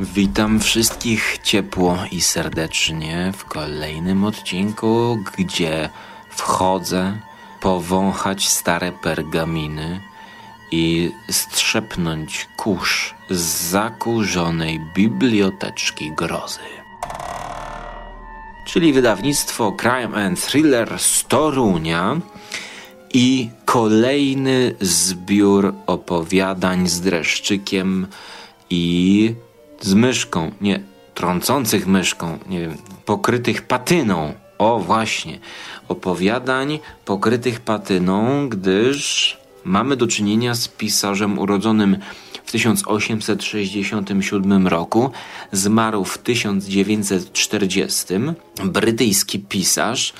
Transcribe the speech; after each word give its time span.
Witam 0.00 0.60
wszystkich 0.60 1.38
ciepło 1.42 1.98
i 2.12 2.20
serdecznie 2.20 3.32
w 3.36 3.44
kolejnym 3.44 4.24
odcinku, 4.24 5.18
gdzie 5.36 5.88
wchodzę 6.30 7.18
powąchać 7.60 8.48
stare 8.48 8.92
pergaminy 8.92 10.00
i 10.70 11.10
strzepnąć 11.30 12.48
kurz 12.56 13.14
z 13.30 13.40
zakurzonej 13.70 14.80
biblioteczki 14.94 16.12
grozy. 16.12 16.60
Czyli 18.66 18.92
wydawnictwo 18.92 19.72
Crime 19.72 20.26
and 20.26 20.46
Thriller 20.46 20.98
z 20.98 21.24
Torunia 21.24 22.16
i 23.14 23.50
kolejny 23.64 24.74
zbiór 24.80 25.74
opowiadań 25.86 26.88
z 26.88 27.00
dreszczykiem 27.00 28.06
i 28.70 29.34
z 29.80 29.94
myszką, 29.94 30.50
nie, 30.60 30.80
trącących 31.14 31.86
myszką, 31.86 32.38
nie 32.48 32.60
wiem, 32.60 32.76
pokrytych 33.04 33.62
patyną. 33.62 34.32
O, 34.58 34.78
właśnie, 34.78 35.38
opowiadań 35.88 36.78
pokrytych 37.04 37.60
patyną, 37.60 38.48
gdyż 38.48 39.36
mamy 39.64 39.96
do 39.96 40.06
czynienia 40.06 40.54
z 40.54 40.68
pisarzem 40.68 41.38
urodzonym 41.38 41.96
w 42.44 42.52
1867 42.52 44.66
roku, 44.66 45.10
zmarł 45.52 46.04
w 46.04 46.18
1940, 46.18 48.04
brytyjski 48.64 49.38
pisarz, 49.38 50.12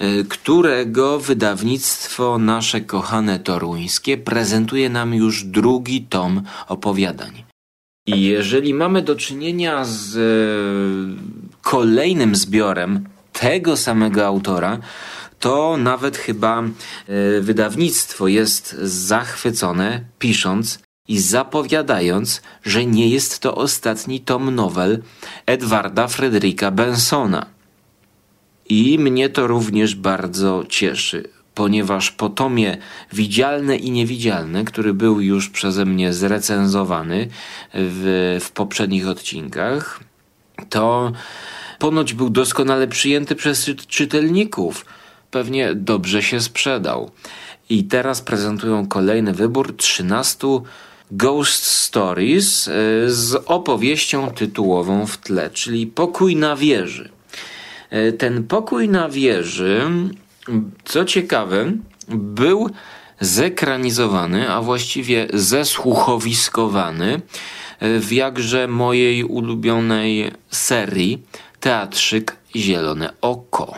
y, 0.00 0.24
którego 0.28 1.20
wydawnictwo 1.20 2.38
nasze 2.38 2.80
kochane 2.80 3.38
toruńskie 3.38 4.18
prezentuje 4.18 4.88
nam 4.88 5.14
już 5.14 5.44
drugi 5.44 6.02
tom 6.02 6.42
opowiadań. 6.68 7.53
I 8.06 8.22
jeżeli 8.22 8.74
mamy 8.74 9.02
do 9.02 9.16
czynienia 9.16 9.84
z 9.84 10.16
e, 10.16 10.20
kolejnym 11.62 12.36
zbiorem 12.36 13.08
tego 13.32 13.76
samego 13.76 14.26
autora, 14.26 14.78
to 15.40 15.76
nawet 15.76 16.16
chyba 16.16 16.62
e, 16.62 17.40
wydawnictwo 17.40 18.28
jest 18.28 18.72
zachwycone, 18.82 20.04
pisząc 20.18 20.78
i 21.08 21.18
zapowiadając, 21.18 22.42
że 22.64 22.86
nie 22.86 23.08
jest 23.08 23.38
to 23.38 23.54
ostatni 23.54 24.20
tom 24.20 24.54
nowel 24.54 25.02
Edwarda 25.46 26.08
Fredrika 26.08 26.70
Bensona. 26.70 27.46
I 28.68 28.98
mnie 28.98 29.28
to 29.28 29.46
również 29.46 29.94
bardzo 29.94 30.64
cieszy 30.68 31.33
ponieważ 31.54 32.10
po 32.10 32.28
tomie 32.28 32.76
Widzialne 33.12 33.76
i 33.76 33.90
Niewidzialne, 33.90 34.64
który 34.64 34.94
był 34.94 35.20
już 35.20 35.48
przeze 35.48 35.84
mnie 35.84 36.12
zrecenzowany 36.12 37.28
w, 37.74 38.38
w 38.40 38.50
poprzednich 38.50 39.08
odcinkach, 39.08 40.00
to 40.68 41.12
ponoć 41.78 42.14
był 42.14 42.30
doskonale 42.30 42.88
przyjęty 42.88 43.34
przez 43.34 43.70
czytelników. 43.88 44.86
Pewnie 45.30 45.74
dobrze 45.74 46.22
się 46.22 46.40
sprzedał. 46.40 47.10
I 47.70 47.84
teraz 47.84 48.20
prezentują 48.20 48.86
kolejny 48.86 49.32
wybór 49.32 49.76
13 49.76 50.48
Ghost 51.10 51.64
Stories 51.64 52.68
e, 52.68 52.72
z 53.10 53.42
opowieścią 53.46 54.30
tytułową 54.30 55.06
w 55.06 55.18
tle, 55.18 55.50
czyli 55.50 55.86
Pokój 55.86 56.36
na 56.36 56.56
wieży. 56.56 57.08
E, 57.90 58.12
ten 58.12 58.44
pokój 58.44 58.88
na 58.88 59.08
wieży 59.08 59.90
co 60.84 61.04
ciekawe, 61.04 61.72
był 62.08 62.70
zekranizowany, 63.20 64.50
a 64.50 64.62
właściwie 64.62 65.26
zesłuchowiskowany 65.32 67.20
w 67.80 68.12
jakże 68.12 68.68
mojej 68.68 69.24
ulubionej 69.24 70.30
serii 70.50 71.22
Teatrzyk 71.60 72.36
Zielone 72.56 73.10
Oko. 73.20 73.74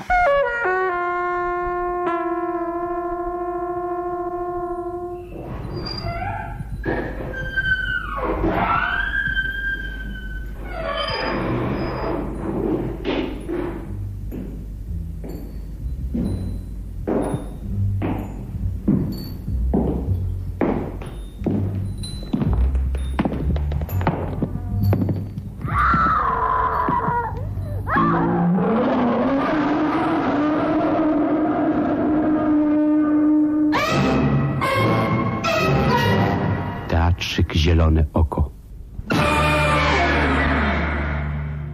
Zielone 37.76 38.04
oko. 38.14 38.50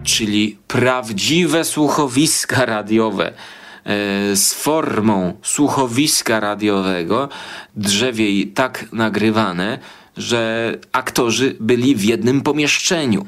Czyli 0.03 0.57
prawdziwe 0.67 1.63
słuchowiska 1.63 2.65
radiowe 2.65 3.27
e, 3.27 3.33
z 4.35 4.53
formą 4.53 5.33
słuchowiska 5.41 6.39
radiowego, 6.39 7.29
drzewiej 7.75 8.47
tak 8.47 8.85
nagrywane, 8.91 9.79
że 10.17 10.71
aktorzy 10.91 11.55
byli 11.59 11.95
w 11.95 12.03
jednym 12.03 12.41
pomieszczeniu. 12.41 13.25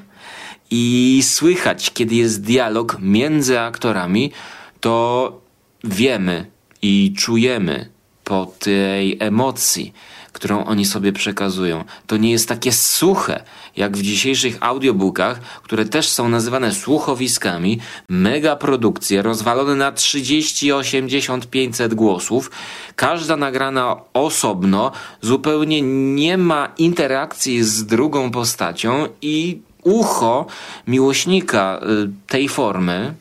I 0.71 1.21
słychać, 1.23 1.91
kiedy 1.93 2.15
jest 2.15 2.41
dialog 2.41 2.97
między 2.99 3.59
aktorami, 3.59 4.31
to 4.79 5.41
wiemy 5.83 6.45
i 6.81 7.13
czujemy 7.17 7.89
po 8.23 8.45
tej 8.59 9.17
emocji, 9.19 9.93
którą 10.35 10.65
oni 10.65 10.85
sobie 10.85 11.13
przekazują. 11.13 11.83
To 12.07 12.17
nie 12.17 12.31
jest 12.31 12.49
takie 12.49 12.71
suche, 12.71 13.43
jak 13.77 13.97
w 13.97 14.01
dzisiejszych 14.01 14.57
audiobookach, 14.59 15.39
które 15.63 15.85
też 15.85 16.09
są 16.09 16.29
nazywane 16.29 16.73
słuchowiskami, 16.73 17.79
mega 18.09 18.55
produkcje 18.55 19.21
rozwalone 19.21 19.75
na 19.75 19.91
30, 19.91 20.73
80, 20.73 21.49
500 21.49 21.93
głosów, 21.93 22.51
każda 22.95 23.37
nagrana 23.37 23.95
osobno, 24.13 24.91
zupełnie 25.21 25.81
nie 26.15 26.37
ma 26.37 26.71
interakcji 26.77 27.63
z 27.63 27.85
drugą 27.85 28.31
postacią 28.31 29.07
i 29.21 29.59
ucho 29.83 30.45
miłośnika 30.87 31.79
y, 31.79 32.09
tej 32.27 32.49
formy, 32.49 33.13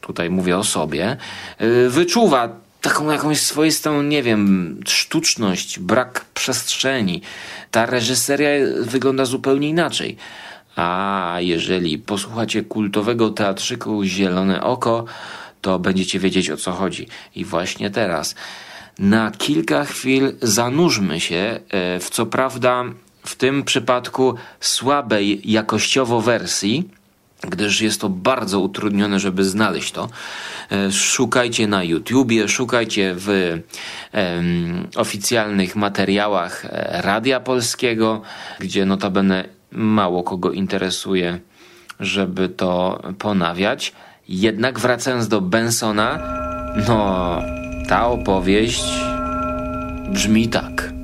tutaj 0.00 0.30
mówię 0.30 0.58
o 0.58 0.64
sobie, 0.64 1.16
y, 1.60 1.90
wyczuwa 1.90 2.59
taką 2.80 3.10
jakąś 3.10 3.40
swoistą, 3.40 4.02
nie 4.02 4.22
wiem, 4.22 4.80
sztuczność, 4.86 5.78
brak 5.78 6.24
przestrzeni. 6.34 7.22
Ta 7.70 7.86
reżyseria 7.86 8.50
wygląda 8.80 9.24
zupełnie 9.24 9.68
inaczej. 9.68 10.16
A 10.76 11.36
jeżeli 11.38 11.98
posłuchacie 11.98 12.62
kultowego 12.62 13.30
teatrzyku 13.30 14.04
Zielone 14.04 14.62
Oko, 14.62 15.04
to 15.60 15.78
będziecie 15.78 16.18
wiedzieć 16.18 16.50
o 16.50 16.56
co 16.56 16.72
chodzi. 16.72 17.06
I 17.34 17.44
właśnie 17.44 17.90
teraz 17.90 18.34
na 18.98 19.30
kilka 19.30 19.84
chwil 19.84 20.32
zanurzmy 20.42 21.20
się 21.20 21.60
e, 21.68 22.00
w 22.00 22.10
co 22.10 22.26
prawda 22.26 22.84
w 23.26 23.36
tym 23.36 23.62
przypadku 23.62 24.34
słabej 24.60 25.52
jakościowo 25.52 26.20
wersji, 26.20 26.88
gdyż 27.48 27.80
jest 27.80 28.00
to 28.00 28.08
bardzo 28.08 28.60
utrudnione, 28.60 29.20
żeby 29.20 29.44
znaleźć 29.44 29.92
to. 29.92 30.08
E, 30.70 30.92
szukajcie 30.92 31.66
na 31.66 31.84
YouTubie, 31.84 32.48
szukajcie 32.48 33.14
w 33.16 33.28
um, 34.12 34.88
oficjalnych 34.96 35.76
materiałach 35.76 36.64
e, 36.64 37.02
Radia 37.02 37.40
Polskiego, 37.40 38.22
gdzie 38.60 38.86
notabene 38.86 39.44
mało 39.72 40.22
kogo 40.22 40.52
interesuje, 40.52 41.38
żeby 42.00 42.48
to 42.48 43.02
ponawiać. 43.18 43.92
Jednak 44.28 44.80
wracając 44.80 45.28
do 45.28 45.40
Bensona, 45.40 46.18
no 46.88 47.38
ta 47.88 48.06
opowieść 48.06 48.84
brzmi 50.12 50.48
tak. 50.48 50.99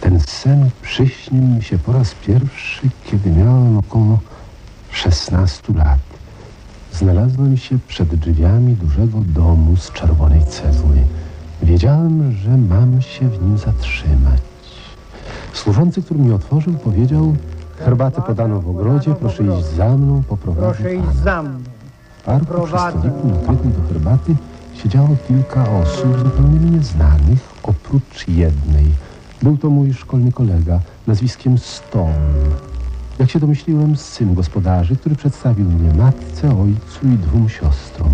Ten 0.00 0.20
sen 0.20 0.70
przyśnił 0.82 1.42
mi 1.42 1.62
się 1.62 1.78
po 1.78 1.92
raz 1.92 2.14
pierwszy, 2.14 2.88
kiedy 3.04 3.30
miałem 3.30 3.78
około 3.78 4.18
16 4.90 5.72
lat. 5.74 5.98
Znalazłem 6.92 7.56
się 7.56 7.78
przed 7.88 8.14
drzwiami 8.14 8.74
dużego 8.74 9.18
domu 9.18 9.76
z 9.76 9.92
czerwonej 9.92 10.44
cegły. 10.44 10.96
Wiedziałem, 11.62 12.32
że 12.32 12.56
mam 12.56 13.02
się 13.02 13.28
w 13.28 13.42
nim 13.42 13.58
zatrzymać. 13.58 14.40
Służący, 15.52 16.02
który 16.02 16.20
mi 16.20 16.32
otworzył, 16.32 16.74
powiedział 16.74 17.36
Herbatę 17.78 18.22
podano 18.22 18.60
w 18.60 18.70
ogrodzie, 18.70 19.14
proszę 19.14 19.44
iść 19.44 19.66
za 19.76 19.96
mną, 19.96 20.22
poprowadzi 20.28 20.82
Proszę 20.82 20.94
iść 20.94 21.16
za 21.24 21.42
mną. 21.42 21.58
W 22.18 22.22
parku 22.22 22.62
przy 22.62 22.76
stoliku 22.76 23.28
nakrytym 23.28 23.72
do 23.72 23.88
herbaty 23.88 24.36
siedziało 24.82 25.08
kilka 25.28 25.70
osób 25.70 26.18
zupełnie 26.18 26.70
nieznanych, 26.70 27.38
oprócz 27.62 28.28
jednej– 28.28 28.86
Był 29.42 29.56
to 29.56 29.70
mój 29.70 29.94
szkolny 29.94 30.32
kolega, 30.32 30.80
nazwiskiem 31.06 31.58
Stone. 31.58 32.14
Jak 33.18 33.30
się 33.30 33.40
domyśliłem, 33.40 33.96
syn 33.96 34.34
gospodarzy, 34.34 34.96
który 34.96 35.16
przedstawił 35.16 35.70
mnie 35.70 35.94
matce, 35.94 36.48
ojcu 36.48 37.06
i 37.14 37.18
dwóm 37.18 37.48
siostrom. 37.48 38.10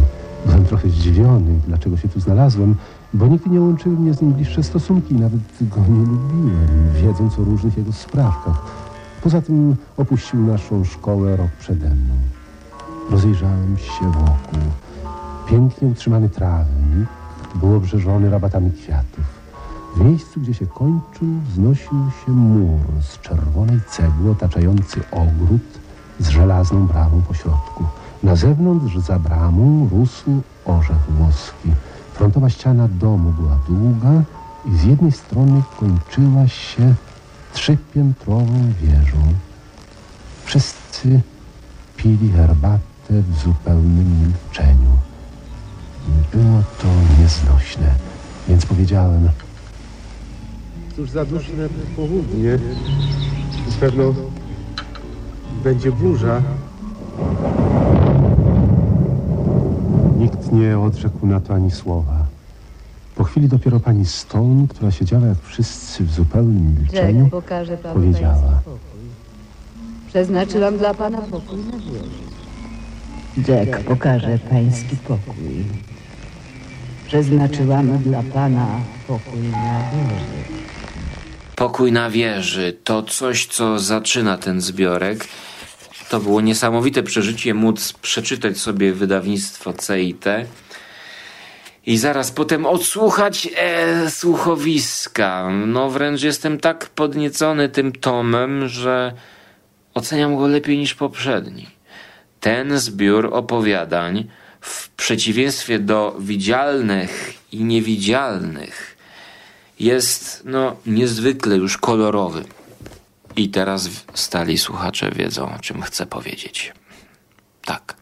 Byłem 0.46 0.64
trochę 0.64 0.88
zdziwiony, 0.88 1.60
dlaczego 1.66 1.96
się 1.96 2.08
tu 2.08 2.20
znalazłem, 2.20 2.74
bo 3.14 3.26
nigdy 3.26 3.50
nie 3.50 3.60
łączyły 3.60 3.96
mnie 3.96 4.14
z 4.14 4.22
nim 4.22 4.32
bliższe 4.32 4.62
stosunki 4.62 5.14
nawet 5.14 5.40
go 5.60 5.80
nie 5.80 6.06
lubiłem, 6.06 6.92
wiedząc 7.02 7.38
o 7.38 7.44
różnych 7.44 7.76
jego 7.76 7.92
sprawkach. 7.92 8.62
Poza 9.22 9.42
tym 9.42 9.76
opuścił 9.96 10.40
naszą 10.40 10.84
szkołę 10.84 11.36
rok 11.36 11.50
przede 11.60 11.88
mną. 11.88 12.14
Rozejrzałem 13.10 13.76
się 13.78 14.04
wokół. 14.04 14.60
Pięknie 15.48 15.88
utrzymany 15.88 16.28
trawnik 16.28 17.08
był 17.54 17.74
obrzeżony 17.74 18.30
rabatami 18.30 18.70
kwiatów. 18.72 19.35
W 19.96 20.00
miejscu, 20.00 20.40
gdzie 20.40 20.54
się 20.54 20.66
kończył, 20.66 21.28
wznosił 21.48 22.10
się 22.26 22.32
mur 22.32 22.80
z 23.02 23.20
czerwonej 23.20 23.80
cegły 23.90 24.30
otaczający 24.30 25.00
ogród 25.10 25.62
z 26.20 26.28
żelazną 26.28 26.86
bramą 26.86 27.22
po 27.28 27.34
środku. 27.34 27.84
Na 28.22 28.36
zewnątrz 28.36 28.98
za 28.98 29.18
bramą 29.18 29.88
rósł 29.92 30.42
orzech 30.64 31.10
włoski. 31.10 31.70
Frontowa 32.14 32.50
ściana 32.50 32.88
domu 32.88 33.32
była 33.32 33.58
długa 33.68 34.22
i 34.64 34.76
z 34.76 34.84
jednej 34.84 35.12
strony 35.12 35.62
kończyła 35.80 36.48
się 36.48 36.94
trzypiętrową 37.52 38.72
wieżą. 38.82 39.18
Wszyscy 40.44 41.20
pili 41.96 42.32
herbatę 42.32 43.22
w 43.30 43.38
zupełnym 43.38 44.20
milczeniu. 44.20 44.90
Było 46.32 46.62
to 46.82 46.88
nieznośne, 47.20 47.94
więc 48.48 48.66
powiedziałem... 48.66 49.28
Cóż 50.96 51.10
za 51.10 51.24
duszne 51.24 51.68
południe. 51.96 52.58
Pewno 53.80 54.14
będzie 55.64 55.92
burza. 55.92 56.42
Nikt 60.18 60.52
nie 60.52 60.78
odrzekł 60.78 61.26
na 61.26 61.40
to 61.40 61.54
ani 61.54 61.70
słowa. 61.70 62.26
Po 63.14 63.24
chwili 63.24 63.48
dopiero 63.48 63.80
pani 63.80 64.06
Stone, 64.06 64.68
która 64.68 64.90
siedziała 64.90 65.26
jak 65.26 65.38
wszyscy 65.42 66.04
w 66.04 66.12
zupełnym 66.12 66.76
milczeniu, 66.78 67.18
Jack 67.18 67.30
pokaże 67.30 67.76
panu 67.76 67.94
powiedziała. 67.94 68.60
pokój. 68.64 69.00
Przeznaczyłam 70.08 70.78
dla 70.78 70.94
pana 70.94 71.18
pokój 71.18 71.58
na 71.58 71.78
wieży. 71.78 73.52
Jack 73.52 73.84
pokaże 73.84 74.38
pański 74.38 74.96
pokój. 74.96 75.64
Przeznaczyłam 77.06 77.98
dla 77.98 78.22
pana 78.22 78.66
pokój 79.06 79.40
na 79.42 79.80
wieży. 79.90 80.65
Pokój 81.66 81.92
na 81.92 82.10
wieży 82.10 82.76
to 82.84 83.02
coś, 83.02 83.46
co 83.46 83.78
zaczyna 83.78 84.38
ten 84.38 84.60
zbiorek. 84.60 85.26
To 86.10 86.20
było 86.20 86.40
niesamowite 86.40 87.02
przeżycie 87.02 87.54
móc 87.54 87.92
przeczytać 87.92 88.58
sobie 88.58 88.92
wydawnictwo 88.92 89.72
CIT 89.72 90.24
i 91.86 91.98
zaraz 91.98 92.30
potem 92.30 92.66
odsłuchać 92.66 93.48
e, 93.56 94.10
słuchowiska. 94.10 95.50
No 95.66 95.90
wręcz 95.90 96.22
jestem 96.22 96.58
tak 96.58 96.86
podniecony 96.86 97.68
tym 97.68 97.92
tomem, 97.92 98.68
że 98.68 99.12
oceniam 99.94 100.36
go 100.36 100.46
lepiej 100.46 100.78
niż 100.78 100.94
poprzedni. 100.94 101.66
Ten 102.40 102.78
zbiór 102.78 103.28
opowiadań, 103.32 104.28
w 104.60 104.88
przeciwieństwie 104.88 105.78
do 105.78 106.16
widzialnych 106.18 107.34
i 107.52 107.64
niewidzialnych, 107.64 108.95
jest 109.80 110.42
no 110.44 110.76
niezwykle 110.86 111.56
już 111.56 111.78
kolorowy. 111.78 112.44
I 113.36 113.48
teraz 113.48 113.88
stali 114.14 114.58
słuchacze 114.58 115.10
wiedzą, 115.10 115.54
o 115.54 115.58
czym 115.58 115.82
chcę 115.82 116.06
powiedzieć. 116.06 116.72
Tak, 117.64 117.96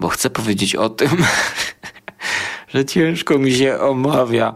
bo 0.00 0.08
chcę 0.08 0.30
powiedzieć 0.30 0.76
o 0.76 0.88
tym, 0.88 1.10
że 2.74 2.84
ciężko 2.84 3.38
mi 3.38 3.54
się 3.54 3.80
omawia 3.80 4.54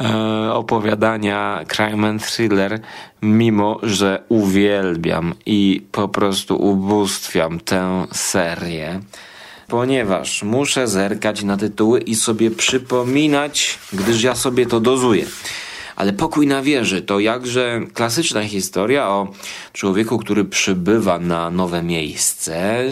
e, 0.00 0.52
opowiadania 0.52 1.64
crime 1.68 2.08
and 2.08 2.26
thriller, 2.26 2.80
mimo 3.22 3.78
że 3.82 4.22
uwielbiam 4.28 5.34
i 5.46 5.86
po 5.92 6.08
prostu 6.08 6.62
ubóstwiam 6.62 7.60
tę 7.60 8.06
serię, 8.12 9.00
ponieważ 9.68 10.42
muszę 10.42 10.88
zerkać 10.88 11.42
na 11.42 11.56
tytuły 11.56 12.00
i 12.00 12.14
sobie 12.14 12.50
przypominać, 12.50 13.78
gdyż 13.92 14.22
ja 14.22 14.34
sobie 14.34 14.66
to 14.66 14.80
dozuję. 14.80 15.26
Ale 15.98 16.12
pokój 16.12 16.46
na 16.46 16.62
wieży 16.62 17.02
to 17.02 17.20
jakże 17.20 17.80
klasyczna 17.94 18.44
historia 18.44 19.08
o 19.08 19.28
człowieku, 19.72 20.18
który 20.18 20.44
przybywa 20.44 21.18
na 21.18 21.50
nowe 21.50 21.82
miejsce, 21.82 22.84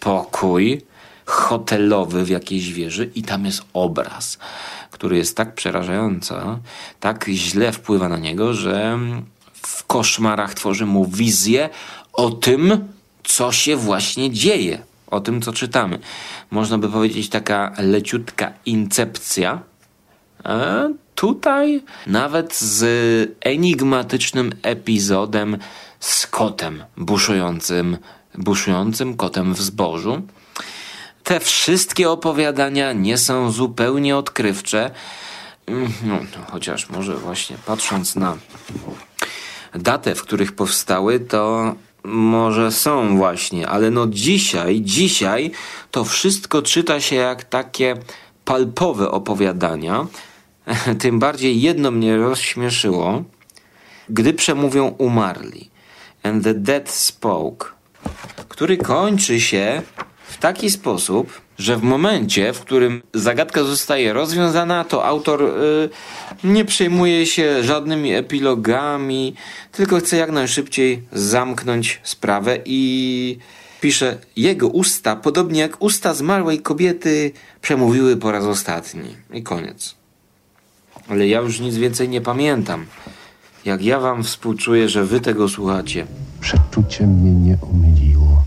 pokój 0.00 0.80
hotelowy 1.26 2.24
w 2.24 2.28
jakiejś 2.28 2.72
wieży 2.72 3.10
i 3.14 3.22
tam 3.22 3.44
jest 3.44 3.62
obraz, 3.72 4.38
który 4.90 5.16
jest 5.16 5.36
tak 5.36 5.54
przerażający, 5.54 6.34
tak 7.00 7.26
źle 7.28 7.72
wpływa 7.72 8.08
na 8.08 8.18
niego, 8.18 8.54
że 8.54 8.98
w 9.54 9.84
koszmarach 9.84 10.54
tworzy 10.54 10.86
mu 10.86 11.06
wizję 11.06 11.70
o 12.12 12.30
tym, 12.30 12.88
co 13.22 13.52
się 13.52 13.76
właśnie 13.76 14.30
dzieje, 14.30 14.82
o 15.06 15.20
tym, 15.20 15.42
co 15.42 15.52
czytamy. 15.52 15.98
Można 16.50 16.78
by 16.78 16.88
powiedzieć 16.88 17.28
taka 17.28 17.74
leciutka 17.78 18.52
incepcja, 18.66 19.60
tutaj 21.14 21.82
nawet 22.06 22.54
z 22.54 23.36
enigmatycznym 23.40 24.52
epizodem 24.62 25.58
z 26.00 26.26
kotem 26.26 26.84
buszującym, 26.96 27.98
buszującym 28.34 29.16
kotem 29.16 29.54
w 29.54 29.62
zbożu. 29.62 30.22
Te 31.24 31.40
wszystkie 31.40 32.10
opowiadania 32.10 32.92
nie 32.92 33.18
są 33.18 33.50
zupełnie 33.50 34.16
odkrywcze. 34.16 34.90
Mm, 35.66 35.92
No, 36.02 36.14
no, 36.14 36.44
chociaż 36.50 36.90
może 36.90 37.14
właśnie 37.16 37.56
patrząc 37.66 38.16
na 38.16 38.36
datę, 39.74 40.14
w 40.14 40.22
których 40.22 40.52
powstały, 40.52 41.20
to 41.20 41.74
może 42.04 42.72
są 42.72 43.16
właśnie, 43.16 43.68
ale 43.68 43.90
no 43.90 44.06
dzisiaj, 44.06 44.80
dzisiaj 44.80 45.50
to 45.90 46.04
wszystko 46.04 46.62
czyta 46.62 47.00
się 47.00 47.16
jak 47.16 47.44
takie 47.44 47.96
palpowe 48.44 49.10
opowiadania. 49.10 50.06
Tym 51.00 51.18
bardziej 51.18 51.60
jedno 51.60 51.90
mnie 51.90 52.16
rozśmieszyło, 52.16 53.24
gdy 54.08 54.34
przemówią 54.34 54.86
umarli. 54.88 55.70
And 56.22 56.44
the 56.44 56.54
dead 56.54 56.90
spoke, 56.90 57.66
który 58.48 58.76
kończy 58.76 59.40
się 59.40 59.82
w 60.24 60.38
taki 60.38 60.70
sposób, 60.70 61.40
że 61.58 61.76
w 61.76 61.82
momencie, 61.82 62.52
w 62.52 62.60
którym 62.60 63.02
zagadka 63.14 63.64
zostaje 63.64 64.12
rozwiązana, 64.12 64.84
to 64.84 65.04
autor 65.04 65.42
y, 65.42 65.88
nie 66.44 66.64
przejmuje 66.64 67.26
się 67.26 67.62
żadnymi 67.62 68.14
epilogami, 68.14 69.34
tylko 69.72 69.96
chce 69.96 70.16
jak 70.16 70.30
najszybciej 70.30 71.02
zamknąć 71.12 72.00
sprawę 72.02 72.58
i 72.64 73.38
pisze: 73.80 74.18
Jego 74.36 74.68
usta, 74.68 75.16
podobnie 75.16 75.60
jak 75.60 75.82
usta 75.82 76.14
zmarłej 76.14 76.58
kobiety, 76.60 77.32
przemówiły 77.60 78.16
po 78.16 78.32
raz 78.32 78.44
ostatni. 78.44 79.16
I 79.32 79.42
koniec. 79.42 80.03
Ale 81.08 81.26
ja 81.26 81.40
już 81.40 81.60
nic 81.60 81.76
więcej 81.76 82.08
nie 82.08 82.20
pamiętam. 82.20 82.86
Jak 83.64 83.82
ja 83.82 84.00
wam 84.00 84.24
współczuję, 84.24 84.88
że 84.88 85.04
wy 85.04 85.20
tego 85.20 85.48
słuchacie. 85.48 86.06
Przeczucie 86.40 87.06
mnie 87.06 87.30
nie 87.30 87.58
omyliło. 87.72 88.42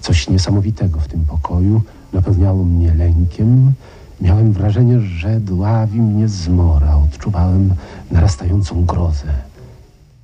Coś 0.00 0.28
niesamowitego 0.28 1.00
w 1.00 1.08
tym 1.08 1.24
pokoju 1.26 1.82
napełniało 2.12 2.64
mnie 2.64 2.94
lękiem. 2.94 3.72
Miałem 4.20 4.52
wrażenie, 4.52 5.00
że 5.00 5.40
dławi 5.40 6.00
mnie 6.00 6.28
zmora. 6.28 6.96
Odczuwałem 6.96 7.74
narastającą 8.10 8.84
grozę. 8.84 9.34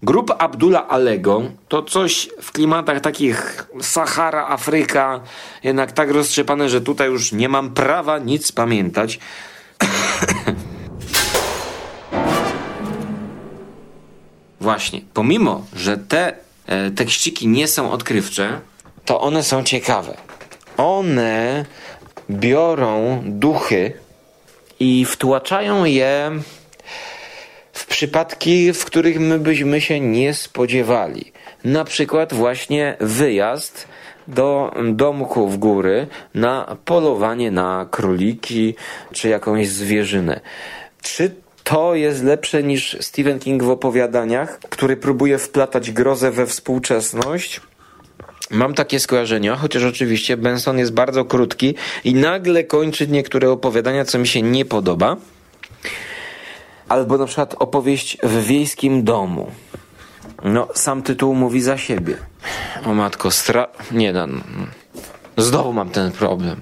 Grup 0.03 0.33
Abdullah 0.39 0.85
Alego 0.89 1.43
to 1.69 1.83
coś 1.83 2.29
w 2.43 2.53
klimatach 2.53 3.01
takich 3.01 3.69
Sahara, 3.81 4.49
Afryka, 4.49 5.21
jednak 5.65 5.93
tak 5.93 6.11
roztrzepane, 6.11 6.69
że 6.69 6.81
tutaj 6.81 7.09
już 7.09 7.33
nie 7.33 7.49
mam 7.49 7.71
prawa 7.71 8.19
nic 8.19 8.53
pamiętać. 8.53 9.19
Właśnie, 14.61 15.01
pomimo, 15.15 15.67
że 15.77 15.97
te 15.97 16.33
e, 16.67 16.91
tekściki 16.91 17.49
nie 17.49 17.69
są 17.69 17.91
odkrywcze, 17.91 18.61
to 19.05 19.21
one 19.21 19.43
są 19.43 19.65
ciekawe. 19.65 20.17
One 20.77 21.65
biorą 22.31 23.23
duchy 23.25 23.93
i 24.81 25.05
wtłaczają 25.05 25.85
je 25.85 26.31
w 27.73 27.87
przypadki, 27.87 28.73
w 28.73 28.85
których 28.85 29.21
my 29.21 29.39
byśmy 29.39 29.81
się 29.81 30.01
nie 30.01 30.35
spodziewali. 30.35 31.33
Na 31.65 31.85
przykład 31.85 32.35
właśnie 32.35 32.97
wyjazd 33.01 33.89
do 34.29 34.75
domku 34.93 35.49
w 35.49 35.59
góry 35.59 36.07
na 36.35 36.77
polowanie 36.85 37.51
na 37.51 37.87
króliki 37.91 38.75
czy 39.13 39.29
jakąś 39.29 39.69
zwierzynę. 39.69 40.41
Czy 41.03 41.35
to 41.69 41.95
jest 41.95 42.25
lepsze 42.25 42.63
niż 42.63 42.97
Stephen 43.01 43.39
King 43.39 43.63
w 43.63 43.71
opowiadaniach, 43.71 44.59
który 44.59 44.97
próbuje 44.97 45.39
wplatać 45.39 45.91
grozę 45.91 46.31
we 46.31 46.47
współczesność. 46.47 47.61
Mam 48.51 48.75
takie 48.75 49.01
skojarzenia, 49.01 49.57
chociaż 49.57 49.85
oczywiście 49.85 50.37
Benson 50.37 50.79
jest 50.79 50.93
bardzo 50.93 51.25
krótki 51.25 51.75
i 52.05 52.15
nagle 52.15 52.65
kończy 52.65 53.09
niektóre 53.09 53.51
opowiadania, 53.51 54.05
co 54.05 54.19
mi 54.19 54.27
się 54.27 54.43
nie 54.43 54.65
podoba. 54.65 55.17
Albo 56.89 57.19
na 57.19 57.27
przykład 57.27 57.55
opowieść 57.59 58.19
w 58.23 58.45
wiejskim 58.45 59.05
domu. 59.05 59.51
No, 60.45 60.69
sam 60.75 61.03
tytuł 61.03 61.35
mówi 61.35 61.61
za 61.61 61.79
siebie. 61.79 62.17
O 62.85 62.95
matko, 62.95 63.31
stra... 63.31 63.69
Nie, 63.91 64.13
no, 64.13 64.27
no. 64.27 64.43
Znowu 65.37 65.73
mam 65.73 65.91
ten 65.91 66.13
problem. 66.13 66.61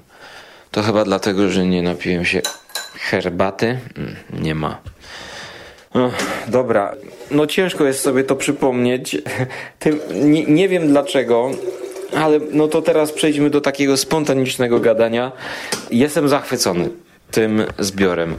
To 0.71 0.83
chyba 0.83 1.03
dlatego, 1.03 1.49
że 1.49 1.67
nie 1.67 1.81
napiłem 1.81 2.25
się 2.25 2.41
herbaty. 2.99 3.79
Mm, 3.97 4.15
nie 4.43 4.55
ma. 4.55 4.77
Dobra, 6.47 6.95
no 7.31 7.47
ciężko 7.47 7.85
jest 7.85 7.99
sobie 7.99 8.23
to 8.23 8.35
przypomnieć. 8.35 9.17
Nie, 10.13 10.45
nie 10.45 10.69
wiem 10.69 10.87
dlaczego, 10.87 11.51
ale 12.15 12.39
no 12.51 12.67
to 12.67 12.81
teraz 12.81 13.11
przejdźmy 13.11 13.49
do 13.49 13.61
takiego 13.61 13.97
spontanicznego 13.97 14.79
gadania. 14.79 15.31
Jestem 15.91 16.29
zachwycony 16.29 16.89
tym 17.31 17.63
zbiorem. 17.79 18.35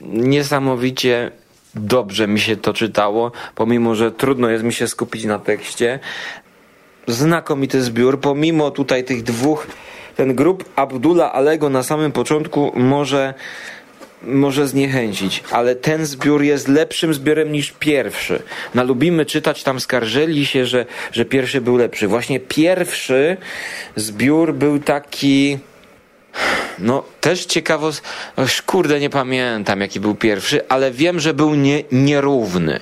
Niesamowicie 0.00 1.30
dobrze 1.74 2.28
mi 2.28 2.40
się 2.40 2.56
to 2.56 2.72
czytało, 2.72 3.32
pomimo 3.54 3.94
że 3.94 4.12
trudno 4.12 4.48
jest 4.48 4.64
mi 4.64 4.72
się 4.72 4.88
skupić 4.88 5.24
na 5.24 5.38
tekście. 5.38 5.98
Znakomity 7.06 7.82
zbiór, 7.82 8.20
pomimo 8.20 8.70
tutaj 8.70 9.04
tych 9.04 9.22
dwóch, 9.22 9.66
ten 10.16 10.34
grup 10.34 10.64
Abdullah 10.76 11.34
Alego 11.34 11.68
na 11.70 11.82
samym 11.82 12.12
początku 12.12 12.72
może 12.74 13.34
może 14.22 14.68
zniechęcić, 14.68 15.42
ale 15.50 15.74
ten 15.74 16.06
zbiór 16.06 16.42
jest 16.42 16.68
lepszym 16.68 17.14
zbiorem 17.14 17.52
niż 17.52 17.72
pierwszy. 17.72 18.42
Na 18.74 18.82
lubimy 18.82 19.26
czytać, 19.26 19.62
tam 19.62 19.80
skarżyli 19.80 20.46
się, 20.46 20.66
że, 20.66 20.86
że 21.12 21.24
pierwszy 21.24 21.60
był 21.60 21.76
lepszy. 21.76 22.08
Właśnie 22.08 22.40
pierwszy 22.40 23.36
zbiór 23.96 24.54
był 24.54 24.78
taki. 24.78 25.58
No, 26.78 27.04
też 27.20 27.44
ciekawo. 27.44 27.90
Kurde, 28.66 29.00
nie 29.00 29.10
pamiętam 29.10 29.80
jaki 29.80 30.00
był 30.00 30.14
pierwszy, 30.14 30.68
ale 30.68 30.90
wiem, 30.90 31.20
że 31.20 31.34
był 31.34 31.54
nie, 31.54 31.82
nierówny. 31.92 32.80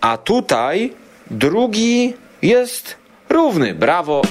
A 0.00 0.18
tutaj 0.18 0.92
drugi 1.30 2.14
jest 2.42 2.96
równy. 3.28 3.74
Brawo! 3.74 4.22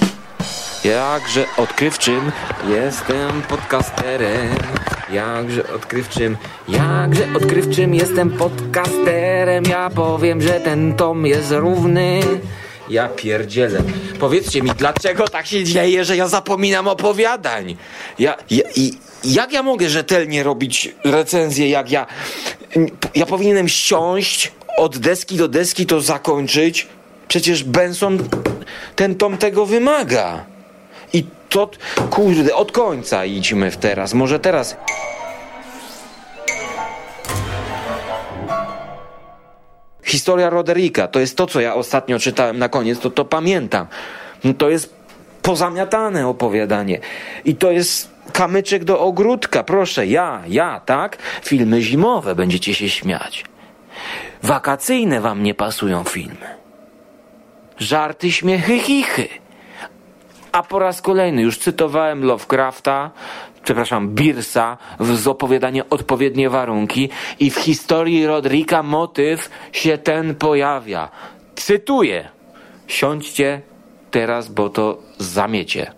Jakże 0.84 1.44
odkrywczym 1.56 2.32
jestem 2.68 3.42
podcasterem. 3.42 4.48
Jakże 5.12 5.68
odkrywczym, 5.74 6.36
jakże 6.68 7.28
odkrywczym 7.36 7.94
jestem 7.94 8.30
podcasterem. 8.30 9.64
Ja 9.64 9.90
powiem, 9.90 10.42
że 10.42 10.60
ten 10.60 10.94
tom 10.94 11.26
jest 11.26 11.50
równy. 11.50 12.20
Ja 12.90 13.08
pierdzielę. 13.08 13.82
Powiedzcie 14.20 14.62
mi, 14.62 14.70
dlaczego 14.70 15.28
tak 15.28 15.46
się 15.46 15.64
dzieje, 15.64 16.04
że 16.04 16.16
ja 16.16 16.28
zapominam 16.28 16.88
opowiadań? 16.88 17.76
Ja, 18.18 18.36
ja, 18.50 18.62
i, 18.76 18.92
jak 19.24 19.52
ja 19.52 19.62
mogę 19.62 19.88
rzetelnie 19.88 20.42
robić 20.42 20.94
recenzję, 21.04 21.68
jak 21.68 21.90
ja... 21.90 22.06
Ja 23.14 23.26
powinienem 23.26 23.68
siąść 23.68 24.52
od 24.76 24.98
deski 24.98 25.36
do 25.36 25.48
deski 25.48 25.86
to 25.86 26.00
zakończyć. 26.00 26.86
Przecież 27.28 27.64
Benson 27.64 28.18
ten 28.96 29.14
tom 29.14 29.38
tego 29.38 29.66
wymaga. 29.66 30.44
I 31.12 31.24
to, 31.48 31.70
kurde, 32.10 32.54
od 32.54 32.72
końca 32.72 33.24
idźmy 33.24 33.70
w 33.70 33.76
teraz. 33.76 34.14
Może 34.14 34.40
teraz. 34.40 34.76
Historia 40.04 40.50
Roderika 40.50 41.08
to 41.08 41.20
jest 41.20 41.36
to, 41.36 41.46
co 41.46 41.60
ja 41.60 41.74
ostatnio 41.74 42.18
czytałem 42.18 42.58
na 42.58 42.68
koniec, 42.68 42.98
to 42.98 43.10
to 43.10 43.24
pamiętam. 43.24 43.86
To 44.58 44.70
jest 44.70 44.94
pozamiatane 45.42 46.28
opowiadanie. 46.28 47.00
I 47.44 47.54
to 47.54 47.70
jest 47.70 48.10
kamyczek 48.32 48.84
do 48.84 49.00
ogródka. 49.00 49.64
Proszę, 49.64 50.06
ja, 50.06 50.42
ja, 50.48 50.80
tak? 50.80 51.18
Filmy 51.42 51.82
zimowe, 51.82 52.34
będziecie 52.34 52.74
się 52.74 52.88
śmiać. 52.88 53.44
Wakacyjne 54.42 55.20
wam 55.20 55.42
nie 55.42 55.54
pasują 55.54 56.04
filmy. 56.04 56.56
Żarty, 57.78 58.32
śmiechy, 58.32 58.78
chichy. 58.78 59.28
A 60.58 60.62
po 60.62 60.78
raz 60.78 61.02
kolejny 61.02 61.42
już 61.42 61.58
cytowałem 61.58 62.24
Lovecrafta, 62.24 63.10
przepraszam, 63.64 64.08
Birsa 64.08 64.76
z 65.00 65.26
opowiadania 65.26 65.82
Odpowiednie 65.90 66.50
warunki 66.50 67.08
i 67.40 67.50
w 67.50 67.56
historii 67.56 68.26
Rodrika 68.26 68.82
motyw 68.82 69.50
się 69.72 69.98
ten 69.98 70.34
pojawia. 70.34 71.08
Cytuję. 71.54 72.28
Siądźcie 72.86 73.60
teraz, 74.10 74.48
bo 74.48 74.68
to 74.68 74.98
zamiecie. 75.18 75.92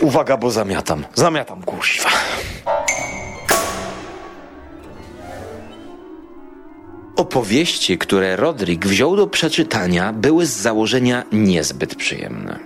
Uwaga, 0.00 0.36
bo 0.36 0.50
zamiatam. 0.50 1.04
Zamiatam, 1.14 1.62
kurwa. 1.62 2.10
Opowieści, 7.22 7.98
które 7.98 8.36
Rodrik 8.36 8.86
wziął 8.86 9.16
do 9.16 9.26
przeczytania, 9.26 10.12
były 10.12 10.46
z 10.46 10.50
założenia 10.50 11.24
niezbyt 11.32 11.94
przyjemne. 11.94 12.58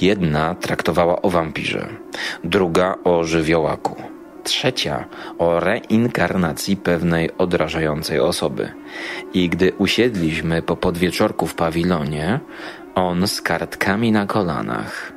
Jedna 0.00 0.54
traktowała 0.54 1.22
o 1.22 1.30
wampirze, 1.30 1.88
druga 2.44 2.94
o 3.04 3.24
żywiołaku, 3.24 3.96
trzecia 4.42 5.04
o 5.38 5.60
reinkarnacji 5.60 6.76
pewnej 6.76 7.30
odrażającej 7.38 8.20
osoby. 8.20 8.72
I 9.34 9.48
gdy 9.48 9.72
usiedliśmy 9.78 10.62
po 10.62 10.76
podwieczorku 10.76 11.46
w 11.46 11.54
pawilonie, 11.54 12.40
on 12.94 13.28
z 13.28 13.42
kartkami 13.42 14.12
na 14.12 14.26
kolanach. 14.26 15.12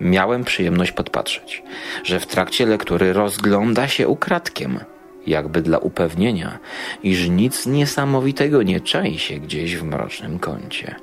Miałem 0.00 0.44
przyjemność 0.44 0.92
podpatrzeć, 0.92 1.62
że 2.04 2.20
w 2.20 2.26
trakcie 2.26 2.66
lektury 2.66 3.12
rozgląda 3.12 3.88
się 3.88 4.08
ukradkiem– 4.08 4.78
jakby 5.26 5.62
dla 5.62 5.78
upewnienia, 5.78 6.58
iż 7.02 7.28
nic 7.28 7.66
niesamowitego 7.66 8.62
nie 8.62 8.80
czai 8.80 9.18
się 9.18 9.38
gdzieś 9.38 9.76
w 9.76 9.82
mrocznym 9.82 10.38
kącie. 10.38 10.94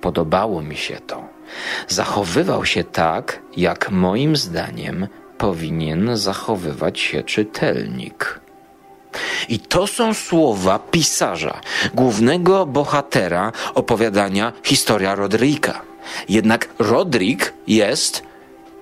Podobało 0.00 0.62
mi 0.62 0.76
się 0.76 0.96
to. 1.06 1.24
Zachowywał 1.88 2.64
się 2.64 2.84
tak, 2.84 3.42
jak 3.56 3.90
moim 3.90 4.36
zdaniem 4.36 5.06
powinien 5.38 6.16
zachowywać 6.16 7.00
się 7.00 7.22
czytelnik. 7.22 8.40
I 9.48 9.58
to 9.58 9.86
są 9.86 10.14
słowa 10.14 10.78
pisarza, 10.78 11.60
głównego 11.94 12.66
bohatera 12.66 13.52
opowiadania 13.74 14.52
Historia 14.62 15.14
Rodrika. 15.14 15.82
Jednak 16.28 16.68
Rodrik 16.78 17.52
jest 17.66 18.22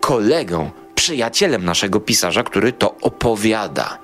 kolegą, 0.00 0.71
przyjacielem 0.95 1.64
naszego 1.64 2.00
pisarza, 2.00 2.43
który 2.43 2.73
to 2.73 2.95
opowiada. 3.00 4.03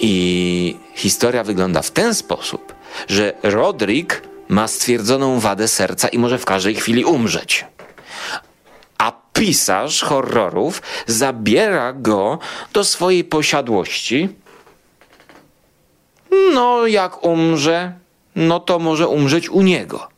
I 0.00 0.76
historia 0.94 1.44
wygląda 1.44 1.82
w 1.82 1.90
ten 1.90 2.14
sposób, 2.14 2.74
że 3.08 3.32
Rodrik 3.42 4.22
ma 4.48 4.68
stwierdzoną 4.68 5.40
wadę 5.40 5.68
serca 5.68 6.08
i 6.08 6.18
może 6.18 6.38
w 6.38 6.44
każdej 6.44 6.74
chwili 6.74 7.04
umrzeć. 7.04 7.66
A 8.98 9.12
pisarz 9.32 10.02
horrorów 10.02 10.82
zabiera 11.06 11.92
go 11.92 12.38
do 12.72 12.84
swojej 12.84 13.24
posiadłości. 13.24 14.28
No, 16.54 16.86
jak 16.86 17.24
umrze, 17.24 17.92
no 18.36 18.60
to 18.60 18.78
może 18.78 19.08
umrzeć 19.08 19.48
u 19.48 19.62
niego. 19.62 20.08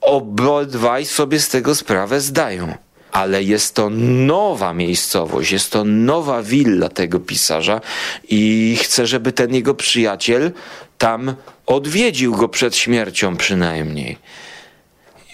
Obydwaj 0.00 1.06
sobie 1.06 1.40
z 1.40 1.48
tego 1.48 1.74
sprawę 1.74 2.20
zdają 2.20 2.74
ale 3.16 3.42
jest 3.42 3.74
to 3.74 3.90
nowa 3.90 4.74
miejscowość, 4.74 5.52
jest 5.52 5.70
to 5.72 5.84
nowa 5.84 6.42
willa 6.42 6.88
tego 6.88 7.20
pisarza 7.20 7.80
i 8.28 8.76
chcę, 8.82 9.06
żeby 9.06 9.32
ten 9.32 9.54
jego 9.54 9.74
przyjaciel 9.74 10.52
tam 10.98 11.34
odwiedził 11.66 12.34
go 12.34 12.48
przed 12.48 12.76
śmiercią 12.76 13.36
przynajmniej. 13.36 14.18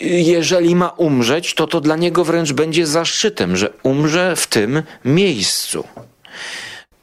Jeżeli 0.00 0.74
ma 0.74 0.88
umrzeć, 0.88 1.54
to 1.54 1.66
to 1.66 1.80
dla 1.80 1.96
niego 1.96 2.24
wręcz 2.24 2.52
będzie 2.52 2.86
zaszczytem, 2.86 3.56
że 3.56 3.70
umrze 3.82 4.36
w 4.36 4.46
tym 4.46 4.82
miejscu. 5.04 5.84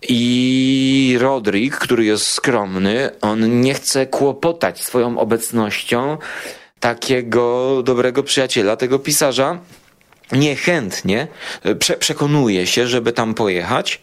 I 0.09 1.17
Rodrik, 1.19 1.75
który 1.75 2.05
jest 2.05 2.27
skromny, 2.27 3.09
on 3.21 3.62
nie 3.62 3.74
chce 3.74 4.07
kłopotać 4.07 4.83
swoją 4.83 5.19
obecnością 5.19 6.17
takiego 6.79 7.83
dobrego 7.83 8.24
przyjaciela, 8.24 8.75
tego 8.75 9.00
pisarza, 9.00 9.59
niechętnie 10.31 11.27
e, 11.63 11.75
prze 11.75 11.98
przekonuje 11.98 12.67
się, 12.67 12.88
żeby 12.88 13.12
tam 13.12 13.33
pojechać, 13.33 14.01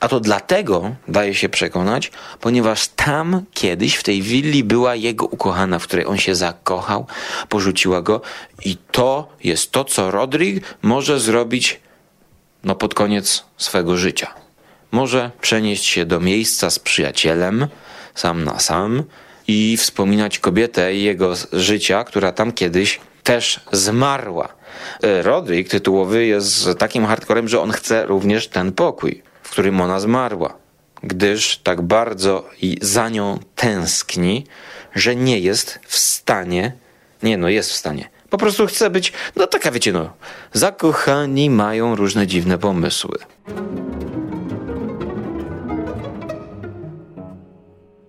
a 0.00 0.08
to 0.08 0.20
dlatego 0.20 0.94
daje 1.08 1.34
się 1.34 1.48
przekonać, 1.48 2.10
ponieważ 2.40 2.88
tam 2.88 3.42
kiedyś 3.54 3.94
w 3.94 4.02
tej 4.02 4.22
willi 4.22 4.64
była 4.64 4.94
jego 4.94 5.26
ukochana, 5.26 5.78
w 5.78 5.86
której 5.86 6.06
on 6.06 6.18
się 6.18 6.34
zakochał, 6.34 7.06
porzuciła 7.48 8.02
go 8.02 8.20
i 8.64 8.76
to 8.90 9.28
jest 9.44 9.72
to, 9.72 9.84
co 9.84 10.10
Rodrik 10.10 10.64
może 10.82 11.20
zrobić 11.20 11.80
no 12.64 12.74
pod 12.74 12.94
koniec 12.94 13.44
swego 13.56 13.96
życia. 13.96 14.34
może 14.90 15.30
przenieść 15.40 15.84
się 15.84 16.04
do 16.04 16.20
miejsca 16.20 16.70
z 16.70 16.78
przyjacielem, 16.78 17.66
sam 18.14 18.44
na 18.44 18.58
sam 18.58 19.02
i 19.48 19.76
wspominać 19.76 20.38
kobietę 20.38 20.94
jego 20.94 21.34
życia, 21.52 22.04
która 22.04 22.32
tam 22.32 22.52
kiedyś 22.52 23.00
też 23.22 23.60
zmarła. 23.72 24.48
E, 25.02 25.22
Rodrik 25.22 25.68
tytułowy 25.68 26.26
jest 26.26 26.68
takim 26.78 27.06
hardcorem, 27.06 27.48
że 27.48 27.60
on 27.60 27.70
chce 27.70 28.06
również 28.06 28.48
ten 28.48 28.72
pokój, 28.72 29.22
w 29.42 29.50
którym 29.50 29.80
ona 29.80 30.00
zmarła, 30.00 30.54
gdyż 31.02 31.58
tak 31.58 31.82
bardzo 31.82 32.48
i 32.62 32.78
za 32.80 33.08
nią 33.08 33.38
tęskni, 33.56 34.46
że 34.94 35.16
nie 35.16 35.38
jest 35.38 35.78
w 35.82 35.96
stanie, 35.96 36.72
nie 37.22 37.38
no, 37.38 37.48
jest 37.48 37.70
w 37.70 37.74
stanie, 37.74 38.08
po 38.30 38.38
prostu 38.38 38.66
chce 38.66 38.90
być, 38.90 39.12
no 39.36 39.46
taka 39.46 39.70
wiecie, 39.70 39.92
no, 39.92 40.12
zakochani 40.52 41.50
mają 41.50 41.96
różne 41.96 42.26
dziwne 42.26 42.58
pomysły. 42.58 43.18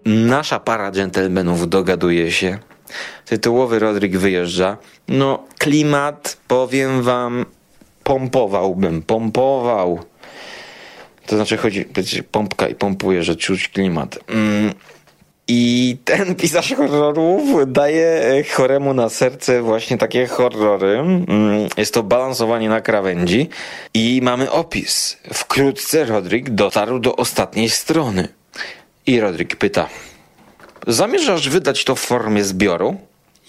Nasza 0.06 0.60
para 0.60 0.92
dżentelmenów 0.92 1.70
dogaduje 1.70 2.32
się. 2.32 2.60
Tytułowy 3.26 3.80
Rodrik 3.80 4.18
wyjeżdża. 4.18 4.78
No, 5.08 5.44
klimat, 5.58 6.38
powiem 6.48 7.02
wam, 7.02 7.46
pompowałbym, 8.04 9.02
pompował. 9.02 10.00
To 11.26 11.36
znaczy 11.36 11.58
chodzi, 11.58 11.86
pompka 12.32 12.68
i 12.68 12.76
pompuje, 12.76 13.24
że 13.24 13.36
czuć 13.36 13.68
klimat. 13.68 14.20
Mm. 14.28 14.74
I 15.48 15.98
ten 16.06 16.36
pisarz 16.36 16.74
horrorów 16.74 17.74
daje 17.74 18.44
choremu 18.54 18.94
na 18.94 19.10
serce 19.10 19.62
właśnie 19.62 19.98
takie 19.98 20.28
horrory. 20.28 21.00
Mm. 21.00 21.68
Jest 21.78 21.94
to 21.94 22.04
balansowanie 22.04 22.70
na 22.70 22.82
krawędzi. 22.82 23.50
I 23.94 24.20
mamy 24.24 24.52
opis. 24.52 25.18
Wkrótce 25.34 26.06
Rodrik 26.06 26.50
dotarł 26.50 27.00
do 27.00 27.16
ostatniej 27.16 27.70
strony. 27.70 28.28
I 29.06 29.20
Rodrik 29.20 29.56
pyta: 29.56 29.90
Zamierzasz 30.88 31.50
wydać 31.50 31.84
to 31.84 31.96
w 31.96 32.00
formie 32.00 32.44
zbioru? 32.44 32.98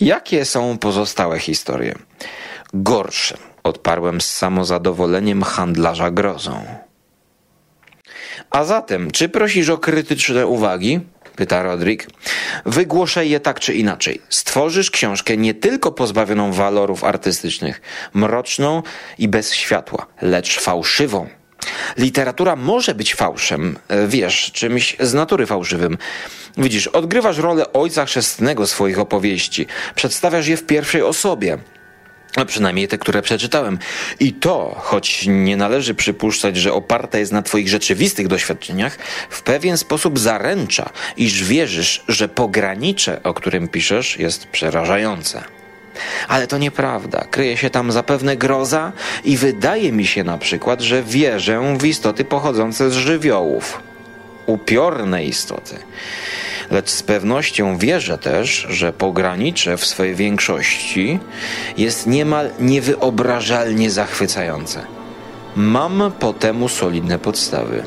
Jakie 0.00 0.44
są 0.44 0.78
pozostałe 0.78 1.38
historie? 1.38 1.94
Gorsze, 2.74 3.36
odparłem 3.62 4.20
z 4.20 4.30
samozadowoleniem 4.30 5.42
handlarza 5.42 6.10
grozą. 6.10 6.64
A 8.50 8.64
zatem, 8.64 9.10
czy 9.10 9.28
prosisz 9.28 9.68
o 9.68 9.78
krytyczne 9.78 10.46
uwagi? 10.46 11.00
Pyta 11.36 11.62
Rodrik. 11.62 12.06
Wygłoszę 12.66 13.26
je 13.26 13.40
tak 13.40 13.60
czy 13.60 13.74
inaczej. 13.74 14.22
Stworzysz 14.28 14.90
książkę 14.90 15.36
nie 15.36 15.54
tylko 15.54 15.92
pozbawioną 15.92 16.52
walorów 16.52 17.04
artystycznych, 17.04 17.80
mroczną 18.14 18.82
i 19.18 19.28
bez 19.28 19.54
światła, 19.54 20.06
lecz 20.22 20.60
fałszywą. 20.60 21.28
Literatura 21.96 22.56
może 22.56 22.94
być 22.94 23.14
fałszem, 23.14 23.78
e, 23.88 24.06
wiesz, 24.06 24.50
czymś 24.52 24.96
z 25.00 25.14
natury 25.14 25.46
fałszywym. 25.46 25.98
Widzisz, 26.58 26.86
odgrywasz 26.86 27.38
rolę 27.38 27.72
ojca 27.72 28.04
chrzestnego 28.06 28.66
swoich 28.66 28.98
opowieści, 28.98 29.66
przedstawiasz 29.94 30.46
je 30.46 30.56
w 30.56 30.66
pierwszej 30.66 31.02
osobie. 31.02 31.58
A 32.36 32.44
przynajmniej 32.44 32.88
te, 32.88 32.98
które 32.98 33.22
przeczytałem. 33.22 33.78
I 34.20 34.32
to, 34.32 34.76
choć 34.78 35.26
nie 35.26 35.56
należy 35.56 35.94
przypuszczać, 35.94 36.56
że 36.56 36.72
oparte 36.72 37.18
jest 37.18 37.32
na 37.32 37.42
Twoich 37.42 37.68
rzeczywistych 37.68 38.28
doświadczeniach, 38.28 38.98
w 39.30 39.42
pewien 39.42 39.78
sposób 39.78 40.18
zaręcza, 40.18 40.90
iż 41.16 41.44
wierzysz, 41.44 42.04
że 42.08 42.28
pogranicze, 42.28 43.22
o 43.22 43.34
którym 43.34 43.68
piszesz, 43.68 44.18
jest 44.18 44.46
przerażające. 44.46 45.44
Ale 46.28 46.46
to 46.46 46.58
nieprawda. 46.58 47.24
Kryje 47.30 47.56
się 47.56 47.70
tam 47.70 47.92
zapewne 47.92 48.36
groza 48.36 48.92
i 49.24 49.36
wydaje 49.36 49.92
mi 49.92 50.06
się 50.06 50.24
na 50.24 50.38
przykład, 50.38 50.80
że 50.80 51.02
wierzę 51.02 51.76
w 51.78 51.86
istoty 51.86 52.24
pochodzące 52.24 52.90
z 52.90 52.94
żywiołów. 52.94 53.82
Upiorne 54.46 55.24
istoty. 55.24 55.76
Lecz 56.70 56.90
z 56.90 57.02
pewnością 57.02 57.78
wierzę 57.78 58.18
też, 58.18 58.66
że 58.70 58.92
pogranicze 58.92 59.76
w 59.76 59.86
swojej 59.86 60.14
większości 60.14 61.18
jest 61.76 62.06
niemal 62.06 62.50
niewyobrażalnie 62.60 63.90
zachwycające. 63.90 64.86
Mam 65.56 66.12
po 66.20 66.32
temu 66.32 66.68
solidne 66.68 67.18
podstawy. 67.18 67.82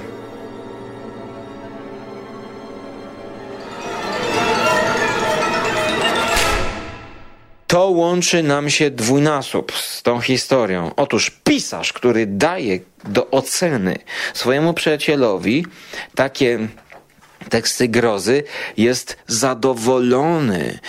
To 7.68 7.88
łączy 7.88 8.44
nam 8.44 8.70
się 8.70 8.92
dwójnasób 8.92 9.72
z 9.72 10.04
tą 10.04 10.20
historią. 10.20 10.92
Otóż 10.96 11.32
pisarz, 11.44 11.94
który 11.94 12.26
daje 12.26 12.80
do 13.04 13.32
oceny 13.32 13.98
swojemu 14.34 14.74
przyjacielowi 14.74 15.66
takie 16.16 16.68
teksty 17.50 17.88
grozy, 17.88 18.44
jest 18.78 19.18
zadowolony, 19.28 20.80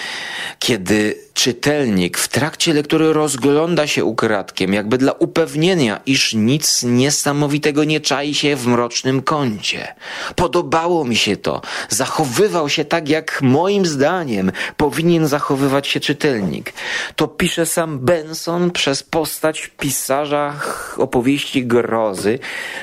kiedy 0.58 1.27
czytelnik 1.38 2.18
w 2.18 2.28
trakcie 2.28 2.74
lektury 2.74 3.12
rozgląda 3.12 3.86
się 3.86 4.04
ukradkiem, 4.04 4.74
jakby 4.74 4.98
dla 4.98 5.12
upewnienia, 5.12 6.00
iż 6.06 6.34
nic 6.34 6.82
niesamowitego 6.82 7.84
nie 7.84 8.00
czai 8.00 8.34
się 8.34 8.56
w 8.56 8.66
mrocznym 8.66 9.22
kącie. 9.22 9.94
Podobało 10.36 11.04
mi 11.04 11.16
się 11.16 11.36
to. 11.36 11.62
Zachowywał 11.88 12.68
się 12.68 12.84
tak, 12.84 13.08
jak 13.08 13.42
moim 13.42 13.86
zdaniem 13.86 14.52
powinien 14.76 15.26
zachowywać 15.26 15.88
się 15.88 16.00
czytelnik. 16.00 16.72
To 17.16 17.28
pisze 17.28 17.66
sam 17.66 17.98
Benson 17.98 18.70
przez 18.70 19.02
postać 19.02 19.70
pisarza 19.78 20.54
opowieści 20.96 21.66
grozy 21.66 22.38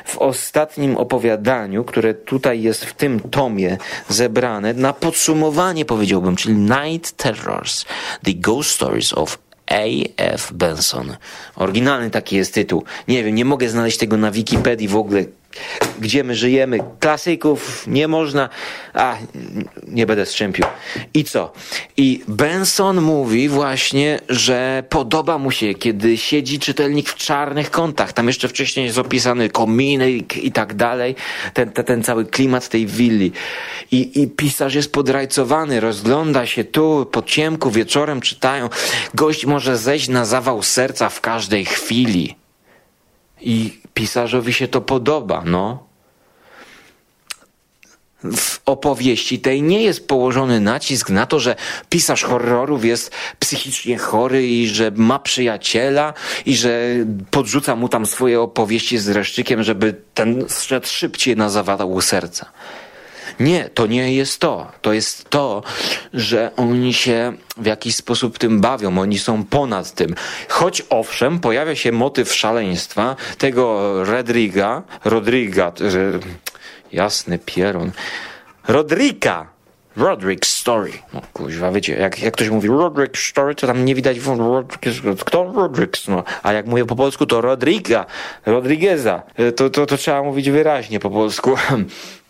w 0.05 0.17
ostatnim 0.17 0.97
opowiadaniu, 0.97 1.83
które 1.83 2.13
tutaj 2.13 2.61
jest 2.61 2.85
w 2.85 2.93
tym 2.93 3.19
tomie 3.19 3.77
zebrane, 4.09 4.73
na 4.73 4.93
podsumowanie 4.93 5.85
powiedziałbym, 5.85 6.35
czyli 6.35 6.55
Night 6.55 7.17
Terrors. 7.17 7.85
The 8.23 8.44
Ghost 8.45 8.69
Stories 8.69 9.13
of 9.13 9.38
A.F. 9.67 10.53
Benson. 10.53 11.17
Oryginalny 11.55 12.10
taki 12.10 12.36
jest 12.36 12.53
tytuł. 12.53 12.84
Nie 13.08 13.23
wiem, 13.23 13.36
nie 13.36 13.45
mogę 13.45 13.69
znaleźć 13.69 13.97
tego 13.97 14.17
na 14.17 14.31
Wikipedii 14.31 14.88
w 14.88 14.95
ogóle 14.95 15.25
gdzie 15.99 16.23
my 16.23 16.35
żyjemy, 16.35 16.79
klasyków 16.99 17.87
nie 17.87 18.07
można, 18.07 18.49
a 18.93 19.17
nie 19.87 20.05
będę 20.05 20.25
strzępił. 20.25 20.65
I 21.13 21.23
co? 21.23 21.53
I 21.97 22.23
Benson 22.27 23.01
mówi 23.01 23.49
właśnie, 23.49 24.19
że 24.29 24.83
podoba 24.89 25.37
mu 25.37 25.51
się, 25.51 25.73
kiedy 25.73 26.17
siedzi 26.17 26.59
czytelnik 26.59 27.09
w 27.09 27.15
czarnych 27.15 27.71
kątach. 27.71 28.13
Tam 28.13 28.27
jeszcze 28.27 28.47
wcześniej 28.47 28.85
jest 28.85 28.97
opisany 28.97 29.49
kominek 29.49 30.37
i 30.37 30.51
tak 30.51 30.73
dalej, 30.73 31.15
ten, 31.53 31.71
ten, 31.71 31.85
ten 31.85 32.03
cały 32.03 32.25
klimat 32.25 32.69
tej 32.69 32.85
willi. 32.85 33.31
I, 33.91 34.21
I 34.21 34.27
pisarz 34.27 34.75
jest 34.75 34.91
podrajcowany, 34.91 35.79
rozgląda 35.79 36.45
się 36.45 36.63
tu, 36.63 37.07
po 37.11 37.21
ciemku, 37.21 37.71
wieczorem 37.71 38.21
czytają. 38.21 38.69
Gość 39.13 39.45
może 39.45 39.77
zejść 39.77 40.07
na 40.07 40.25
zawał 40.25 40.63
serca 40.63 41.09
w 41.09 41.21
każdej 41.21 41.65
chwili. 41.65 42.35
I 43.41 43.84
pisarzowi 43.95 44.53
się 44.53 44.67
to 44.67 44.81
podoba, 44.81 45.43
no. 45.45 45.84
W 48.23 48.60
opowieści 48.65 49.39
tej 49.39 49.62
nie 49.62 49.84
jest 49.84 50.08
położony 50.08 50.60
nacisk 50.60 51.10
na 51.10 51.25
to, 51.25 51.39
że 51.39 51.55
pisarz 51.89 52.23
horrorów 52.23 52.86
jest 52.86 53.12
psychicznie 53.39 53.97
chory 53.97 54.47
i 54.47 54.67
że 54.67 54.91
ma 54.95 55.19
przyjaciela 55.19 56.13
i 56.45 56.55
że 56.55 56.79
podrzuca 57.31 57.75
mu 57.75 57.89
tam 57.89 58.05
swoje 58.05 58.41
opowieści 58.41 58.97
z 58.97 59.10
reszczykiem, 59.10 59.63
żeby 59.63 59.95
ten 60.13 60.45
szedł 60.49 60.88
szybciej 60.88 61.36
na 61.36 61.49
zawadał 61.49 62.01
serca. 62.01 62.51
Nie, 63.39 63.69
to 63.69 63.87
nie 63.87 64.13
jest 64.13 64.39
to. 64.39 64.71
To 64.81 64.93
jest 64.93 65.29
to, 65.29 65.63
że 66.13 66.51
oni 66.57 66.93
się 66.93 67.33
w 67.57 67.65
jakiś 67.65 67.95
sposób 67.95 68.37
tym 68.37 68.61
bawią, 68.61 68.97
oni 68.97 69.19
są 69.19 69.43
ponad 69.43 69.91
tym. 69.91 70.15
Choć 70.49 70.83
owszem, 70.89 71.39
pojawia 71.39 71.75
się 71.75 71.91
motyw 71.91 72.33
szaleństwa 72.33 73.15
tego 73.37 73.93
Redriga, 74.03 74.83
Rodriga, 75.05 75.71
jasny 76.91 77.39
pieron, 77.39 77.91
Rodrika, 78.67 79.55
Roderick's 79.97 80.45
Story. 80.45 80.91
No 81.13 81.21
kuźwa, 81.33 81.71
wiecie, 81.71 81.95
jak, 81.95 82.21
jak 82.21 82.33
ktoś 82.33 82.49
mówi 82.49 82.69
Roderick's 82.69 83.29
Story, 83.29 83.55
to 83.55 83.67
tam 83.67 83.85
nie 83.85 83.95
widać 83.95 84.17
kto 85.25 85.43
Roderick's, 85.43 86.09
no. 86.09 86.23
A 86.43 86.53
jak 86.53 86.65
mówię 86.65 86.85
po 86.85 86.95
polsku, 86.95 87.25
to 87.25 87.41
Rodriga, 87.41 88.05
Rodrigueza. 88.45 89.21
To, 89.55 89.69
to, 89.69 89.85
to 89.85 89.97
trzeba 89.97 90.23
mówić 90.23 90.49
wyraźnie 90.49 90.99
po 90.99 91.09
polsku. 91.09 91.55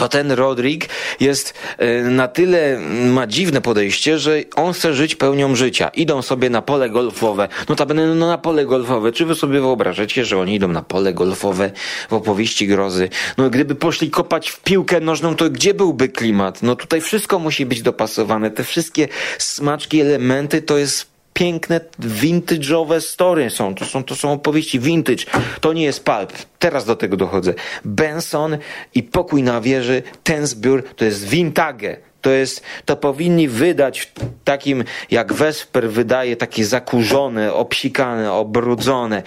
to 0.00 0.08
ten 0.08 0.32
Rodrik 0.32 0.88
jest 1.20 1.54
e, 1.78 2.02
na 2.02 2.28
tyle, 2.28 2.78
ma 3.06 3.26
dziwne 3.26 3.60
podejście, 3.60 4.18
że 4.18 4.40
on 4.56 4.72
chce 4.72 4.94
żyć 4.94 5.16
pełnią 5.16 5.54
życia. 5.54 5.88
Idą 5.88 6.22
sobie 6.22 6.50
na 6.50 6.62
pole 6.62 6.90
golfowe. 6.90 7.48
Notabene 7.68 8.06
no, 8.06 8.26
na 8.26 8.38
pole 8.38 8.66
golfowe. 8.66 9.12
Czy 9.12 9.26
wy 9.26 9.34
sobie 9.34 9.60
wyobrażacie, 9.60 10.24
że 10.24 10.38
oni 10.38 10.54
idą 10.54 10.68
na 10.68 10.82
pole 10.82 11.12
golfowe 11.12 11.70
w 12.08 12.12
opowieści 12.12 12.66
grozy? 12.66 13.08
No 13.38 13.50
gdyby 13.50 13.74
poszli 13.74 14.10
kopać 14.10 14.50
w 14.50 14.60
piłkę 14.60 15.00
nożną, 15.00 15.36
to 15.36 15.50
gdzie 15.50 15.74
byłby 15.74 16.08
klimat? 16.08 16.62
No 16.62 16.76
tutaj 16.76 17.00
wszystko 17.00 17.38
musi 17.38 17.66
być 17.66 17.82
dopasowane. 17.82 18.50
Te 18.50 18.64
wszystkie 18.64 19.08
smaczki, 19.38 20.00
elementy 20.00 20.62
to 20.62 20.78
jest 20.78 21.09
piękne, 21.40 21.80
vintage'owe 22.00 23.00
story 23.00 23.50
są. 23.50 23.74
To, 23.74 23.84
są. 23.84 24.04
to 24.04 24.16
są 24.16 24.32
opowieści 24.32 24.80
vintage. 24.80 25.24
To 25.60 25.72
nie 25.72 25.84
jest 25.84 26.04
pulp. 26.04 26.32
Teraz 26.58 26.84
do 26.84 26.96
tego 26.96 27.16
dochodzę. 27.16 27.54
Benson 27.84 28.58
i 28.94 29.02
Pokój 29.02 29.42
na 29.42 29.60
wieży, 29.60 30.02
ten 30.22 30.46
zbiór 30.46 30.84
to 30.96 31.04
jest 31.04 31.24
vintage. 31.24 31.96
To 32.20 32.30
jest, 32.30 32.62
to 32.84 32.96
powinni 32.96 33.48
wydać 33.48 34.12
takim, 34.44 34.84
jak 35.10 35.32
Vesper 35.32 35.90
wydaje, 35.90 36.36
takie 36.36 36.64
zakurzone, 36.64 37.52
obsikane, 37.52 38.32
obrudzone. 38.32 39.22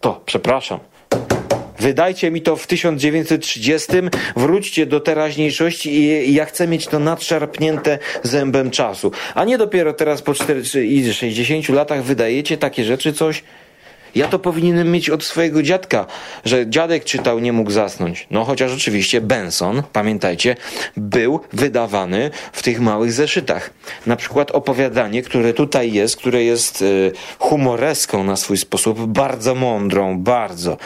To, 0.00 0.22
przepraszam, 0.26 0.80
Wydajcie 1.86 2.30
mi 2.30 2.42
to 2.42 2.56
w 2.56 2.66
1930, 2.66 3.92
wróćcie 4.36 4.86
do 4.86 5.00
teraźniejszości 5.00 5.94
i 5.94 6.34
ja 6.34 6.44
chcę 6.44 6.68
mieć 6.68 6.86
to 6.86 6.98
nadszarpnięte 6.98 7.98
zębem 8.22 8.70
czasu. 8.70 9.12
A 9.34 9.44
nie 9.44 9.58
dopiero 9.58 9.92
teraz 9.92 10.22
po 10.22 10.34
40 10.34 11.12
60 11.12 11.68
latach 11.68 12.02
wydajecie 12.02 12.56
takie 12.56 12.84
rzeczy, 12.84 13.12
coś 13.12 13.42
ja 14.16 14.28
to 14.28 14.38
powinienem 14.38 14.90
mieć 14.90 15.10
od 15.10 15.24
swojego 15.24 15.62
dziadka, 15.62 16.06
że 16.44 16.70
dziadek 16.70 17.04
czytał, 17.04 17.38
nie 17.38 17.52
mógł 17.52 17.70
zasnąć. 17.70 18.26
No 18.30 18.44
chociaż 18.44 18.72
oczywiście 18.72 19.20
Benson, 19.20 19.82
pamiętajcie, 19.92 20.56
był 20.96 21.40
wydawany 21.52 22.30
w 22.52 22.62
tych 22.62 22.80
małych 22.80 23.12
zeszytach. 23.12 23.70
Na 24.06 24.16
przykład 24.16 24.50
opowiadanie, 24.50 25.22
które 25.22 25.52
tutaj 25.52 25.92
jest, 25.92 26.16
które 26.16 26.44
jest 26.44 26.82
y, 26.82 27.12
humoreską 27.38 28.24
na 28.24 28.36
swój 28.36 28.56
sposób, 28.56 29.06
bardzo 29.06 29.54
mądrą, 29.54 30.18
bardzo, 30.18 30.76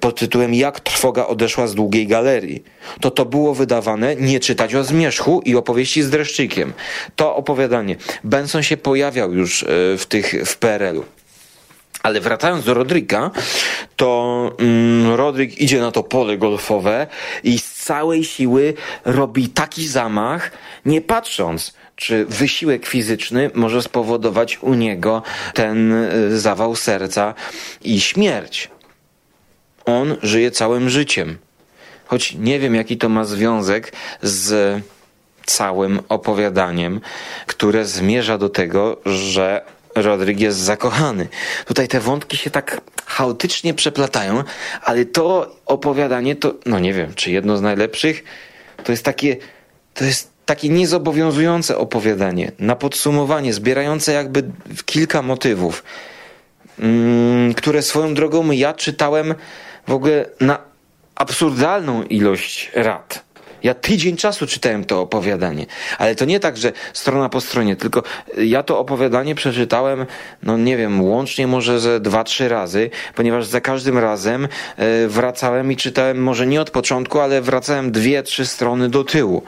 pod 0.00 0.18
tytułem 0.18 0.54
Jak 0.54 0.80
trwoga 0.80 1.26
odeszła 1.26 1.66
z 1.66 1.74
długiej 1.74 2.06
galerii. 2.06 2.64
To 3.00 3.10
to 3.10 3.24
było 3.24 3.54
wydawane 3.54 4.16
nie 4.16 4.40
czytać 4.40 4.74
o 4.74 4.84
zmierzchu 4.84 5.42
i 5.44 5.56
opowieści 5.56 6.02
z 6.02 6.10
dreszczykiem. 6.10 6.72
To 7.16 7.36
opowiadanie. 7.36 7.96
Benson 8.24 8.62
się 8.62 8.76
pojawiał 8.76 9.34
już 9.34 9.62
y, 9.62 9.66
w 9.98 10.06
tych 10.08 10.34
w 10.46 10.56
PRL-u. 10.56 11.21
Ale 12.02 12.20
wracając 12.20 12.64
do 12.64 12.74
Rodryka, 12.74 13.30
to 13.96 14.50
mm, 14.58 15.14
Rodryk 15.14 15.60
idzie 15.60 15.80
na 15.80 15.92
to 15.92 16.02
pole 16.02 16.38
golfowe 16.38 17.06
i 17.44 17.58
z 17.58 17.74
całej 17.74 18.24
siły 18.24 18.74
robi 19.04 19.48
taki 19.48 19.88
zamach, 19.88 20.50
nie 20.86 21.00
patrząc, 21.00 21.74
czy 21.96 22.24
wysiłek 22.24 22.86
fizyczny 22.86 23.50
może 23.54 23.82
spowodować 23.82 24.58
u 24.62 24.74
niego 24.74 25.22
ten 25.54 25.92
y, 25.92 26.40
zawał 26.40 26.76
serca 26.76 27.34
i 27.82 28.00
śmierć. 28.00 28.70
On 29.84 30.16
żyje 30.22 30.50
całym 30.50 30.90
życiem. 30.90 31.38
Choć 32.06 32.34
nie 32.34 32.58
wiem, 32.58 32.74
jaki 32.74 32.96
to 32.96 33.08
ma 33.08 33.24
związek 33.24 33.92
z 34.22 34.80
całym 35.46 36.00
opowiadaniem, 36.08 37.00
które 37.46 37.84
zmierza 37.84 38.38
do 38.38 38.48
tego, 38.48 39.00
że 39.06 39.64
Rodryg 39.94 40.40
jest 40.40 40.58
zakochany. 40.58 41.28
Tutaj 41.66 41.88
te 41.88 42.00
wątki 42.00 42.36
się 42.36 42.50
tak 42.50 42.80
chaotycznie 43.06 43.74
przeplatają, 43.74 44.44
ale 44.84 45.04
to 45.04 45.56
opowiadanie 45.66 46.36
to, 46.36 46.54
no 46.66 46.78
nie 46.78 46.92
wiem, 46.92 47.14
czy 47.14 47.30
jedno 47.30 47.56
z 47.56 47.62
najlepszych, 47.62 48.24
to 48.84 48.92
jest 48.92 49.04
takie, 49.04 49.36
to 49.94 50.04
jest 50.04 50.32
takie 50.46 50.68
niezobowiązujące 50.68 51.78
opowiadanie, 51.78 52.52
na 52.58 52.76
podsumowanie, 52.76 53.52
zbierające 53.52 54.12
jakby 54.12 54.50
kilka 54.84 55.22
motywów, 55.22 55.84
mm, 56.78 57.54
które 57.54 57.82
swoją 57.82 58.14
drogą 58.14 58.50
ja 58.50 58.74
czytałem 58.74 59.34
w 59.88 59.92
ogóle 59.92 60.26
na 60.40 60.58
absurdalną 61.14 62.02
ilość 62.02 62.70
rad. 62.74 63.31
Ja 63.62 63.74
tydzień 63.74 64.16
czasu 64.16 64.46
czytałem 64.46 64.84
to 64.84 65.00
opowiadanie, 65.00 65.66
ale 65.98 66.14
to 66.14 66.24
nie 66.24 66.40
tak, 66.40 66.56
że 66.56 66.72
strona 66.92 67.28
po 67.28 67.40
stronie, 67.40 67.76
tylko 67.76 68.02
ja 68.38 68.62
to 68.62 68.78
opowiadanie 68.78 69.34
przeczytałem, 69.34 70.06
no 70.42 70.58
nie 70.58 70.76
wiem, 70.76 71.02
łącznie 71.02 71.46
może 71.46 71.80
ze 71.80 72.00
dwa, 72.00 72.24
trzy 72.24 72.48
razy, 72.48 72.90
ponieważ 73.14 73.46
za 73.46 73.60
każdym 73.60 73.98
razem 73.98 74.48
e, 74.76 75.08
wracałem 75.08 75.72
i 75.72 75.76
czytałem 75.76 76.22
może 76.22 76.46
nie 76.46 76.60
od 76.60 76.70
początku, 76.70 77.20
ale 77.20 77.42
wracałem 77.42 77.92
dwie, 77.92 78.22
trzy 78.22 78.46
strony 78.46 78.88
do 78.88 79.04
tyłu. 79.04 79.42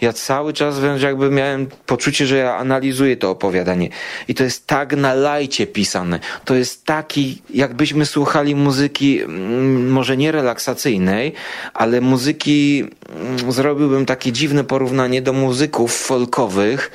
Ja 0.00 0.12
cały 0.12 0.52
czas 0.52 0.78
wręcz 0.78 1.02
jakby 1.02 1.30
miałem 1.30 1.66
poczucie, 1.86 2.26
że 2.26 2.36
ja 2.36 2.56
analizuję 2.56 3.16
to 3.16 3.30
opowiadanie. 3.30 3.88
I 4.28 4.34
to 4.34 4.44
jest 4.44 4.66
tak 4.66 4.96
na 4.96 5.14
lajcie 5.14 5.66
pisane. 5.66 6.20
To 6.44 6.54
jest 6.54 6.84
taki, 6.84 7.42
jakbyśmy 7.54 8.06
słuchali 8.06 8.54
muzyki, 8.54 9.20
mm, 9.22 9.90
może 9.90 10.16
nie 10.16 10.32
relaksacyjnej, 10.32 11.32
ale 11.74 12.00
muzyki 12.00 12.84
zrobiłbym 13.48 14.06
takie 14.06 14.32
dziwne 14.32 14.64
porównanie 14.64 15.22
do 15.22 15.32
muzyków 15.32 15.96
folkowych, 15.96 16.90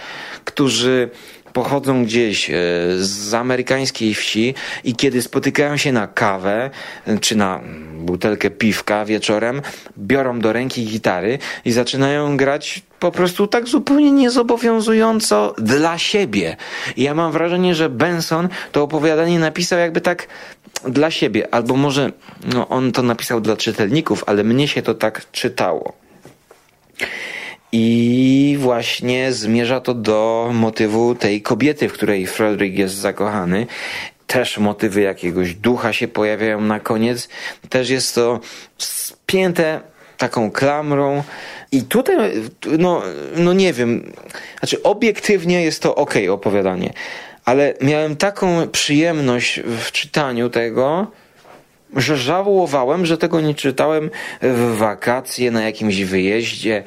którzy 0.46 1.10
pochodzą 1.54 2.04
gdzieś 2.06 2.50
e, 2.50 2.54
z 2.98 3.34
amerykańskiej 3.34 4.14
wsi 4.14 4.54
i 4.84 4.96
kiedy 4.96 5.22
spotykają 5.22 5.78
się 5.78 5.92
na 5.92 6.08
kawę 6.08 6.70
e, 7.08 7.20
czy 7.20 7.36
na 7.36 7.60
butelkę 7.94 8.50
piwka 8.50 9.06
wieczorem, 9.06 9.62
biorą 9.98 10.40
do 10.40 10.54
ręki 10.54 10.86
gitary 10.86 11.40
i 11.66 11.72
zaczynają 11.72 12.38
grać 12.38 12.82
po 13.00 13.12
prostu 13.12 13.48
tak 13.48 13.68
zupełnie 13.68 14.12
niezobowiązująco 14.12 15.56
dla 15.58 15.98
siebie. 15.98 16.58
I 16.96 17.04
ja 17.04 17.14
mam 17.14 17.32
wrażenie, 17.32 17.76
że 17.76 17.90
Benson 17.90 18.50
to 18.72 18.84
opowiadanie 18.84 19.40
napisał 19.40 19.80
jakby 19.80 20.02
tak 20.02 20.28
dla 20.88 21.12
siebie, 21.12 21.54
albo 21.54 21.76
może 21.76 22.12
no, 22.54 22.70
on 22.70 22.92
to 22.92 23.04
napisał 23.04 23.42
dla 23.42 23.58
czytelników, 23.58 24.24
ale 24.28 24.44
mnie 24.44 24.68
się 24.68 24.82
to 24.82 24.94
tak 24.94 25.32
czytało. 25.32 25.94
I 27.72 28.58
właśnie 28.60 29.34
zmierza 29.34 29.80
to 29.82 29.94
do 29.94 30.50
motywu 30.54 31.16
tej 31.16 31.42
kobiety, 31.42 31.90
w 31.90 31.94
której 31.94 32.28
Frederick 32.28 32.78
jest 32.78 32.96
zakochany. 32.96 33.68
Też 34.28 34.58
motywy 34.58 35.02
jakiegoś 35.02 35.56
ducha 35.56 35.94
się 35.94 36.08
pojawiają 36.08 36.62
na 36.62 36.80
koniec. 36.80 37.30
Też 37.70 37.90
jest 37.90 38.16
to 38.16 38.40
spięte 38.78 39.82
taką 40.18 40.52
klamrą. 40.52 41.24
I 41.72 41.82
tutaj, 41.82 42.32
no, 42.80 43.02
no 43.36 43.54
nie 43.54 43.74
wiem, 43.74 44.12
znaczy 44.60 44.84
obiektywnie 44.84 45.64
jest 45.64 45.82
to 45.82 45.96
ok 45.96 46.14
opowiadanie, 46.30 46.94
ale 47.46 47.74
miałem 47.82 48.16
taką 48.16 48.68
przyjemność 48.68 49.60
w 49.60 49.92
czytaniu 49.92 50.50
tego, 50.50 51.08
że 51.96 52.18
żałowałem, 52.18 53.06
że 53.06 53.18
tego 53.18 53.42
nie 53.42 53.56
czytałem 53.56 54.10
w 54.42 54.76
wakacje, 54.78 55.52
na 55.52 55.62
jakimś 55.62 56.02
wyjeździe. 56.02 56.84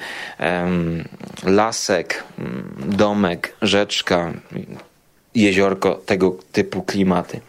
Lasek, 1.45 2.25
domek, 2.79 3.57
rzeczka, 3.63 4.33
jeziorko, 5.35 5.95
tego 6.07 6.37
typu 6.53 6.83
klimaty. 6.83 7.41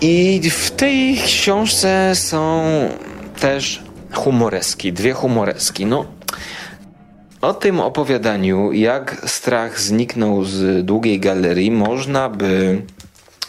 I 0.00 0.40
w 0.50 0.70
tej 0.70 1.16
książce 1.16 2.12
są 2.14 2.64
też 3.40 3.82
humoreski, 4.12 4.92
dwie 4.92 5.12
humoreski. 5.12 5.86
No, 5.86 6.04
o 7.40 7.54
tym 7.54 7.80
opowiadaniu, 7.80 8.72
jak 8.72 9.16
strach 9.26 9.80
zniknął 9.80 10.44
z 10.44 10.86
długiej 10.86 11.20
galerii, 11.20 11.70
można 11.70 12.28
by 12.28 12.82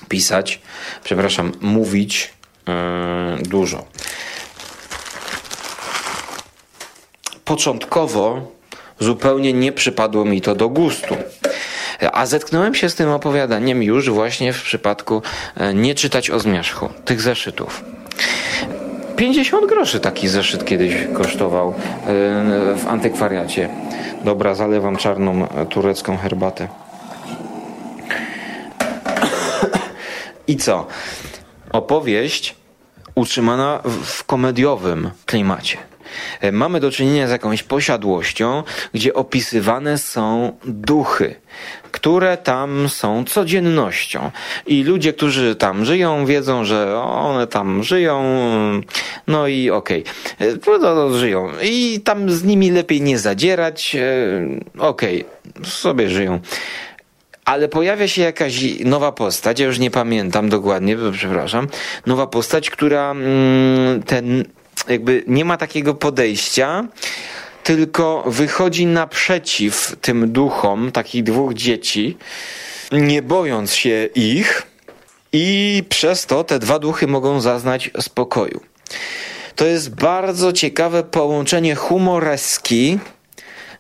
pisać, 0.10 0.62
przepraszam, 1.04 1.52
mówić 1.62 2.34
yy, 2.68 3.44
dużo. 3.44 3.86
Początkowo 7.46 8.52
zupełnie 9.00 9.54
nie 9.54 9.72
przypadło 9.72 10.26
mi 10.26 10.42
to 10.42 10.56
do 10.56 10.70
gustu. 10.70 11.18
A 12.12 12.26
zetknąłem 12.26 12.76
się 12.76 12.90
z 12.90 12.96
tym 12.96 13.10
opowiadaniem 13.10 13.84
już 13.84 14.10
właśnie 14.10 14.54
w 14.54 14.64
przypadku 14.64 15.22
e, 15.58 15.74
nie 15.74 15.96
czytać 15.96 16.30
o 16.30 16.40
zmierzchu, 16.40 16.90
tych 17.06 17.22
zeszytów. 17.22 17.84
50 19.22 19.70
groszy 19.70 20.00
taki 20.00 20.28
zeszyt 20.28 20.66
kiedyś 20.66 20.94
kosztował 21.14 21.70
e, 21.70 21.74
w 22.76 22.86
antykwariacie. 22.88 23.70
Dobra, 24.24 24.56
zalewam 24.56 24.98
czarną 24.98 25.48
e, 25.50 25.66
turecką 25.66 26.18
herbatę. 26.18 26.68
I 30.48 30.58
co? 30.58 30.88
Opowieść 31.72 32.56
utrzymana 33.16 33.80
w 33.86 34.24
komediowym 34.24 35.12
klimacie. 35.26 35.91
E, 36.42 36.52
mamy 36.52 36.80
do 36.80 36.92
czynienia 36.92 37.28
z 37.28 37.32
jakąś 37.32 37.64
posiadłością, 37.64 38.64
gdzie 38.94 39.14
opisywane 39.14 39.98
są 39.98 40.58
duchy, 40.66 41.36
które 41.92 42.38
tam 42.38 42.90
są 42.90 43.26
codziennością. 43.26 44.32
I 44.66 44.84
ludzie, 44.84 45.14
którzy 45.14 45.56
tam 45.56 45.86
żyją, 45.86 46.26
wiedzą, 46.26 46.66
że 46.66 47.02
one 47.04 47.48
tam 47.48 47.84
żyją, 47.84 48.24
no 49.28 49.48
i 49.48 49.70
okej, 49.70 50.04
okay. 50.40 50.78
E, 50.78 50.96
no, 50.96 51.18
żyją. 51.18 51.50
I 51.64 52.02
tam 52.04 52.30
z 52.30 52.44
nimi 52.44 52.72
lepiej 52.72 53.02
nie 53.02 53.20
zadzierać, 53.20 53.96
e, 53.96 54.80
okej, 54.80 55.26
okay. 55.26 55.66
sobie 55.66 56.10
żyją 56.10 56.40
ale 57.46 57.68
pojawia 57.68 58.08
się 58.08 58.22
jakaś 58.22 58.80
nowa 58.86 59.12
postać, 59.12 59.60
ja 59.60 59.66
już 59.66 59.80
nie 59.80 59.92
pamiętam 59.92 60.50
dokładnie, 60.50 60.98
przepraszam, 61.14 61.68
nowa 62.06 62.28
postać, 62.28 62.70
która 62.70 63.12
mm, 63.12 64.04
ten 64.04 64.46
jakby 64.88 65.24
nie 65.28 65.46
ma 65.46 65.58
takiego 65.58 65.94
podejścia, 65.94 66.88
tylko 67.64 68.24
wychodzi 68.28 68.86
naprzeciw 68.86 69.96
tym 70.02 70.32
duchom 70.32 70.92
takich 70.92 71.24
dwóch 71.24 71.54
dzieci, 71.54 72.18
nie 72.92 73.22
bojąc 73.22 73.74
się 73.74 74.10
ich, 74.16 74.72
i 75.34 75.84
przez 75.90 76.26
to 76.26 76.44
te 76.44 76.60
dwa 76.60 76.80
duchy 76.80 77.08
mogą 77.08 77.42
zaznać 77.42 77.90
spokoju. 78.02 78.62
To 79.56 79.66
jest 79.66 79.96
bardzo 79.96 80.54
ciekawe 80.54 81.04
połączenie 81.04 81.76
humoreski, 81.76 83.00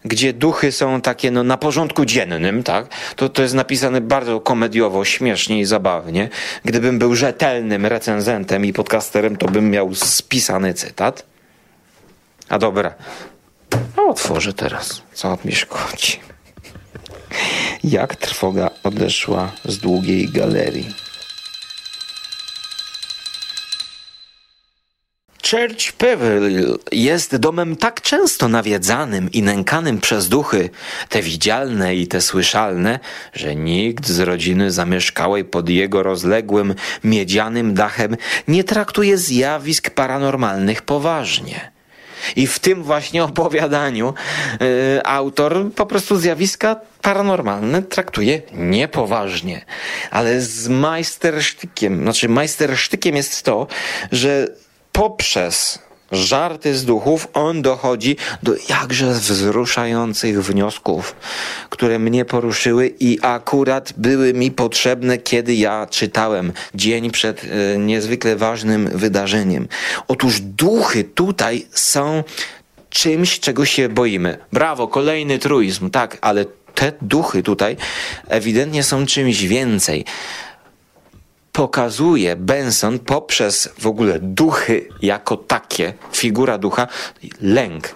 gdzie 0.06 0.34
duchy 0.34 0.72
są 0.72 1.02
takie 1.02 1.32
no, 1.32 1.44
na 1.44 1.58
porządku 1.58 2.06
dziennym, 2.06 2.64
tak? 2.64 2.88
To, 3.16 3.30
to 3.30 3.42
jest 3.42 3.54
napisane 3.54 4.02
bardzo 4.02 4.40
komediowo, 4.40 5.06
śmiesznie 5.06 5.60
i 5.60 5.66
zabawnie. 5.66 6.30
Gdybym 6.66 7.00
był 7.00 7.16
rzetelnym 7.16 7.86
recenzentem 7.86 8.66
i 8.66 8.74
podcasterem, 8.74 9.38
to 9.38 9.48
bym 9.48 9.70
miał 9.70 9.96
spisany 9.96 10.74
cytat. 10.74 11.26
A 12.50 12.60
dobra, 12.60 12.94
a 13.98 14.02
otworzę 14.02 14.54
teraz. 14.54 15.02
Co 15.14 15.38
mi 15.46 15.56
szkodzi? 15.56 16.20
Jak 17.84 18.16
trwoga 18.16 18.70
odeszła 18.84 19.52
z 19.66 19.78
długiej 19.78 20.30
galerii. 20.30 21.11
Church 25.52 25.92
Peveril 25.92 26.78
jest 26.92 27.36
domem 27.36 27.76
tak 27.76 28.02
często 28.02 28.48
nawiedzanym 28.48 29.32
i 29.32 29.42
nękanym 29.42 30.02
przez 30.02 30.30
duchy, 30.30 30.70
te 31.10 31.22
widzialne 31.22 31.96
i 31.96 32.08
te 32.08 32.22
słyszalne, 32.22 33.00
że 33.34 33.56
nikt 33.56 34.08
z 34.08 34.20
rodziny 34.20 34.72
zamieszkałej 34.72 35.46
pod 35.46 35.70
jego 35.70 36.04
rozległym, 36.04 36.76
miedzianym 37.04 37.74
dachem 37.74 38.18
nie 38.48 38.64
traktuje 38.64 39.18
zjawisk 39.18 39.90
paranormalnych 39.90 40.82
poważnie. 40.82 41.72
I 42.36 42.48
w 42.48 42.60
tym 42.60 42.84
właśnie 42.84 43.24
opowiadaniu 43.34 44.14
y, 44.62 45.06
autor 45.06 45.72
po 45.76 45.86
prostu 45.86 46.18
zjawiska 46.18 46.76
paranormalne 47.02 47.82
traktuje 47.82 48.42
niepoważnie. 48.54 49.66
Ale 50.12 50.42
z 50.42 50.68
majstersztykiem, 50.68 52.02
znaczy 52.02 52.30
majstersztykiem 52.30 53.16
jest 53.16 53.44
to, 53.44 53.68
że 54.12 54.48
poprzez 54.92 55.80
żarty 56.12 56.76
z 56.76 56.86
duchów 56.86 57.28
on 57.34 57.62
dochodzi 57.62 58.18
do 58.44 58.54
jakże 58.70 59.14
wzruszających 59.14 60.44
wniosków, 60.44 61.16
które 61.70 62.00
mnie 62.00 62.26
poruszyły 62.26 62.94
i 63.00 63.20
akurat 63.22 63.94
były 63.98 64.34
mi 64.34 64.52
potrzebne, 64.52 65.18
kiedy 65.18 65.56
ja 65.56 65.88
czytałem 65.90 66.54
dzień 66.76 67.12
przed 67.12 67.44
e, 67.44 67.78
niezwykle 67.78 68.36
ważnym 68.36 68.90
wydarzeniem. 68.94 69.68
Otóż 70.08 70.40
duchy 70.42 71.04
tutaj 71.04 71.68
są 71.72 72.24
czymś, 72.90 73.40
czego 73.40 73.66
się 73.66 73.90
boimy. 73.90 74.38
Brawo, 74.54 74.88
kolejny 74.88 75.40
truizm, 75.40 75.90
tak, 75.90 76.18
ale 76.22 76.46
te 76.76 76.92
duchy 77.02 77.44
tutaj 77.44 77.78
ewidentnie 78.28 78.84
są 78.84 79.06
czymś 79.06 79.44
więcej 79.44 80.06
pokazuje 81.52 82.36
Benson 82.36 83.00
poprzez 83.00 83.70
w 83.80 83.88
ogóle 83.88 84.20
duchy 84.20 84.88
jako 85.02 85.38
takie, 85.38 85.94
figura 86.14 86.58
ducha, 86.58 86.88
lęk. 87.42 87.96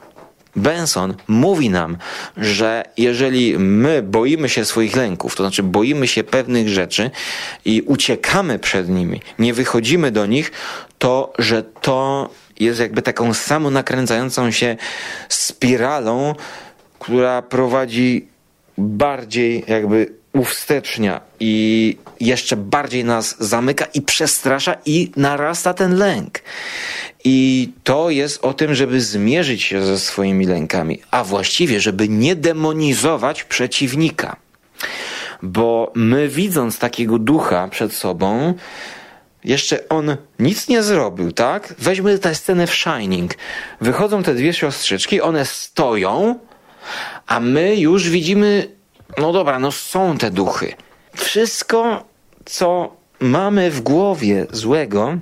Benson 0.55 1.13
mówi 1.27 1.69
nam, 1.69 1.97
że 2.37 2.83
jeżeli 2.97 3.59
my 3.59 4.03
boimy 4.03 4.49
się 4.49 4.65
swoich 4.65 4.95
lęków, 4.95 5.35
to 5.35 5.43
znaczy 5.43 5.63
boimy 5.63 6.07
się 6.07 6.23
pewnych 6.23 6.69
rzeczy 6.69 7.11
i 7.65 7.81
uciekamy 7.81 8.59
przed 8.59 8.89
nimi, 8.89 9.21
nie 9.39 9.53
wychodzimy 9.53 10.11
do 10.11 10.25
nich, 10.25 10.51
to 10.97 11.33
że 11.39 11.63
to 11.63 12.29
jest 12.59 12.79
jakby 12.79 13.01
taką 13.01 13.33
samonakręcającą 13.33 14.51
się 14.51 14.77
spiralą, 15.29 16.35
która 16.99 17.41
prowadzi 17.41 18.27
bardziej 18.77 19.63
jakby 19.67 20.13
uwstecznia 20.35 21.21
i 21.39 21.97
jeszcze 22.19 22.57
bardziej 22.57 23.03
nas 23.03 23.35
zamyka 23.39 23.85
i 23.85 24.01
przestrasza 24.01 24.75
i 24.85 25.11
narasta 25.15 25.73
ten 25.73 25.95
lęk. 25.95 26.39
I 27.23 27.69
to 27.83 28.09
jest 28.09 28.45
o 28.45 28.53
tym, 28.53 28.75
żeby 28.75 29.01
zmierzyć 29.01 29.63
się 29.63 29.85
ze 29.85 29.99
swoimi 29.99 30.45
lękami, 30.45 31.01
a 31.11 31.23
właściwie, 31.23 31.79
żeby 31.79 32.09
nie 32.09 32.35
demonizować 32.35 33.43
przeciwnika. 33.43 34.35
Bo 35.41 35.91
my 35.95 36.27
widząc 36.27 36.79
takiego 36.79 37.19
ducha 37.19 37.67
przed 37.67 37.93
sobą, 37.93 38.53
jeszcze 39.43 39.89
on 39.89 40.17
nic 40.39 40.67
nie 40.67 40.83
zrobił, 40.83 41.31
tak? 41.31 41.75
Weźmy 41.79 42.19
tę 42.19 42.35
scenę 42.35 42.67
w 42.67 42.75
Shining. 42.75 43.31
Wychodzą 43.81 44.23
te 44.23 44.35
dwie 44.35 44.53
siostrzyczki, 44.53 45.21
one 45.21 45.45
stoją, 45.45 46.39
a 47.27 47.39
my 47.39 47.75
już 47.75 48.09
widzimy 48.09 48.74
no 49.17 49.33
dobra, 49.33 49.59
no 49.59 49.71
są 49.71 50.17
te 50.17 50.31
duchy. 50.31 50.73
Wszystko, 51.15 52.05
co 52.45 52.95
mamy 53.19 53.71
w 53.71 53.81
głowie 53.81 54.47
złego, 54.51 55.17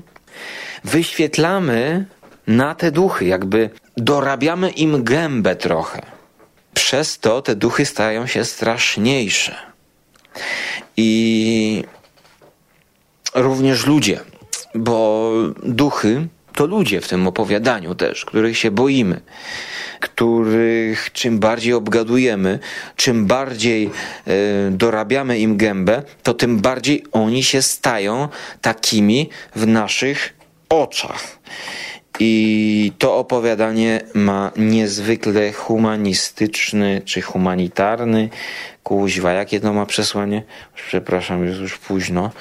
wyświetlamy 0.84 2.06
na 2.48 2.76
te 2.76 2.92
duchy, 2.92 3.26
jakby 3.26 3.70
dorabiamy 3.98 4.70
im 4.70 5.04
gębę 5.04 5.56
trochę. 5.56 6.02
Przez 6.74 7.20
to 7.20 7.42
te 7.42 7.56
duchy 7.56 7.86
stają 7.86 8.28
się 8.28 8.46
straszniejsze. 8.46 9.56
I 10.98 11.84
również 13.36 13.86
ludzie, 13.86 14.20
bo 14.76 15.32
duchy 15.64 16.28
to 16.56 16.66
ludzie 16.66 17.02
w 17.02 17.08
tym 17.08 17.28
opowiadaniu 17.28 17.96
też, 17.96 18.26
których 18.26 18.58
się 18.58 18.72
boimy 18.72 19.22
których 20.04 21.12
czym 21.12 21.40
bardziej 21.40 21.74
obgadujemy, 21.74 22.60
czym 22.96 23.26
bardziej 23.26 23.90
e, 24.28 24.32
dorabiamy 24.72 25.40
im 25.40 25.58
gębę, 25.58 26.04
to 26.24 26.34
tym 26.34 26.60
bardziej 26.60 27.04
oni 27.12 27.44
się 27.44 27.62
stają 27.62 28.28
takimi 28.62 29.30
w 29.56 29.68
naszych 29.68 30.34
oczach. 30.70 31.38
I 32.20 32.92
to 32.98 33.18
opowiadanie 33.18 34.02
ma 34.14 34.52
niezwykle 34.58 35.52
humanistyczny 35.52 37.02
czy 37.06 37.22
humanitarny 37.22 38.30
kuźwa, 38.84 39.32
jakie 39.32 39.60
to 39.60 39.74
ma 39.74 39.86
przesłanie? 39.86 40.44
Przepraszam, 40.88 41.46
jest 41.46 41.60
już 41.60 41.78
późno. 41.78 42.32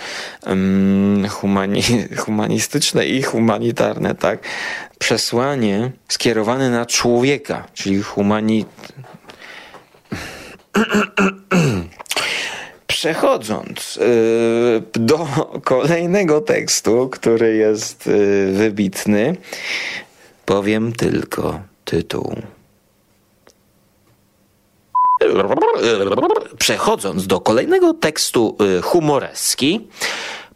Um, 0.47 1.29
humani 1.29 1.83
humanistyczne 2.25 3.07
i 3.07 3.23
humanitarne, 3.23 4.15
tak? 4.15 4.39
Przesłanie 4.99 5.91
skierowane 6.09 6.71
na 6.71 6.87
człowieka, 6.87 7.69
czyli 7.75 8.03
humanit... 8.03 8.69
Przechodząc 13.03 13.97
yy, 13.97 14.83
do 14.93 15.27
kolejnego 15.75 16.41
tekstu, 16.41 17.09
który 17.09 17.57
jest 17.57 18.07
yy, 18.07 18.53
wybitny, 18.53 19.37
powiem 20.47 20.93
tylko 20.93 21.61
tytuł. 21.85 22.37
Przechodząc 26.59 27.27
do 27.27 27.41
kolejnego 27.41 27.95
tekstu 27.95 28.57
y, 28.79 28.83
humoreski, 28.83 29.89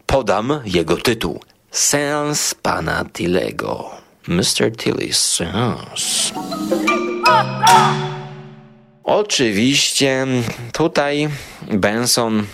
podam 0.05 0.61
jego 0.65 0.97
tytuł. 0.97 1.39
Seans 1.71 2.55
pana 2.55 3.05
Tillego. 3.13 3.89
Mr. 4.27 4.71
Tilly's 4.77 5.13
Seance. 5.13 6.33
Oczywiście 9.07 10.27
tutaj 10.71 11.29
Benson, 11.61 12.45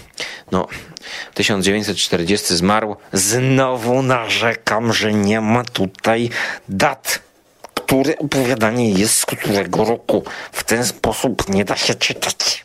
no, 0.52 0.68
1940 1.34 2.56
zmarł. 2.56 2.96
Znowu 3.14 4.02
narzekam, 4.02 4.94
że 4.94 5.14
nie 5.14 5.42
ma 5.42 5.64
tutaj 5.64 6.30
dat 6.70 7.20
które 7.74 8.18
opowiadanie 8.18 8.92
jest 8.92 9.18
z 9.18 9.26
którego 9.26 9.86
roku. 9.86 10.24
W 10.52 10.64
ten 10.64 10.86
sposób 10.86 11.50
nie 11.50 11.66
da 11.66 11.76
się 11.76 11.96
czytać. 11.96 12.63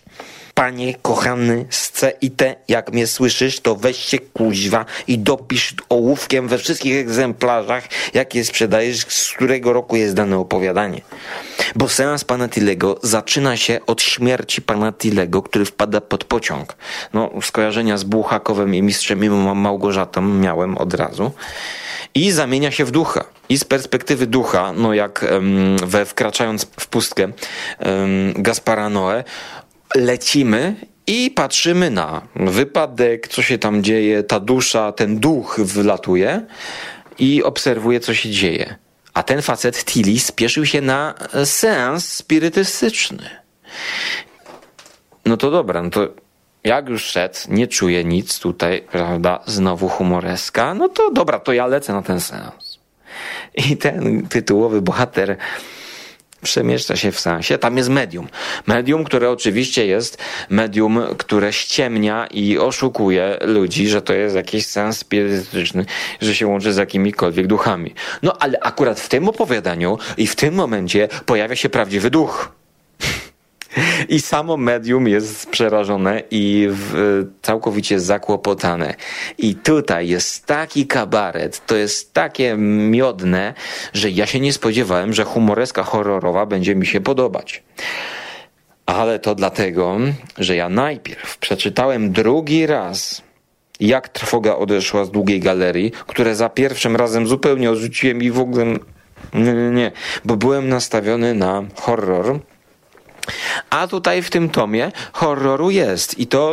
Panie 0.59 0.95
kochany 0.95 1.67
z 1.71 1.91
C 1.91 2.13
i 2.21 2.31
T, 2.31 2.57
jak 2.69 2.93
mnie 2.93 3.07
słyszysz, 3.07 3.61
to 3.61 3.77
weź 3.77 3.97
się 3.97 4.19
kuźwa 4.19 4.85
i 5.07 5.19
dopisz 5.19 5.75
ołówkiem 5.89 6.49
we 6.49 6.59
wszystkich 6.59 6.97
egzemplarzach, 6.97 7.85
jakie 8.15 8.45
sprzedajesz, 8.45 9.07
z 9.09 9.33
którego 9.33 9.73
roku 9.73 9.97
jest 9.97 10.15
dane 10.15 10.39
opowiadanie. 10.39 11.01
Bo 11.75 11.89
seans 11.89 12.25
pana 12.25 12.49
Tilego 12.49 12.99
zaczyna 13.03 13.57
się 13.57 13.81
od 13.87 14.03
śmierci 14.03 14.63
pana 14.63 14.93
Tilego, 14.93 15.43
który 15.43 15.65
wpada 15.65 16.01
pod 16.01 16.25
pociąg. 16.25 16.77
No, 17.13 17.31
skojarzenia 17.43 17.99
z 17.99 18.05
Bułhakowem 18.05 18.75
i 18.75 18.83
mistrzem 18.83 19.25
i 19.25 19.31
Małgorzatą 19.31 20.23
miałem 20.23 20.79
od 20.79 20.95
razu 20.95 21.33
i 22.15 22.31
zamienia 22.31 22.71
się 22.71 22.85
w 22.85 22.91
ducha. 22.91 23.25
I 23.49 23.59
z 23.59 23.65
perspektywy 23.65 24.27
ducha, 24.27 24.73
no 24.73 24.95
jak 24.95 25.25
we 25.87 26.05
wkraczając 26.05 26.67
w 26.81 26.87
pustkę 26.87 27.29
Gaspara 28.35 28.89
Noe, 28.89 29.25
lecimy 29.95 30.77
i 31.07 31.31
patrzymy 31.31 31.91
na 31.91 32.23
wypadek, 32.37 33.29
co 33.29 33.43
się 33.43 33.59
tam 33.59 33.83
dzieje, 33.83 34.23
ta 34.23 34.41
dusza, 34.41 34.93
ten 34.93 35.19
duch 35.19 35.61
wlatuje 35.61 36.47
i 37.19 37.43
obserwuje, 37.43 38.01
co 38.01 38.15
się 38.15 38.31
dzieje. 38.31 38.77
A 39.15 39.23
ten 39.23 39.43
facet, 39.43 39.85
Tilly, 39.85 40.19
spieszył 40.19 40.67
się 40.67 40.81
na 40.81 41.15
seans 41.45 42.13
spirytystyczny. 42.13 43.31
No 45.27 45.37
to 45.37 45.51
dobra, 45.51 45.83
no 45.83 45.91
to 45.91 46.09
jak 46.65 46.89
już 46.89 47.05
szedł, 47.05 47.39
nie 47.49 47.67
czuję 47.67 48.05
nic 48.05 48.39
tutaj, 48.39 48.83
prawda, 48.93 49.41
znowu 49.47 49.89
humoreska, 49.89 50.75
no 50.75 50.89
to 50.89 51.11
dobra, 51.11 51.39
to 51.39 51.53
ja 51.53 51.67
lecę 51.67 51.93
na 51.93 52.03
ten 52.03 52.21
seans. 52.21 52.79
I 53.55 53.77
ten 53.77 54.27
tytułowy 54.27 54.83
bohater 54.83 55.37
przemieszcza 56.43 56.97
się 56.97 57.13
w 57.13 57.21
sensie. 57.21 57.59
Tam 57.59 57.77
jest 57.77 57.89
medium. 57.89 58.29
Medium, 58.67 59.05
które 59.05 59.31
oczywiście 59.31 59.87
jest 59.87 60.19
medium, 60.51 61.01
które 61.19 61.53
ściemnia 61.53 62.27
i 62.27 62.59
oszukuje 62.59 63.39
ludzi, 63.41 63.89
że 63.89 64.03
to 64.03 64.13
jest 64.13 64.37
jakiś 64.37 64.67
sens 64.67 64.99
spirytyczny, 64.99 65.85
że 66.21 66.35
się 66.35 66.47
łączy 66.47 66.73
z 66.73 66.77
jakimikolwiek 66.77 67.47
duchami. 67.47 67.95
No 68.23 68.37
ale 68.41 68.59
akurat 68.61 69.01
w 69.01 69.09
tym 69.09 69.29
opowiadaniu 69.29 69.99
i 70.17 70.27
w 70.27 70.37
tym 70.37 70.55
momencie 70.55 71.09
pojawia 71.27 71.57
się 71.57 71.69
prawdziwy 71.69 72.11
duch. 72.11 72.58
I 74.09 74.21
samo 74.21 74.57
medium 74.57 75.09
jest 75.09 75.51
przerażone 75.51 76.23
i 76.31 76.69
w, 76.71 77.25
całkowicie 77.43 78.01
zakłopotane. 78.01 78.95
I 79.39 79.55
tutaj 79.55 80.09
jest 80.09 80.47
taki 80.47 80.87
kabaret, 80.87 81.67
to 81.67 81.77
jest 81.77 82.15
takie 82.15 82.57
miodne, 82.91 83.55
że 83.93 84.11
ja 84.11 84.27
się 84.27 84.41
nie 84.41 84.53
spodziewałem, 84.53 85.13
że 85.13 85.25
humoreska 85.25 85.83
horrorowa 85.83 86.47
będzie 86.47 86.75
mi 86.75 86.87
się 86.87 87.01
podobać. 87.01 87.63
Ale 88.87 89.19
to 89.19 89.35
dlatego, 89.35 89.97
że 90.39 90.57
ja 90.57 90.69
najpierw 90.69 91.39
przeczytałem 91.39 92.13
drugi 92.13 92.67
raz 92.67 93.23
jak 93.81 94.09
trwoga 94.09 94.57
odeszła 94.57 95.05
z 95.05 95.11
długiej 95.11 95.41
galerii, 95.41 95.91
które 96.07 96.35
za 96.35 96.49
pierwszym 96.49 96.97
razem 96.97 97.27
zupełnie 97.27 97.71
odrzuciłem 97.71 98.23
i 98.23 98.31
w 98.31 98.41
ogóle 98.41 98.65
nie, 99.35 99.53
nie, 99.53 99.71
nie, 99.71 99.93
bo 100.25 100.37
byłem 100.37 100.69
nastawiony 100.69 101.35
na 101.35 101.63
horror 101.75 102.41
a 103.71 103.87
tutaj 103.87 104.23
w 104.23 104.31
tym 104.31 104.49
tomie 104.49 104.93
horroru 105.13 105.71
jest 105.71 106.19
i 106.19 106.27
to 106.27 106.53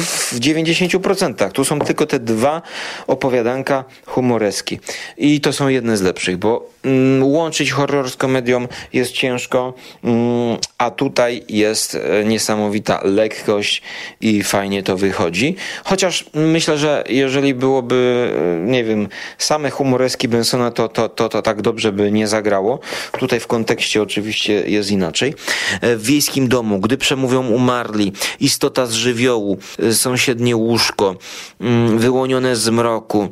w 0.00 0.34
90%. 0.40 1.50
Tu 1.50 1.64
są 1.64 1.78
tylko 1.78 2.06
te 2.06 2.18
dwa 2.18 2.62
opowiadanka 3.06 3.84
humoreski. 4.06 4.78
I 5.16 5.40
to 5.40 5.52
są 5.52 5.68
jedne 5.68 5.96
z 5.96 6.02
lepszych, 6.02 6.36
bo 6.36 6.70
mm, 6.84 7.24
łączyć 7.24 7.72
horror 7.72 8.10
z 8.10 8.16
komedią 8.16 8.68
jest 8.92 9.12
ciężko, 9.12 9.74
mm, 10.04 10.58
a 10.78 10.90
tutaj 10.90 11.44
jest 11.48 11.94
e, 11.94 12.24
niesamowita 12.24 13.00
lekkość 13.04 13.82
i 14.20 14.42
fajnie 14.42 14.82
to 14.82 14.96
wychodzi. 14.96 15.56
Chociaż 15.84 16.24
myślę, 16.34 16.78
że 16.78 17.04
jeżeli 17.08 17.54
byłoby, 17.54 18.30
e, 18.64 18.70
nie 18.70 18.84
wiem, 18.84 19.08
same 19.38 19.70
humoreski 19.70 20.28
Bensona, 20.28 20.70
to, 20.70 20.88
to, 20.88 21.08
to, 21.08 21.28
to 21.28 21.42
tak 21.42 21.62
dobrze 21.62 21.92
by 21.92 22.12
nie 22.12 22.28
zagrało. 22.28 22.80
Tutaj 23.18 23.40
w 23.40 23.46
kontekście 23.46 24.02
oczywiście 24.02 24.52
jest 24.52 24.90
inaczej. 24.90 25.34
E, 25.80 25.96
w 25.96 26.02
wiejskim 26.02 26.45
domu, 26.48 26.80
gdy 26.80 26.96
przemówią 26.96 27.48
umarli, 27.48 28.12
istota 28.40 28.86
z 28.86 28.92
żywiołu, 28.92 29.58
y, 29.82 29.94
sąsiednie 29.94 30.56
łóżko, 30.56 31.16
mm, 31.60 31.98
wyłonione 31.98 32.56
z 32.56 32.68
mroku. 32.68 33.28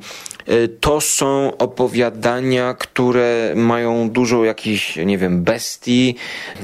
Y, 0.48 0.68
to 0.80 1.00
są 1.00 1.56
opowiadania, 1.58 2.74
które 2.74 3.52
mają 3.56 4.10
dużo 4.10 4.44
jakichś, 4.44 4.96
nie 4.96 5.18
wiem, 5.18 5.44
bestii, 5.44 6.16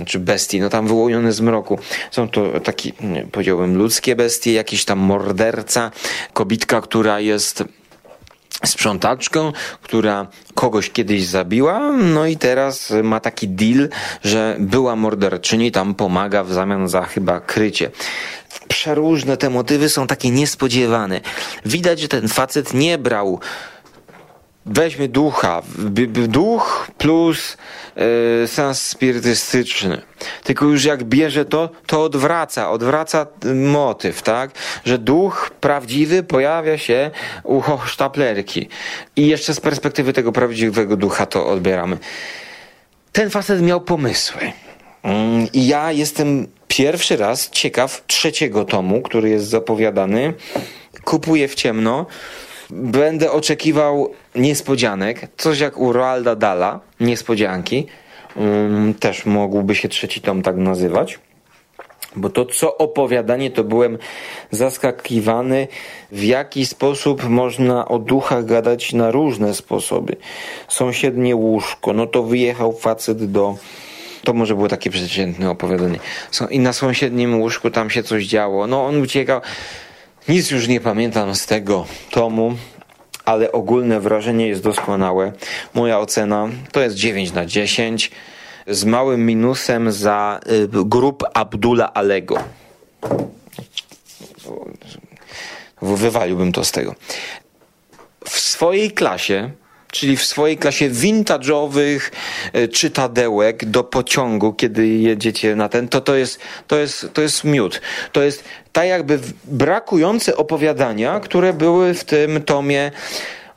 czy 0.06 0.18
bestii, 0.18 0.60
no 0.60 0.68
tam 0.68 0.86
wyłonione 0.86 1.32
z 1.32 1.40
mroku. 1.40 1.78
Są 2.10 2.28
to 2.28 2.60
takie, 2.60 2.92
powiedziałbym, 3.32 3.76
ludzkie 3.76 4.16
bestie, 4.16 4.52
jakiś 4.52 4.84
tam 4.84 4.98
morderca, 4.98 5.90
kobitka, 6.32 6.80
która 6.80 7.20
jest 7.20 7.64
sprzątaczką, 8.64 9.52
która 9.82 10.26
kogoś 10.54 10.90
kiedyś 10.90 11.26
zabiła, 11.26 11.92
no 11.92 12.26
i 12.26 12.36
teraz 12.36 12.92
ma 13.02 13.20
taki 13.20 13.48
deal, 13.48 13.88
że 14.24 14.56
była 14.58 14.96
morderczyni, 14.96 15.72
tam 15.72 15.94
pomaga 15.94 16.44
w 16.44 16.52
zamian 16.52 16.88
za 16.88 17.02
chyba 17.02 17.40
krycie. 17.40 17.90
Przeróżne 18.68 19.36
te 19.36 19.50
motywy 19.50 19.88
są 19.88 20.06
takie 20.06 20.30
niespodziewane. 20.30 21.20
Widać, 21.66 22.00
że 22.00 22.08
ten 22.08 22.28
facet 22.28 22.74
nie 22.74 22.98
brał 22.98 23.40
weźmy 24.70 25.08
ducha, 25.08 25.62
duch 26.28 26.90
plus 26.98 27.56
yy, 27.96 28.48
sens 28.48 28.82
spirytystyczny. 28.82 30.02
Tylko 30.44 30.64
już 30.64 30.84
jak 30.84 31.04
bierze 31.04 31.44
to, 31.44 31.70
to 31.86 32.04
odwraca, 32.04 32.70
odwraca 32.70 33.26
motyw, 33.54 34.22
tak? 34.22 34.50
Że 34.84 34.98
duch 34.98 35.50
prawdziwy 35.60 36.22
pojawia 36.22 36.78
się 36.78 37.10
u 37.44 37.60
hochsztaplerki. 37.60 38.68
I 39.16 39.26
jeszcze 39.26 39.54
z 39.54 39.60
perspektywy 39.60 40.12
tego 40.12 40.32
prawdziwego 40.32 40.96
ducha 40.96 41.26
to 41.26 41.46
odbieramy. 41.46 41.98
Ten 43.12 43.30
facet 43.30 43.62
miał 43.62 43.80
pomysły. 43.80 44.52
Mm, 45.02 45.48
I 45.52 45.66
ja 45.66 45.92
jestem 45.92 46.46
pierwszy 46.68 47.16
raz 47.16 47.50
ciekaw 47.50 48.02
trzeciego 48.06 48.64
tomu, 48.64 49.02
który 49.02 49.30
jest 49.30 49.46
zapowiadany. 49.46 50.34
Kupuję 51.04 51.48
w 51.48 51.54
ciemno 51.54 52.06
Będę 52.72 53.32
oczekiwał 53.32 54.12
niespodzianek, 54.34 55.28
coś 55.36 55.60
jak 55.60 55.78
u 55.78 55.92
Roalda 55.92 56.36
Dala, 56.36 56.80
niespodzianki. 57.00 57.86
Um, 58.36 58.94
też 58.94 59.26
mógłby 59.26 59.74
się 59.74 59.88
trzeci 59.88 60.20
tom 60.20 60.42
tak 60.42 60.56
nazywać. 60.56 61.18
Bo 62.16 62.30
to 62.30 62.44
co 62.44 62.78
opowiadanie, 62.78 63.50
to 63.50 63.64
byłem 63.64 63.98
zaskakiwany, 64.50 65.68
w 66.12 66.22
jaki 66.22 66.66
sposób 66.66 67.28
można 67.28 67.88
o 67.88 67.98
duchach 67.98 68.44
gadać 68.44 68.92
na 68.92 69.10
różne 69.10 69.54
sposoby. 69.54 70.16
Sąsiednie 70.68 71.36
łóżko, 71.36 71.92
no 71.92 72.06
to 72.06 72.22
wyjechał 72.22 72.72
facet 72.72 73.32
do 73.32 73.56
to 74.24 74.32
może 74.32 74.54
było 74.54 74.68
takie 74.68 74.90
przeciętne 74.90 75.50
opowiadanie. 75.50 75.98
I 76.50 76.58
na 76.58 76.72
sąsiednim 76.72 77.40
łóżku 77.40 77.70
tam 77.70 77.90
się 77.90 78.02
coś 78.02 78.26
działo. 78.26 78.66
No 78.66 78.86
on 78.86 79.02
uciekał. 79.02 79.40
Nic 80.28 80.50
już 80.50 80.68
nie 80.68 80.80
pamiętam 80.80 81.34
z 81.34 81.46
tego 81.46 81.86
tomu, 82.10 82.56
ale 83.24 83.52
ogólne 83.52 84.00
wrażenie 84.00 84.48
jest 84.48 84.62
doskonałe. 84.62 85.32
Moja 85.74 85.98
ocena 85.98 86.48
to 86.72 86.80
jest 86.80 86.96
9 86.96 87.32
na 87.32 87.46
10 87.46 88.10
z 88.66 88.84
małym 88.84 89.26
minusem 89.26 89.92
za 89.92 90.40
y, 90.46 90.68
grup 90.84 91.24
Abdula 91.34 91.92
Alego. 91.94 92.36
Wywaliłbym 95.82 96.52
to 96.52 96.64
z 96.64 96.72
tego. 96.72 96.94
W 98.24 98.40
swojej 98.40 98.90
klasie 98.90 99.50
czyli 99.90 100.16
w 100.16 100.24
swojej 100.24 100.58
klasie 100.58 100.90
vintage'owych 100.90 102.00
e, 102.52 102.68
czytadełek 102.68 103.64
do 103.64 103.84
pociągu, 103.84 104.52
kiedy 104.52 104.88
jedziecie 104.88 105.56
na 105.56 105.68
ten, 105.68 105.88
to 105.88 106.00
to 106.00 106.14
jest, 106.14 106.40
to 106.66 106.78
jest, 106.78 107.08
to 107.12 107.22
jest 107.22 107.44
miód. 107.44 107.80
To 108.12 108.22
jest 108.22 108.44
tak 108.72 108.86
jakby 108.86 109.18
brakujące 109.44 110.36
opowiadania, 110.36 111.20
które 111.20 111.52
były 111.52 111.94
w 111.94 112.04
tym 112.04 112.42
tomie 112.42 112.90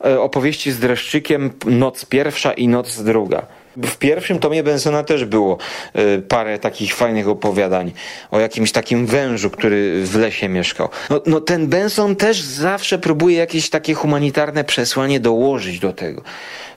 e, 0.05 0.19
opowieści 0.19 0.71
z 0.71 0.79
dreszczykiem 0.79 1.51
Noc 1.65 2.05
pierwsza 2.05 2.53
i 2.53 2.67
Noc 2.67 3.01
druga. 3.01 3.62
W 3.77 3.97
pierwszym 3.97 4.39
tomie 4.39 4.63
Bensona 4.63 5.03
też 5.03 5.25
było 5.25 5.57
y, 5.95 6.21
parę 6.21 6.59
takich 6.59 6.95
fajnych 6.95 7.27
opowiadań 7.27 7.91
o 8.31 8.39
jakimś 8.39 8.71
takim 8.71 9.05
wężu, 9.05 9.49
który 9.49 10.05
w 10.05 10.15
lesie 10.15 10.49
mieszkał. 10.49 10.89
No, 11.09 11.21
no 11.25 11.41
ten 11.41 11.67
Benson 11.67 12.15
też 12.15 12.41
zawsze 12.41 12.99
próbuje 12.99 13.37
jakieś 13.37 13.69
takie 13.69 13.93
humanitarne 13.93 14.63
przesłanie 14.63 15.19
dołożyć 15.19 15.79
do 15.79 15.93
tego. 15.93 16.21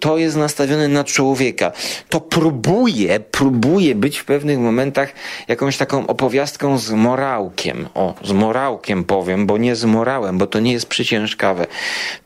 To 0.01 0.19
jest 0.19 0.37
nastawione 0.37 0.89
na 0.89 1.05
człowieka. 1.05 1.73
To 2.09 2.21
próbuje, 2.21 3.21
próbuje 3.21 3.95
być 3.95 4.19
w 4.19 4.25
pewnych 4.25 4.59
momentach 4.59 5.13
jakąś 5.49 5.77
taką 5.77 6.07
opowiastką 6.07 6.79
z 6.79 6.91
morałkiem. 6.91 7.89
O, 7.95 8.15
z 8.25 8.33
morałkiem 8.33 9.05
powiem, 9.05 9.47
bo 9.47 9.59
nie 9.59 9.77
z 9.77 9.85
morałem, 9.85 10.39
bo 10.39 10.47
to 10.47 10.61
nie 10.61 10.73
jest 10.73 10.87
przyciężkawe. 10.87 11.67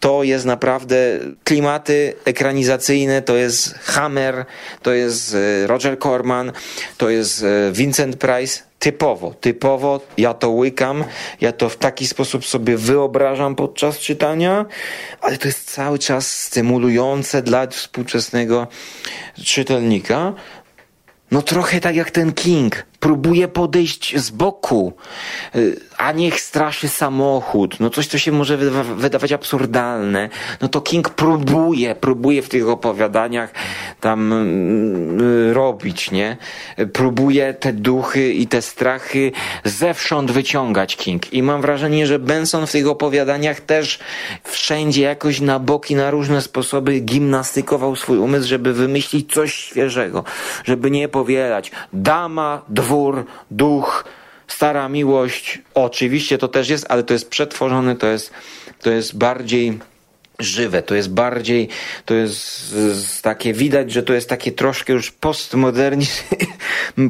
To 0.01 0.23
jest 0.23 0.45
naprawdę 0.45 0.97
klimaty 1.45 2.15
ekranizacyjne, 2.25 3.23
to 3.23 3.37
jest 3.37 3.75
Hammer, 3.79 4.45
to 4.83 4.93
jest 4.93 5.35
e, 5.35 5.67
Roger 5.67 5.99
Corman, 5.99 6.53
to 6.97 7.11
jest 7.11 7.43
e, 7.43 7.73
Vincent 7.73 8.17
Price. 8.17 8.63
Typowo, 8.79 9.35
typowo 9.41 10.01
ja 10.19 10.35
to 10.35 10.51
łykam, 10.51 11.05
ja 11.41 11.53
to 11.53 11.69
w 11.69 11.77
taki 11.77 12.07
sposób 12.07 12.47
sobie 12.47 12.77
wyobrażam 12.77 13.57
podczas 13.57 13.99
czytania, 13.99 14.67
ale 15.21 15.39
to 15.39 15.49
jest 15.49 15.71
cały 15.71 15.99
czas 15.99 16.43
stymulujące 16.43 17.43
dla 17.43 17.67
współczesnego 17.67 18.67
czytelnika. 19.45 20.33
No 21.31 21.43
trochę 21.43 21.81
tak 21.81 21.97
jak 21.97 22.11
ten 22.11 22.33
King. 22.33 22.90
Próbuje 23.01 23.49
podejść 23.49 24.19
z 24.19 24.31
boku, 24.31 24.93
y, 25.57 25.81
a 25.99 26.13
niech 26.13 26.41
straszy 26.41 26.89
samochód, 26.89 27.81
no 27.81 27.91
coś, 27.91 28.07
co 28.07 28.19
się 28.19 28.33
może 28.33 28.57
wydawać 28.97 29.33
absurdalne, 29.33 30.29
no 30.61 30.69
to 30.69 30.81
King 30.81 31.11
próbuje, 31.11 31.95
próbuje 31.95 32.43
w 32.43 32.49
tych 32.49 32.69
opowiadaniach 32.69 33.53
tam 34.01 34.31
yy, 35.21 35.55
robić, 35.55 36.11
nie? 36.11 36.37
Próbuje 36.93 37.55
te 37.55 37.73
duchy 37.73 38.33
i 38.33 38.47
te 38.47 38.63
strachy 38.63 39.33
zewsząd 39.65 40.31
wyciągać 40.31 40.97
King. 40.97 41.33
I 41.33 41.43
mam 41.43 41.63
wrażenie, 41.63 42.07
że 42.07 42.19
Benson 42.19 42.67
w 42.67 42.73
tych 42.73 42.89
opowiadaniach 42.89 43.61
też 43.61 43.99
wszędzie 44.45 45.03
jakoś 45.03 45.41
na 45.41 45.59
boki, 45.59 45.95
na 45.95 46.11
różne 46.11 46.43
sposoby 46.43 47.01
gimnastykował 47.01 47.97
swój 47.97 48.19
umysł, 48.19 48.49
żeby 48.49 48.73
wymyślić 48.73 49.33
coś 49.33 49.55
świeżego, 49.55 50.25
żeby 50.65 50.91
nie 50.91 51.09
powielać 51.09 51.71
dama, 51.93 52.63
dwór, 52.91 53.25
duch, 53.51 54.05
stara 54.49 54.89
miłość. 54.89 55.63
Oczywiście 55.75 56.39
to 56.39 56.49
też 56.49 56.69
jest, 56.69 56.87
ale 56.89 57.03
to 57.03 57.13
jest 57.13 57.31
przetworzone, 57.31 57.97
to 57.97 58.07
jest, 58.07 58.31
to 58.83 58.91
jest 58.91 59.19
bardziej 59.19 59.79
żywe, 60.41 60.83
to 60.83 60.95
jest 60.95 61.11
bardziej, 61.11 61.69
to 62.05 62.15
jest 62.15 63.23
takie, 63.23 63.53
widać, 63.53 63.93
że 63.93 64.03
to 64.03 64.13
jest 64.13 64.29
takie 64.29 64.53
troszkę 64.53 64.93
już 64.93 65.11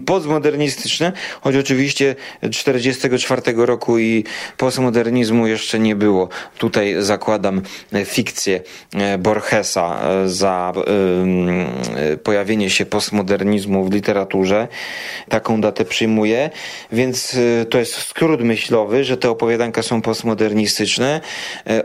postmodernistyczne, 0.06 1.12
choć 1.40 1.56
oczywiście 1.56 2.16
44 2.50 3.42
roku 3.56 3.98
i 3.98 4.24
postmodernizmu 4.56 5.46
jeszcze 5.46 5.78
nie 5.78 5.96
było. 5.96 6.28
Tutaj 6.58 6.94
zakładam 6.98 7.62
fikcję 8.04 8.60
e, 8.94 9.18
Borgesa 9.18 10.00
e, 10.02 10.28
za 10.28 10.72
e, 10.76 12.16
pojawienie 12.16 12.70
się 12.70 12.86
postmodernizmu 12.86 13.84
w 13.84 13.92
literaturze. 13.92 14.68
Taką 15.28 15.60
datę 15.60 15.84
przyjmuję, 15.84 16.50
więc 16.92 17.36
to 17.70 17.78
jest 17.78 17.94
skrót 17.94 18.42
myślowy, 18.42 19.04
że 19.04 19.16
te 19.16 19.30
opowiadanka 19.30 19.82
są 19.82 20.02
postmodernistyczne. 20.02 21.20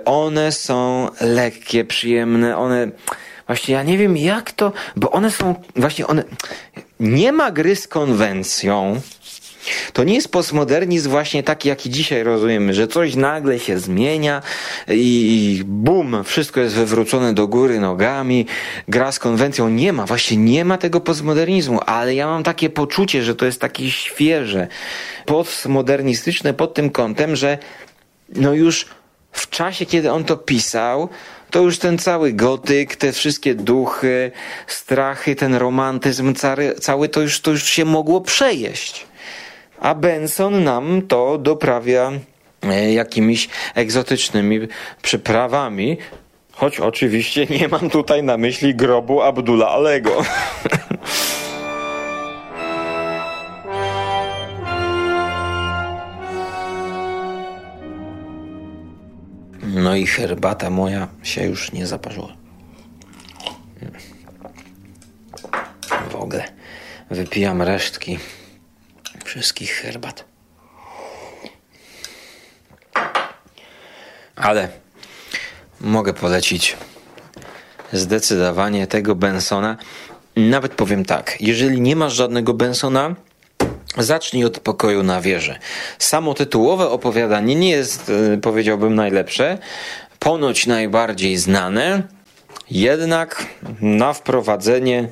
One 0.06 0.52
są 0.52 1.08
lekkie, 1.36 1.86
przyjemne, 1.86 2.58
one 2.58 2.92
właśnie 3.48 3.74
ja 3.74 3.84
nie 3.84 3.98
wiem 3.98 4.18
jak 4.18 4.52
to, 4.52 4.74
bo 4.96 5.12
one 5.12 5.32
są 5.32 5.56
właśnie 5.76 6.08
one 6.08 6.24
nie 7.00 7.32
ma 7.32 7.52
gry 7.52 7.76
z 7.76 7.88
konwencją. 7.88 9.02
To 9.94 10.04
nie 10.04 10.16
jest 10.16 10.32
postmodernizm 10.32 11.10
właśnie 11.10 11.44
taki, 11.44 11.70
jaki 11.70 11.90
dzisiaj 11.90 12.24
rozumiemy, 12.24 12.74
że 12.74 12.88
coś 12.88 13.16
nagle 13.16 13.60
się 13.60 13.80
zmienia 13.80 14.42
i 14.88 15.62
bum, 15.66 16.24
wszystko 16.24 16.60
jest 16.60 16.76
wywrócone 16.76 17.34
do 17.34 17.48
góry 17.48 17.80
nogami, 17.80 18.46
gra 18.88 19.12
z 19.12 19.20
konwencją. 19.20 19.70
Nie 19.70 19.94
ma, 19.94 20.06
właśnie 20.06 20.38
nie 20.38 20.66
ma 20.66 20.78
tego 20.78 21.02
postmodernizmu, 21.02 21.80
ale 21.86 22.16
ja 22.16 22.28
mam 22.28 22.44
takie 22.44 22.70
poczucie, 22.70 23.24
że 23.24 23.36
to 23.36 23.46
jest 23.46 23.62
takie 23.62 23.92
świeże, 23.92 24.68
postmodernistyczne 25.26 26.54
pod 26.54 26.74
tym 26.74 26.90
kątem, 26.90 27.36
że 27.36 27.58
no 28.30 28.54
już 28.54 28.86
w 29.36 29.50
czasie, 29.50 29.86
kiedy 29.86 30.12
on 30.12 30.24
to 30.24 30.38
pisał, 30.38 31.10
to 31.52 31.62
już 31.62 31.80
ten 31.80 31.98
cały 31.98 32.34
gotyk, 32.34 32.96
te 32.96 33.12
wszystkie 33.12 33.56
duchy, 33.56 34.32
strachy, 34.68 35.36
ten 35.36 35.56
romantyzm 35.56 36.34
cały, 36.34 36.76
cały 36.76 37.10
to, 37.10 37.22
już, 37.22 37.42
to 37.42 37.52
już 37.52 37.64
się 37.64 37.86
mogło 37.86 38.22
przejeść. 38.22 39.06
A 39.80 39.96
Benson 39.96 40.64
nam 40.64 41.02
to 41.02 41.38
doprawia 41.38 42.12
e, 42.64 42.94
jakimiś 42.94 43.50
egzotycznymi 43.76 44.60
przyprawami, 45.02 45.98
choć 46.52 46.80
oczywiście 46.80 47.46
nie 47.46 47.68
mam 47.68 47.90
tutaj 47.90 48.24
na 48.24 48.38
myśli 48.38 48.76
grobu 48.76 49.22
Abdullah 49.22 49.72
Alego. 49.72 50.12
herbata 60.08 60.70
moja 60.70 61.08
się 61.24 61.44
już 61.44 61.72
nie 61.72 61.88
zaparzyła. 61.88 62.34
W 66.10 66.16
ogóle 66.16 66.44
wypijam 67.12 67.62
resztki 67.62 68.20
wszystkich 69.26 69.72
herbat. 69.72 70.26
Ale 74.36 74.70
mogę 75.82 76.14
polecić 76.14 76.78
zdecydowanie 77.94 78.88
tego 78.88 79.16
Bensona. 79.16 79.78
Nawet 80.36 80.74
powiem 80.74 81.06
tak, 81.06 81.38
jeżeli 81.42 81.82
nie 81.82 81.96
masz 81.96 82.14
żadnego 82.14 82.54
Bensona, 82.54 83.16
Zacznij 83.98 84.46
od 84.46 84.60
pokoju 84.60 85.04
na 85.04 85.22
wieży. 85.22 85.56
Samo 86.00 86.34
tytułowe 86.34 86.90
opowiadanie 86.90 87.56
nie 87.56 87.70
jest, 87.70 88.12
e, 88.34 88.38
powiedziałbym, 88.38 88.96
najlepsze, 88.96 89.58
ponoć 90.20 90.68
najbardziej 90.68 91.38
znane, 91.38 92.04
jednak 92.72 93.46
na 93.82 94.14
wprowadzenie 94.14 95.08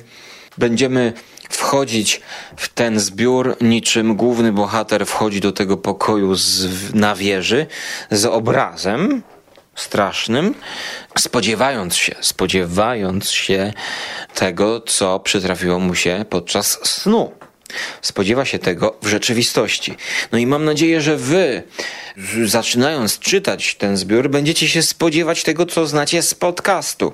będziemy 0.58 1.12
wchodzić 1.50 2.20
w 2.56 2.68
ten 2.68 3.00
zbiór, 3.00 3.56
niczym 3.60 4.16
główny 4.16 4.52
bohater 4.52 5.06
wchodzi 5.06 5.40
do 5.40 5.52
tego 5.52 5.76
pokoju 5.76 6.34
z, 6.34 6.68
na 6.94 7.14
wieży 7.14 7.66
z 8.10 8.24
obrazem 8.24 9.22
strasznym, 9.74 10.54
spodziewając 11.18 11.96
się, 11.96 12.14
spodziewając 12.20 13.30
się 13.30 13.72
tego, 14.34 14.80
co 14.80 15.20
przytrafiło 15.20 15.78
mu 15.78 15.94
się 15.94 16.24
podczas 16.30 16.78
snu. 16.82 17.32
Spodziewa 18.02 18.44
się 18.44 18.58
tego 18.58 18.96
w 19.02 19.06
rzeczywistości. 19.06 19.94
No 20.32 20.38
i 20.38 20.46
mam 20.46 20.64
nadzieję, 20.64 21.00
że 21.00 21.16
wy, 21.16 21.62
zaczynając 22.44 23.18
czytać 23.18 23.74
ten 23.74 23.96
zbiór, 23.96 24.30
będziecie 24.30 24.68
się 24.68 24.82
spodziewać 24.82 25.42
tego, 25.42 25.66
co 25.66 25.86
znacie 25.86 26.22
z 26.22 26.34
podcastu. 26.34 27.12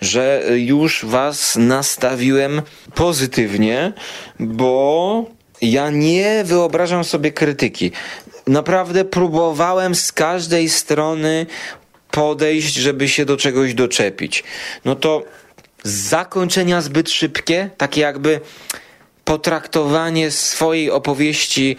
Że 0.00 0.42
już 0.56 1.04
was 1.04 1.56
nastawiłem 1.56 2.62
pozytywnie, 2.94 3.92
bo 4.40 5.24
ja 5.62 5.90
nie 5.90 6.42
wyobrażam 6.44 7.04
sobie 7.04 7.32
krytyki. 7.32 7.92
Naprawdę 8.46 9.04
próbowałem 9.04 9.94
z 9.94 10.12
każdej 10.12 10.68
strony 10.68 11.46
podejść, 12.10 12.74
żeby 12.74 13.08
się 13.08 13.24
do 13.24 13.36
czegoś 13.36 13.74
doczepić. 13.74 14.44
No 14.84 14.94
to 14.96 15.24
zakończenia 15.82 16.80
zbyt 16.80 17.10
szybkie, 17.10 17.70
takie 17.76 18.00
jakby 18.00 18.40
potraktowanie 19.24 20.30
swojej 20.30 20.90
opowieści 20.90 21.76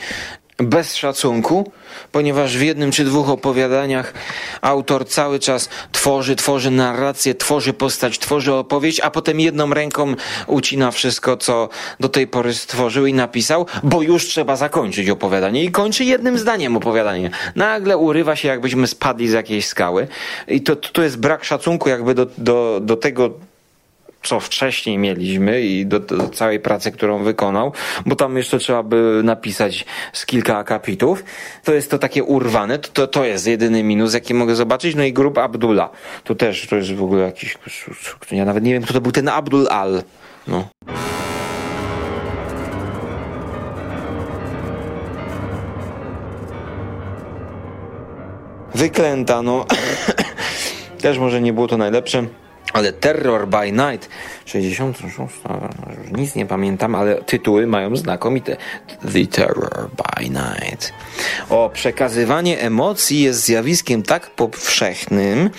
bez 0.58 0.96
szacunku, 0.96 1.72
ponieważ 2.12 2.58
w 2.58 2.62
jednym 2.62 2.92
czy 2.92 3.06
dwóch 3.06 3.30
opowiadaniach 3.30 4.14
autor 4.62 5.08
cały 5.08 5.40
czas 5.40 5.70
tworzy, 5.92 6.36
tworzy 6.36 6.72
narrację, 6.72 7.36
tworzy 7.36 7.74
postać, 7.74 8.20
tworzy 8.20 8.54
opowieść, 8.54 9.00
a 9.00 9.12
potem 9.12 9.40
jedną 9.40 9.74
ręką 9.74 10.16
ucina 10.48 10.92
wszystko, 10.92 11.38
co 11.38 11.70
do 12.00 12.10
tej 12.10 12.28
pory 12.28 12.54
stworzył 12.54 13.06
i 13.06 13.14
napisał, 13.14 13.66
bo 13.84 14.02
już 14.02 14.28
trzeba 14.28 14.56
zakończyć 14.56 15.10
opowiadanie 15.10 15.64
i 15.64 15.72
kończy 15.72 16.04
jednym 16.04 16.38
zdaniem 16.38 16.78
opowiadanie. 16.78 17.30
Nagle 17.56 17.98
urywa 17.98 18.36
się, 18.36 18.48
jakbyśmy 18.48 18.88
spadli 18.88 19.28
z 19.28 19.34
jakiejś 19.34 19.68
skały 19.68 20.08
i 20.48 20.62
to, 20.62 20.76
to 20.76 21.04
jest 21.04 21.20
brak 21.20 21.44
szacunku 21.44 21.90
jakby 21.90 22.16
do, 22.16 22.28
do, 22.38 22.80
do 22.84 22.96
tego, 22.96 23.30
co 24.28 24.40
wcześniej 24.40 24.98
mieliśmy 24.98 25.62
i 25.62 25.86
do, 25.86 26.00
do, 26.00 26.30
całej 26.30 26.60
pracy, 26.60 26.92
którą 26.92 27.24
wykonał, 27.24 27.74
bo 28.06 28.16
tam 28.16 28.38
jeszcze 28.38 28.60
trzeba 28.60 28.84
by 28.84 29.22
napisać 29.24 29.86
z 30.14 30.26
kilka 30.26 30.58
akapitów. 30.58 31.24
To 31.64 31.74
jest 31.74 31.92
to 31.92 32.00
takie 32.00 32.24
urwane, 32.24 32.80
to, 32.80 32.90
to, 32.90 33.08
to 33.08 33.26
jest 33.26 33.48
jedyny 33.48 33.84
minus, 33.84 34.14
jaki 34.14 34.34
mogę 34.34 34.56
zobaczyć. 34.56 34.96
No 34.96 35.04
i 35.04 35.14
grup 35.14 35.38
Abdullah. 35.38 35.90
To 36.24 36.36
też, 36.36 36.68
to 36.68 36.76
jest 36.76 36.94
w 36.94 37.04
ogóle 37.04 37.24
jakiś, 37.24 37.58
ja 38.32 38.46
nawet 38.46 38.64
nie 38.64 38.74
wiem, 38.74 38.84
kto 38.84 38.94
to 38.94 39.02
był 39.02 39.12
ten 39.12 39.30
Abdul 39.30 39.68
Al. 39.68 40.04
No. 40.48 40.68
Wyklęta, 48.76 49.42
no. 49.42 49.66
też 51.02 51.18
może 51.18 51.42
nie 51.42 51.54
było 51.54 51.68
to 51.68 51.78
najlepsze. 51.78 52.26
Ale 52.74 52.94
Terror 52.94 53.48
by 53.48 53.72
Night 53.72 54.10
66, 54.46 55.34
już 56.04 56.18
nic 56.18 56.36
nie 56.36 56.46
pamiętam, 56.46 56.96
ale 56.96 57.16
tytuły 57.24 57.68
mają 57.68 57.96
znakomite. 57.96 58.58
The 59.14 59.26
Terror 59.26 59.90
by 59.98 60.30
Night. 60.30 60.94
O, 61.50 61.70
przekazywanie 61.74 62.60
emocji 62.60 63.22
jest 63.22 63.46
zjawiskiem 63.46 64.04
tak 64.04 64.30
powszechnym, 64.30 65.50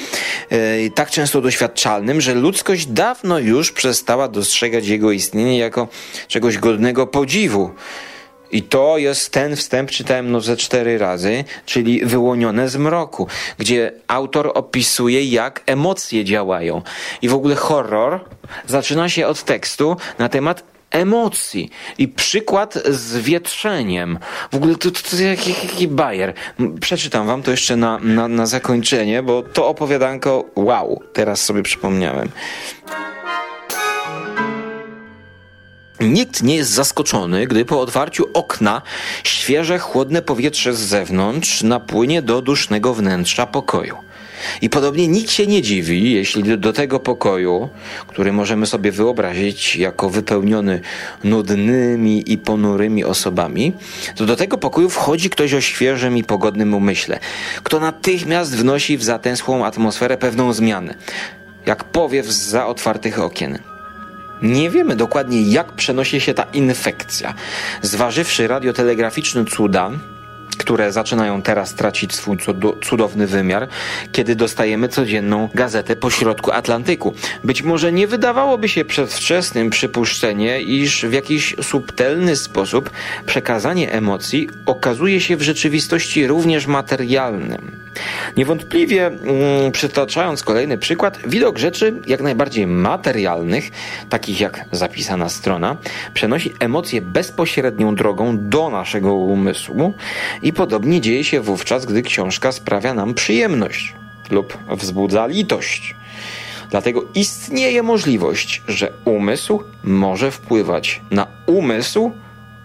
yy, 0.50 0.90
tak 0.94 1.11
często 1.11 1.40
doświadczalnym, 1.40 2.20
że 2.20 2.34
ludzkość 2.34 2.86
dawno 2.86 3.38
już 3.38 3.72
przestała 3.72 4.28
dostrzegać 4.28 4.86
jego 4.86 5.12
istnienie 5.12 5.59
jako 5.59 5.88
czegoś 6.28 6.59
godnego 6.59 7.07
podziwu. 7.07 7.70
I 8.51 8.62
to 8.62 8.99
jest 8.99 9.32
ten 9.32 9.57
wstęp, 9.57 9.90
czytałem 9.90 10.32
no 10.32 10.40
ze 10.40 10.57
cztery 10.57 10.99
razy, 10.99 11.44
czyli 11.66 12.05
wyłonione 12.05 12.68
z 12.68 12.76
mroku, 12.76 13.26
gdzie 13.59 13.92
autor 14.09 14.53
opisuje, 14.55 15.24
jak 15.24 15.62
emocje 15.66 16.24
działają. 16.24 16.82
I 17.22 17.28
w 17.28 17.34
ogóle 17.34 17.55
horror 17.55 18.20
zaczyna 18.66 19.09
się 19.09 19.26
od 19.26 19.42
tekstu 19.42 19.97
na 20.18 20.28
temat 20.28 20.76
emocji. 20.90 21.70
I 21.99 22.09
przykład 22.09 22.74
z 22.88 23.16
wietrzeniem. 23.18 24.18
W 24.53 24.57
ogóle 24.57 24.74
to, 24.74 24.90
to, 24.90 25.01
to 25.11 25.16
jaki, 25.16 25.51
jaki 25.51 25.88
bajer. 25.88 26.34
Przeczytam 26.80 27.26
wam 27.26 27.42
to 27.42 27.51
jeszcze 27.51 27.76
na, 27.76 27.99
na, 27.99 28.28
na 28.28 28.47
zakończenie, 28.47 29.22
bo 29.22 29.42
to 29.42 29.68
opowiadanko, 29.68 30.44
wow, 30.57 31.03
teraz 31.12 31.44
sobie 31.44 31.62
przypomniałem. 31.62 32.28
Nikt 36.01 36.42
nie 36.42 36.57
jest 36.57 36.70
zaskoczony, 36.70 37.47
gdy 37.47 37.64
po 37.64 37.80
otwarciu 37.80 38.28
okna 38.34 38.82
świeże, 39.24 39.78
chłodne 39.78 40.22
powietrze 40.22 40.74
z 40.74 40.78
zewnątrz 40.78 41.62
napłynie 41.62 42.22
do 42.22 42.42
dusznego 42.42 42.94
wnętrza 42.94 43.47
pokoju. 43.47 43.97
I 44.62 44.70
podobnie 44.70 45.09
nikt 45.09 45.30
się 45.30 45.47
nie 45.47 45.62
dziwi, 45.62 46.12
jeśli 46.12 46.59
do 46.59 46.72
tego 46.72 47.01
pokoju, 47.01 47.68
który 48.07 48.32
możemy 48.32 48.66
sobie 48.66 48.92
wyobrazić 48.92 49.76
jako 49.76 50.11
wypełniony 50.11 50.80
nudnymi 51.24 52.32
i 52.32 52.38
ponurymi 52.38 53.05
osobami, 53.05 53.72
to 54.16 54.26
do 54.26 54.36
tego 54.36 54.59
pokoju 54.59 54.90
wchodzi 54.90 55.30
ktoś 55.30 55.55
o 55.55 55.61
świeżym 55.61 56.16
i 56.16 56.24
pogodnym 56.24 56.74
umyśle, 56.74 57.18
kto 57.62 57.80
natychmiast 57.80 58.57
wnosi 58.57 58.99
w 58.99 59.05
zatęschłą 59.05 59.64
atmosferę 59.64 60.16
pewną 60.16 60.53
zmianę, 60.53 60.94
jak 61.66 61.84
powiew 61.84 62.26
za 62.26 62.66
otwartych 62.66 63.20
okien. 63.20 63.59
Nie 64.43 64.70
wiemy 64.70 64.97
dokładnie, 64.97 65.43
jak 65.43 65.72
przenosi 65.72 66.20
się 66.20 66.34
ta 66.34 66.43
infekcja. 66.43 67.34
Zważywszy 67.82 68.49
radiotelegraficzne 68.49 69.45
cuda, 69.45 69.91
które 70.59 70.93
zaczynają 70.93 71.43
teraz 71.43 71.74
tracić 71.74 72.14
swój 72.14 72.39
cudowny 72.84 73.26
wymiar, 73.26 73.68
kiedy 74.12 74.37
dostajemy 74.37 74.89
codzienną 74.89 75.49
gazetę 75.55 75.97
po 75.97 76.11
środku 76.11 76.53
Atlantyku. 76.53 77.14
Być 77.45 77.62
może 77.62 77.93
nie 77.93 78.07
wydawałoby 78.07 78.68
się 78.68 78.84
przedwczesnym 78.84 79.70
przypuszczenie, 79.70 80.62
iż 80.62 81.07
w 81.07 81.12
jakiś 81.12 81.57
subtelny 81.62 82.37
sposób 82.37 82.91
przekazanie 83.26 83.93
emocji 83.93 84.49
okazuje 84.66 85.20
się 85.20 85.37
w 85.37 85.43
rzeczywistości 85.43 86.26
również 86.26 86.66
materialnym. 86.66 87.86
Niewątpliwie, 88.36 89.07
mm, 89.07 89.72
przytaczając 89.72 90.42
kolejny 90.42 90.78
przykład, 90.78 91.18
widok 91.26 91.59
rzeczy 91.59 92.01
jak 92.07 92.20
najbardziej 92.20 92.66
materialnych, 92.66 93.70
takich 94.09 94.40
jak 94.40 94.64
zapisana 94.72 95.28
strona, 95.28 95.76
przenosi 96.14 96.53
emocje 96.61 97.01
bezpośrednią 97.01 97.94
drogą 97.94 98.49
do 98.49 98.70
naszego 98.70 99.14
umysłu 99.14 99.94
i 100.42 100.53
podobnie 100.53 101.01
dzieje 101.01 101.24
się 101.24 101.40
wówczas, 101.40 101.86
gdy 101.86 102.03
książka 102.03 102.53
sprawia 102.53 102.94
nam 102.94 103.14
przyjemność 103.14 103.94
lub 104.30 104.59
wzbudza 104.70 105.26
litość. 105.26 105.94
Dlatego 106.70 107.05
istnieje 107.14 107.82
możliwość, 107.82 108.62
że 108.68 108.92
umysł 109.05 109.62
może 109.84 110.30
wpływać 110.30 111.01
na 111.11 111.26
umysł 111.47 112.12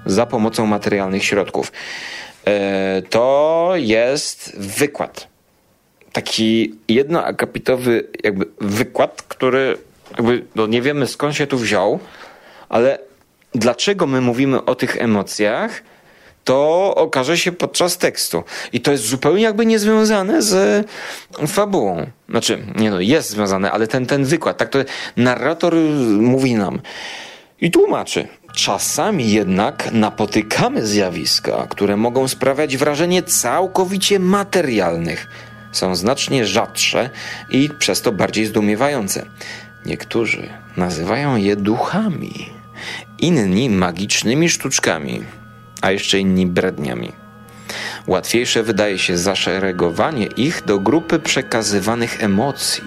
za 0.05 0.25
pomocą 0.25 0.65
materialnych 0.65 1.25
środków. 1.25 1.71
E, 2.47 3.01
to 3.09 3.71
jest 3.75 4.57
wykład. 4.57 5.27
Taki 6.11 6.75
jednoakapitowy 6.87 8.07
jakby 8.23 8.45
wykład, 8.61 9.21
który 9.21 9.77
jakby, 10.17 10.45
no 10.55 10.67
nie 10.67 10.81
wiemy 10.81 11.07
skąd 11.07 11.35
się 11.35 11.47
tu 11.47 11.57
wziął, 11.57 11.99
ale 12.69 12.99
dlaczego 13.53 14.07
my 14.07 14.21
mówimy 14.21 14.65
o 14.65 14.75
tych 14.75 14.97
emocjach, 14.97 15.83
to 16.43 16.95
okaże 16.95 17.37
się 17.37 17.51
podczas 17.51 17.97
tekstu. 17.97 18.43
I 18.73 18.81
to 18.81 18.91
jest 18.91 19.03
zupełnie 19.03 19.43
jakby 19.43 19.65
niezwiązane 19.65 20.41
z 20.41 20.87
fabułą. 21.47 22.05
Znaczy, 22.29 22.63
nie 22.75 22.91
no, 22.91 22.99
jest 22.99 23.29
związane, 23.29 23.71
ale 23.71 23.87
ten, 23.87 24.05
ten 24.05 24.25
wykład, 24.25 24.57
tak 24.57 24.69
to 24.69 24.79
narrator 25.17 25.75
mówi 26.19 26.55
nam 26.55 26.81
i 27.61 27.71
tłumaczy. 27.71 28.27
Czasami 28.53 29.31
jednak 29.31 29.91
napotykamy 29.91 30.87
zjawiska, 30.87 31.67
które 31.69 31.97
mogą 31.97 32.27
sprawiać 32.27 32.77
wrażenie 32.77 33.23
całkowicie 33.23 34.19
materialnych. 34.19 35.27
Są 35.71 35.95
znacznie 35.95 36.45
rzadsze 36.45 37.09
i 37.49 37.69
przez 37.79 38.01
to 38.01 38.11
bardziej 38.11 38.45
zdumiewające. 38.45 39.25
Niektórzy 39.85 40.49
nazywają 40.77 41.35
je 41.35 41.55
duchami, 41.55 42.49
inni 43.19 43.69
magicznymi 43.69 44.49
sztuczkami, 44.49 45.23
a 45.81 45.91
jeszcze 45.91 46.19
inni 46.19 46.47
bredniami. 46.47 47.11
Łatwiejsze 48.07 48.63
wydaje 48.63 48.99
się 48.99 49.17
zaszeregowanie 49.17 50.25
ich 50.25 50.65
do 50.65 50.79
grupy 50.79 51.19
przekazywanych 51.19 52.23
emocji 52.23 52.83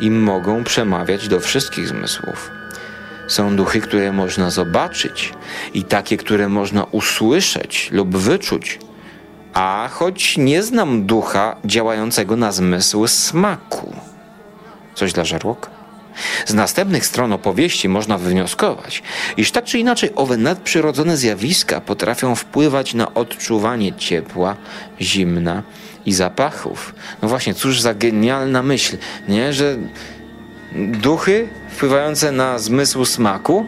i 0.00 0.10
mogą 0.10 0.64
przemawiać 0.64 1.28
do 1.28 1.40
wszystkich 1.40 1.88
zmysłów. 1.88 2.59
Są 3.30 3.56
duchy, 3.56 3.80
które 3.80 4.12
można 4.12 4.50
zobaczyć 4.50 5.32
i 5.74 5.84
takie, 5.84 6.16
które 6.16 6.48
można 6.48 6.84
usłyszeć 6.84 7.88
lub 7.92 8.16
wyczuć. 8.16 8.78
A 9.54 9.88
choć 9.92 10.36
nie 10.36 10.62
znam 10.62 11.06
ducha 11.06 11.56
działającego 11.64 12.36
na 12.36 12.52
zmysł 12.52 13.06
smaku. 13.06 13.92
Coś 14.94 15.12
dla 15.12 15.24
żarłok? 15.24 15.70
Z 16.46 16.54
następnych 16.54 17.06
stron 17.06 17.32
opowieści 17.32 17.88
można 17.88 18.18
wywnioskować, 18.18 19.02
iż 19.36 19.50
tak 19.50 19.64
czy 19.64 19.78
inaczej 19.78 20.10
owe 20.16 20.36
nadprzyrodzone 20.36 21.16
zjawiska 21.16 21.80
potrafią 21.80 22.34
wpływać 22.34 22.94
na 22.94 23.14
odczuwanie 23.14 23.92
ciepła, 23.92 24.56
zimna 25.00 25.62
i 26.06 26.12
zapachów. 26.12 26.94
No 27.22 27.28
właśnie, 27.28 27.54
cóż 27.54 27.80
za 27.80 27.94
genialna 27.94 28.62
myśl, 28.62 28.96
nie? 29.28 29.52
Że 29.52 29.76
duchy 30.72 31.48
wpływające 31.70 32.32
na 32.32 32.58
zmysł 32.58 33.04
smaku, 33.04 33.66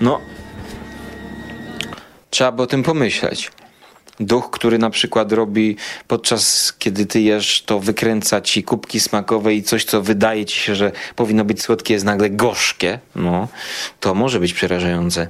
no 0.00 0.20
trzeba 2.30 2.52
by 2.52 2.62
o 2.62 2.66
tym 2.66 2.82
pomyśleć. 2.82 3.50
Duch, 4.20 4.50
który 4.50 4.78
na 4.78 4.90
przykład 4.90 5.32
robi 5.32 5.76
podczas 6.08 6.72
kiedy 6.78 7.06
ty 7.06 7.20
jesz, 7.20 7.62
to 7.62 7.80
wykręca 7.80 8.40
ci 8.40 8.62
kubki 8.62 9.00
smakowe 9.00 9.54
i 9.54 9.62
coś, 9.62 9.84
co 9.84 10.02
wydaje 10.02 10.46
ci 10.46 10.60
się, 10.60 10.74
że 10.74 10.92
powinno 11.16 11.44
być 11.44 11.62
słodkie, 11.62 11.94
jest 11.94 12.06
nagle 12.06 12.30
gorzkie, 12.30 12.98
no 13.16 13.48
to 14.00 14.14
może 14.14 14.40
być 14.40 14.52
przerażające. 14.52 15.28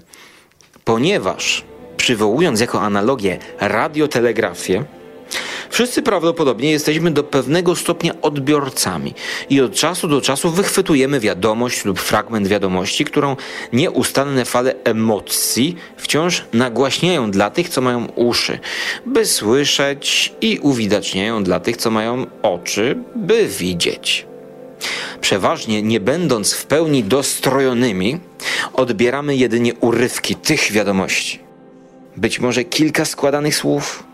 Ponieważ 0.84 1.64
przywołując 1.96 2.60
jako 2.60 2.82
analogię 2.82 3.38
radiotelegrafię, 3.60 4.84
Wszyscy 5.70 6.02
prawdopodobnie 6.02 6.70
jesteśmy 6.70 7.10
do 7.10 7.24
pewnego 7.24 7.76
stopnia 7.76 8.12
odbiorcami 8.22 9.14
i 9.50 9.60
od 9.60 9.74
czasu 9.74 10.08
do 10.08 10.20
czasu 10.20 10.50
wychwytujemy 10.50 11.20
wiadomość 11.20 11.84
lub 11.84 12.00
fragment 12.00 12.48
wiadomości, 12.48 13.04
którą 13.04 13.36
nieustanne 13.72 14.44
fale 14.44 14.74
emocji 14.84 15.76
wciąż 15.96 16.44
nagłaśniają 16.52 17.30
dla 17.30 17.50
tych, 17.50 17.68
co 17.68 17.80
mają 17.80 18.06
uszy, 18.06 18.58
by 19.06 19.26
słyszeć 19.26 20.32
i 20.40 20.58
uwidaczniają 20.58 21.44
dla 21.44 21.60
tych, 21.60 21.76
co 21.76 21.90
mają 21.90 22.26
oczy, 22.42 22.98
by 23.16 23.46
widzieć. 23.46 24.26
Przeważnie 25.20 25.82
nie 25.82 26.00
będąc 26.00 26.52
w 26.52 26.66
pełni 26.66 27.04
dostrojonymi, 27.04 28.20
odbieramy 28.72 29.36
jedynie 29.36 29.74
urywki 29.74 30.34
tych 30.34 30.72
wiadomości. 30.72 31.40
Być 32.16 32.40
może 32.40 32.64
kilka 32.64 33.04
składanych 33.04 33.56
słów, 33.56 34.07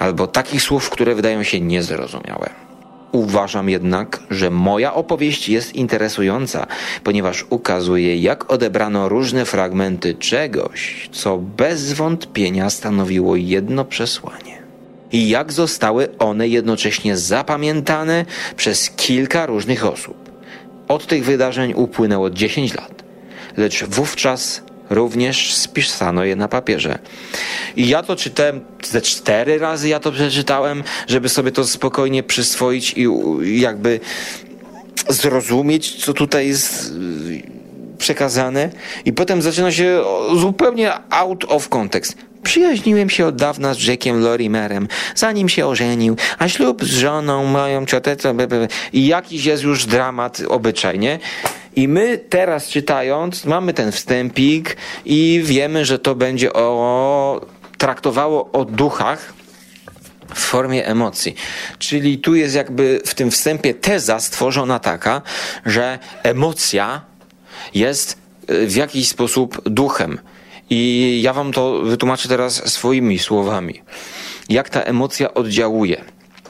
albo 0.00 0.26
takich 0.26 0.62
słów, 0.62 0.90
które 0.90 1.14
wydają 1.14 1.42
się 1.42 1.60
niezrozumiałe. 1.60 2.50
Uważam 3.12 3.68
jednak, 3.68 4.20
że 4.30 4.50
moja 4.50 4.94
opowieść 4.94 5.48
jest 5.48 5.74
interesująca, 5.74 6.66
ponieważ 7.04 7.46
ukazuje, 7.50 8.16
jak 8.16 8.52
odebrano 8.52 9.08
różne 9.08 9.44
fragmenty 9.44 10.14
czegoś, 10.14 11.08
co 11.12 11.38
bez 11.38 11.92
wątpienia 11.92 12.70
stanowiło 12.70 13.36
jedno 13.36 13.84
przesłanie. 13.84 14.62
I 15.12 15.28
jak 15.28 15.52
zostały 15.52 16.18
one 16.18 16.48
jednocześnie 16.48 17.16
zapamiętane 17.16 18.24
przez 18.56 18.90
kilka 18.90 19.46
różnych 19.46 19.86
osób. 19.86 20.30
Od 20.88 21.06
tych 21.06 21.24
wydarzeń 21.24 21.72
upłynęło 21.76 22.30
10 22.30 22.74
lat, 22.74 23.02
lecz 23.56 23.84
wówczas 23.84 24.62
również 24.90 25.54
spisano 25.54 26.24
je 26.24 26.36
na 26.36 26.48
papierze. 26.48 26.98
I 27.76 27.88
ja 27.88 28.02
to 28.02 28.16
czytałem 28.16 28.60
ze 28.84 29.02
cztery 29.02 29.58
razy, 29.58 29.88
ja 29.88 30.00
to 30.00 30.12
przeczytałem, 30.12 30.82
żeby 31.06 31.28
sobie 31.28 31.52
to 31.52 31.64
spokojnie 31.64 32.22
przyswoić 32.22 32.94
i 32.96 33.60
jakby 33.60 34.00
zrozumieć, 35.08 36.04
co 36.04 36.14
tutaj 36.14 36.48
jest 36.48 36.92
y, 37.30 37.42
przekazane. 37.98 38.70
I 39.04 39.12
potem 39.12 39.42
zaczyna 39.42 39.72
się 39.72 40.02
zupełnie 40.36 40.92
out 41.10 41.44
of 41.48 41.68
context. 41.68 42.16
Przyjaźniłem 42.42 43.10
się 43.10 43.26
od 43.26 43.36
dawna 43.36 43.74
z 43.74 43.84
Jackiem 43.84 44.20
Lorimerem, 44.20 44.88
zanim 45.14 45.48
się 45.48 45.66
ożenił, 45.66 46.16
a 46.38 46.48
ślub 46.48 46.84
z 46.84 46.98
żoną 46.98 47.44
moją 47.44 47.86
ciotecą, 47.86 48.36
i 48.92 49.06
jakiś 49.06 49.44
jest 49.44 49.62
już 49.62 49.86
dramat 49.86 50.42
obyczaj, 50.48 50.98
nie? 50.98 51.18
I 51.76 51.88
my 51.88 52.18
teraz 52.18 52.68
czytając, 52.68 53.44
mamy 53.44 53.74
ten 53.74 53.92
wstępik 53.92 54.76
i 55.04 55.40
wiemy, 55.44 55.84
że 55.84 55.98
to 55.98 56.14
będzie 56.14 56.52
o, 56.52 57.46
traktowało 57.78 58.52
o 58.52 58.64
duchach 58.64 59.32
w 60.34 60.40
formie 60.40 60.86
emocji. 60.86 61.34
Czyli 61.78 62.18
tu 62.18 62.34
jest 62.34 62.54
jakby 62.54 63.00
w 63.06 63.14
tym 63.14 63.30
wstępie 63.30 63.74
teza 63.74 64.20
stworzona 64.20 64.78
taka, 64.78 65.22
że 65.66 65.98
emocja 66.22 67.02
jest 67.74 68.18
e, 68.48 68.66
w 68.66 68.76
jakiś 68.76 69.08
sposób 69.08 69.68
duchem. 69.68 70.18
I 70.70 71.20
ja 71.22 71.32
wam 71.32 71.52
to 71.52 71.80
wytłumaczę 71.82 72.28
teraz 72.28 72.72
swoimi 72.72 73.18
słowami. 73.18 73.82
Jak 74.48 74.70
ta 74.70 74.82
emocja 74.82 75.34
oddziałuje. 75.34 76.04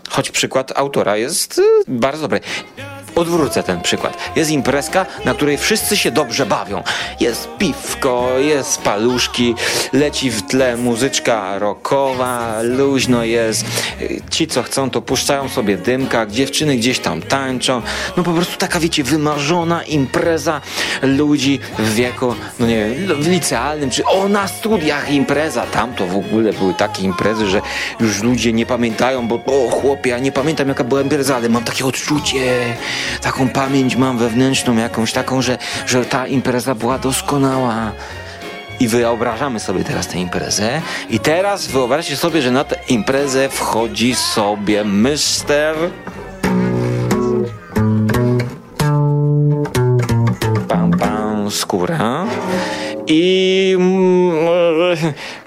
Choć 0.09 0.31
przykład 0.31 0.73
autora 0.79 1.17
jest 1.17 1.59
y, 1.59 1.63
bardzo 1.89 2.23
dobry. 2.23 2.41
Odwrócę 3.15 3.63
ten 3.63 3.81
przykład. 3.81 4.17
Jest 4.37 4.51
imprezka, 4.51 5.07
na 5.25 5.35
której 5.35 5.59
wszyscy 5.59 5.97
się 5.97 6.11
dobrze 6.11 6.47
bawią. 6.47 6.83
Jest 7.21 7.49
piwko, 7.59 8.29
jest 8.39 8.83
paluszki, 8.83 9.55
leci 9.93 10.31
w 10.31 10.43
tle 10.43 10.77
muzyczka 10.77 11.59
rockowa, 11.59 12.57
luźno 12.63 13.25
jest. 13.25 13.65
Ci, 14.31 14.47
co 14.47 14.63
chcą, 14.63 14.91
to 14.91 15.03
puszczają 15.03 15.49
sobie 15.49 15.77
dymka, 15.77 16.27
dziewczyny 16.27 16.77
gdzieś 16.77 16.99
tam 16.99 17.23
tańczą. 17.23 17.83
No 18.17 18.23
po 18.23 18.33
prostu 18.33 18.57
taka, 18.57 18.81
wiecie, 18.81 19.05
wymarzona 19.05 19.83
impreza 19.83 20.61
ludzi 21.03 21.61
w 21.79 21.95
wieku, 21.95 22.35
no 22.61 22.67
nie 22.67 22.77
wiem, 22.77 23.23
w 23.23 23.29
licealnym, 23.29 23.91
czy 23.91 24.05
o, 24.05 24.29
na 24.29 24.49
studiach 24.49 25.11
impreza. 25.11 25.67
Tam 25.67 25.95
to 25.95 26.07
w 26.07 26.17
ogóle 26.17 26.53
były 26.53 26.75
takie 26.75 27.03
imprezy, 27.03 27.47
że 27.47 27.61
już 28.01 28.23
ludzie 28.23 28.53
nie 28.53 28.67
pamiętają, 28.67 29.29
bo 29.29 29.35
o 29.47 29.71
chłopie, 29.71 30.11
ja 30.11 30.19
nie 30.19 30.33
pamiętam 30.33 30.69
jaka 30.69 30.85
była 30.85 31.01
impreza, 31.01 31.37
ale 31.37 31.49
mam 31.49 31.65
takie 31.65 31.85
odczucie, 31.87 32.75
taką 33.23 33.49
pamięć 33.49 33.97
mam 33.97 34.19
wewnętrzną 34.19 34.77
jakąś 34.77 35.13
taką, 35.13 35.43
że, 35.43 35.59
że 35.87 36.05
ta 36.05 36.27
impreza 36.27 36.75
była 36.75 36.99
doskonała. 36.99 37.93
I 38.81 38.89
wyobrażamy 38.89 39.61
sobie 39.61 39.85
teraz 39.85 40.07
tę 40.07 40.19
imprezę. 40.19 40.83
I 41.11 41.19
teraz 41.19 41.67
wyobraźcie 41.67 42.17
sobie, 42.17 42.43
że 42.43 42.51
na 42.51 42.65
tę 42.65 42.77
imprezę 42.89 43.49
wchodzi 43.49 44.15
sobie 44.15 44.85
Mister. 44.85 45.77
Pam, 50.69 50.91
pam, 50.91 51.51
skóra. 51.51 52.27
I 53.13 53.75
mm, 53.79 54.33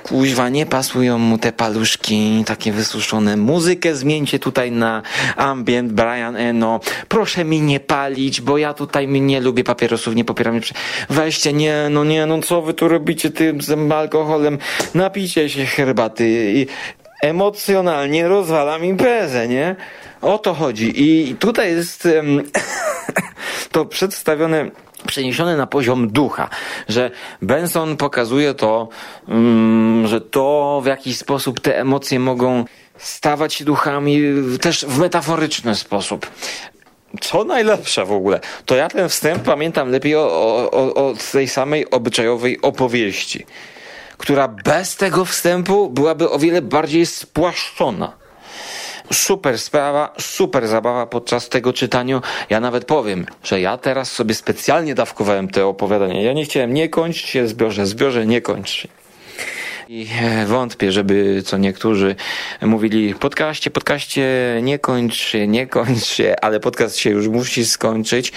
kuźwa, 0.04 0.50
nie 0.50 0.66
pasują 0.66 1.18
mu 1.18 1.38
te 1.38 1.52
paluszki 1.52 2.44
takie 2.46 2.72
wysuszone. 2.72 3.38
Muzykę 3.38 3.96
zmieńcie 3.96 4.40
tutaj 4.40 4.72
na 4.72 5.02
ambient 5.36 5.92
Brian 5.92 6.36
Eno. 6.36 6.80
Proszę 7.08 7.46
mi 7.46 7.62
nie 7.62 7.80
palić, 7.80 8.42
bo 8.42 8.58
ja 8.58 8.74
tutaj 8.74 9.08
nie 9.08 9.42
lubię 9.42 9.64
papierosów, 9.64 10.16
nie 10.16 10.26
popieram. 10.26 10.60
Weźcie, 11.10 11.54
nie, 11.54 11.88
no 11.90 12.04
nie, 12.04 12.26
no 12.26 12.42
co 12.42 12.62
wy 12.62 12.74
tu 12.74 12.88
robicie 12.88 13.30
tym 13.30 13.62
z 13.62 13.92
alkoholem? 13.92 14.58
Napijcie 14.96 15.50
się 15.50 15.66
herbaty. 15.66 16.54
I 16.56 16.68
emocjonalnie 17.22 18.28
rozwalam 18.28 18.86
imprezę, 18.86 19.48
nie? 19.48 19.76
O 20.22 20.38
to 20.38 20.54
chodzi. 20.54 21.04
I 21.04 21.36
tutaj 21.36 21.72
jest 21.72 22.06
em, 22.06 22.44
to 23.72 23.86
przedstawione 23.86 24.72
przeniesione 25.14 25.58
na 25.58 25.68
poziom 25.68 26.08
ducha, 26.08 26.50
że 26.90 27.12
Benson 27.42 27.98
pokazuje 27.98 28.54
to, 28.54 28.90
mm, 29.28 30.08
że 30.08 30.22
to 30.22 30.82
w 30.84 30.86
jakiś 30.86 31.18
sposób 31.18 31.60
te 31.60 31.80
emocje 31.80 32.20
mogą 32.20 32.66
stawać 32.98 33.54
się 33.54 33.66
duchami 33.66 34.22
też 34.62 34.86
w 34.86 35.00
metaforyczny 35.00 35.76
sposób. 35.76 36.28
Co 37.22 37.44
najlepsze 37.44 38.06
w 38.06 38.12
ogóle, 38.12 38.40
to 38.66 38.76
ja 38.76 38.90
ten 38.90 39.10
wstęp 39.10 39.44
pamiętam 39.44 39.92
lepiej 39.92 40.16
o, 40.16 40.26
o, 40.72 40.94
o 40.94 41.14
tej 41.32 41.48
samej 41.48 41.90
obyczajowej 41.92 42.62
opowieści, 42.62 43.46
która 44.18 44.48
bez 44.48 44.96
tego 44.96 45.26
wstępu 45.26 45.90
byłaby 45.90 46.30
o 46.30 46.40
wiele 46.40 46.62
bardziej 46.62 47.06
spłaszczona. 47.06 48.23
Super 49.12 49.60
sprawa, 49.60 50.14
super 50.20 50.68
zabawa 50.68 51.06
podczas 51.06 51.50
tego 51.50 51.74
czytania. 51.74 52.22
Ja 52.50 52.60
nawet 52.60 52.86
powiem, 52.86 53.26
że 53.44 53.62
ja 53.62 53.78
teraz 53.78 54.12
sobie 54.12 54.36
specjalnie 54.36 54.96
dawkowałem 54.96 55.48
te 55.48 55.66
opowiadania. 55.66 56.22
Ja 56.22 56.34
nie 56.34 56.46
chciałem 56.46 56.74
nie 56.74 56.90
kończyć 56.90 57.26
się 57.26 57.48
zbiorze, 57.48 57.86
zbiorze 57.86 58.26
nie 58.26 58.42
kończy. 58.42 58.88
I 59.90 60.08
e, 60.22 60.46
wątpię, 60.46 60.92
żeby 60.92 61.44
co 61.46 61.58
niektórzy 61.58 62.16
mówili 62.62 63.16
podcaście, 63.16 63.72
podcaście 63.72 64.26
nie 64.62 64.80
kończ 64.80 65.16
się, 65.16 65.48
nie 65.48 65.68
kończ 65.68 66.06
się, 66.06 66.36
ale 66.42 66.60
podcast 66.60 66.98
się 66.98 67.10
już 67.10 67.28
musi 67.28 67.66
skończyć. 67.66 68.32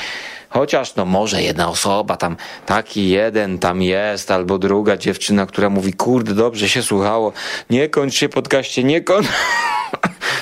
Chociaż 0.48 0.94
no 0.94 1.04
może 1.04 1.42
jedna 1.42 1.68
osoba 1.68 2.16
tam, 2.16 2.36
taki 2.66 3.08
jeden 3.08 3.58
tam 3.58 3.82
jest, 3.82 4.30
albo 4.30 4.58
druga 4.58 4.96
dziewczyna, 4.96 5.46
która 5.46 5.70
mówi, 5.70 5.92
kurde, 5.92 6.34
dobrze 6.34 6.68
się 6.68 6.82
słuchało, 6.82 7.32
nie 7.70 7.88
kończ 7.88 8.14
się 8.14 8.28
podcaście, 8.28 8.84
nie 8.84 9.00
kończ, 9.00 9.28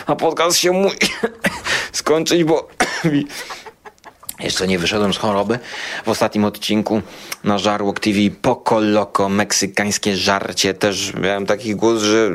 a 0.06 0.16
podcast 0.16 0.56
się 0.56 0.72
musi 0.72 0.96
skończyć, 1.92 2.44
bo 2.44 2.68
jeszcze 4.40 4.66
nie 4.66 4.78
wyszedłem 4.78 5.14
z 5.14 5.16
choroby. 5.16 5.58
W 6.04 6.08
ostatnim 6.08 6.44
odcinku 6.44 7.02
na 7.44 7.58
Żarłok 7.58 8.00
TV 8.00 8.18
Poco 8.42 8.80
Loco, 8.80 9.28
meksykańskie 9.28 10.16
żarcie. 10.16 10.74
Też 10.74 11.12
miałem 11.14 11.46
taki 11.46 11.74
głos, 11.74 12.02
że 12.02 12.30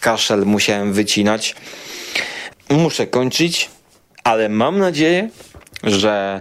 kaszel 0.00 0.46
musiałem 0.46 0.92
wycinać. 0.92 1.56
Muszę 2.70 3.06
kończyć, 3.06 3.70
ale 4.24 4.48
mam 4.48 4.78
nadzieję, 4.78 5.30
że 5.82 6.40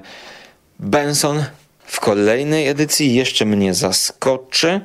Benson 0.80 1.46
w 1.94 2.00
kolejnej 2.00 2.68
edycji 2.68 3.16
jeszcze 3.16 3.46
mnie 3.46 3.74
zaskoczy. 3.74 4.82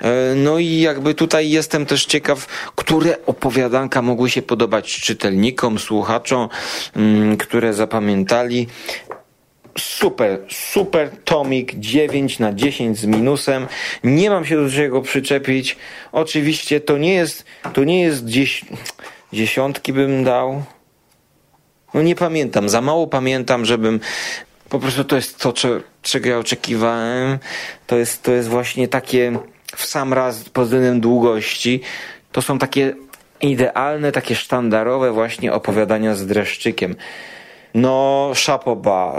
E, 0.00 0.34
no 0.34 0.58
i 0.58 0.80
jakby 0.80 1.14
tutaj 1.14 1.50
jestem 1.50 1.86
też 1.86 2.04
ciekaw, 2.04 2.46
które 2.86 3.26
opowiadanka 3.26 4.02
mogły 4.02 4.30
się 4.30 4.42
podobać 4.42 5.00
czytelnikom, 5.00 5.78
słuchaczom, 5.78 6.48
mm, 6.96 7.36
które 7.36 7.74
zapamiętali. 7.74 8.66
Super, 9.78 10.38
super 10.50 11.10
tomik 11.24 11.74
9 11.74 12.38
na 12.38 12.52
10 12.52 12.98
z 12.98 13.04
minusem. 13.04 13.66
Nie 14.04 14.30
mam 14.30 14.44
się 14.44 14.56
do 14.56 14.70
czego 14.70 15.02
przyczepić. 15.02 15.76
Oczywiście 16.12 16.80
to 16.80 16.98
nie 16.98 17.14
jest, 17.14 17.44
to 17.72 17.84
nie 17.84 18.02
jest 18.02 18.24
gdzieś 18.24 18.64
dziesiątki 19.32 19.92
bym 19.92 20.24
dał. 20.24 20.62
No 21.94 22.02
nie 22.02 22.14
pamiętam, 22.14 22.68
za 22.68 22.80
mało 22.80 23.06
pamiętam, 23.06 23.64
żebym 23.64 24.00
po 24.68 24.78
prostu 24.78 25.04
to 25.04 25.16
jest 25.16 25.38
to, 25.38 25.54
czego 26.02 26.28
ja 26.28 26.38
oczekiwałem. 26.38 27.38
To 27.86 27.96
jest, 27.96 28.22
to 28.22 28.32
jest 28.32 28.48
właśnie 28.48 28.88
takie 28.88 29.38
w 29.76 29.84
sam 29.84 30.12
raz 30.12 30.44
pod 30.44 30.64
względem 30.64 31.00
długości. 31.00 31.80
To 32.36 32.42
są 32.42 32.58
takie 32.58 32.94
idealne, 33.40 34.12
takie 34.12 34.34
sztandarowe 34.34 35.12
właśnie 35.12 35.52
opowiadania 35.52 36.14
z 36.14 36.26
dreszczykiem. 36.26 36.96
No, 37.74 38.30
szapoba. 38.34 39.14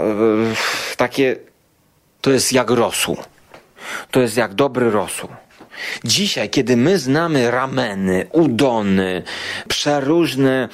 Takie, 0.96 1.36
to 2.20 2.30
jest 2.30 2.52
jak 2.52 2.70
rosół. 2.70 3.16
To 4.10 4.20
jest 4.20 4.36
jak 4.36 4.54
dobry 4.54 4.90
rosół. 4.90 5.28
Dzisiaj, 6.04 6.50
kiedy 6.50 6.76
my 6.76 6.98
znamy 6.98 7.50
rameny, 7.50 8.26
udony, 8.32 9.22
przeróżne 9.68 10.68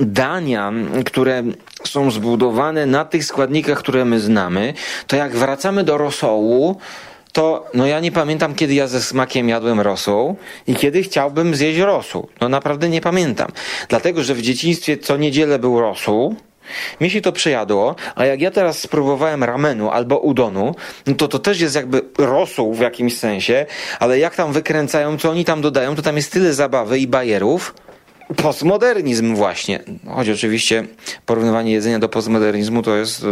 dania, 0.00 0.72
które 1.06 1.42
są 1.84 2.10
zbudowane 2.10 2.86
na 2.86 3.04
tych 3.04 3.24
składnikach, 3.24 3.78
które 3.78 4.04
my 4.04 4.20
znamy, 4.20 4.74
to 5.06 5.16
jak 5.16 5.36
wracamy 5.36 5.84
do 5.84 5.98
rosołu, 5.98 6.80
to 7.32 7.66
no 7.74 7.86
ja 7.86 8.00
nie 8.00 8.12
pamiętam, 8.12 8.54
kiedy 8.54 8.74
ja 8.74 8.86
ze 8.86 9.02
smakiem 9.02 9.48
jadłem 9.48 9.80
rosół 9.80 10.36
i 10.66 10.74
kiedy 10.74 11.02
chciałbym 11.02 11.54
zjeść 11.54 11.78
rosół. 11.78 12.28
No 12.40 12.48
naprawdę 12.48 12.88
nie 12.88 13.00
pamiętam. 13.00 13.48
Dlatego, 13.88 14.22
że 14.22 14.34
w 14.34 14.42
dzieciństwie 14.42 14.96
co 14.96 15.16
niedzielę 15.16 15.58
był 15.58 15.80
rosół, 15.80 16.36
mi 17.00 17.10
się 17.10 17.20
to 17.20 17.32
przejadło, 17.32 17.94
a 18.14 18.24
jak 18.24 18.40
ja 18.40 18.50
teraz 18.50 18.78
spróbowałem 18.78 19.44
ramenu 19.44 19.90
albo 19.90 20.18
udonu, 20.18 20.74
no 21.06 21.14
to 21.14 21.28
to 21.28 21.38
też 21.38 21.60
jest 21.60 21.74
jakby 21.74 22.02
rosół 22.18 22.74
w 22.74 22.80
jakimś 22.80 23.18
sensie, 23.18 23.66
ale 24.00 24.18
jak 24.18 24.34
tam 24.34 24.52
wykręcają, 24.52 25.18
co 25.18 25.30
oni 25.30 25.44
tam 25.44 25.62
dodają, 25.62 25.94
to 25.94 26.02
tam 26.02 26.16
jest 26.16 26.32
tyle 26.32 26.54
zabawy 26.54 26.98
i 26.98 27.06
bajerów, 27.06 27.74
postmodernizm 28.36 29.34
właśnie. 29.34 29.80
Choć 30.06 30.28
oczywiście 30.28 30.84
porównywanie 31.26 31.72
jedzenia 31.72 31.98
do 31.98 32.08
postmodernizmu 32.08 32.82
to 32.82 32.96
jest 32.96 33.24
e, 33.24 33.26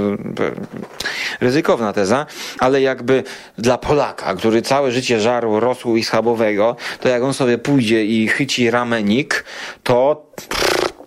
ryzykowna 1.40 1.92
teza, 1.92 2.26
ale 2.59 2.82
jakby 2.82 3.22
dla 3.59 3.78
Polaka, 3.78 4.34
który 4.34 4.62
całe 4.62 4.92
życie 4.92 5.20
żarł 5.20 5.61
rosół 5.61 5.96
i 5.96 6.05
schabowego, 6.05 6.76
to 7.01 7.09
jak 7.09 7.22
on 7.22 7.34
sobie 7.34 7.59
pójdzie 7.59 8.05
i 8.05 8.28
chyci 8.28 8.70
ramenik, 8.70 9.44
to 9.82 10.26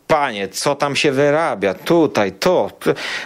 panie, 0.08 0.48
co 0.48 0.76
tam 0.76 0.96
się 0.96 1.12
wyrabia? 1.12 1.74
Tutaj, 1.74 2.32
to, 2.32 2.72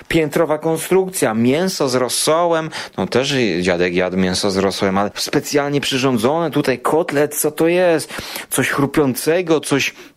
piętrowa 0.07 0.57
konstrukcja, 0.57 1.33
mięso 1.33 1.89
z 1.89 1.95
rosołem, 1.95 2.69
no 2.97 3.07
też 3.07 3.35
dziadek 3.61 3.93
jadł 3.95 4.17
mięso 4.17 4.51
z 4.51 4.57
rosołem, 4.57 4.97
ale 4.97 5.11
specjalnie 5.15 5.81
przyrządzone, 5.81 6.51
tutaj 6.51 6.79
kotlet, 6.79 7.35
co 7.35 7.51
to 7.51 7.67
jest? 7.67 8.13
Coś 8.49 8.69
chrupiącego, 8.69 9.59
coś 9.59 9.93
E, 9.93 10.16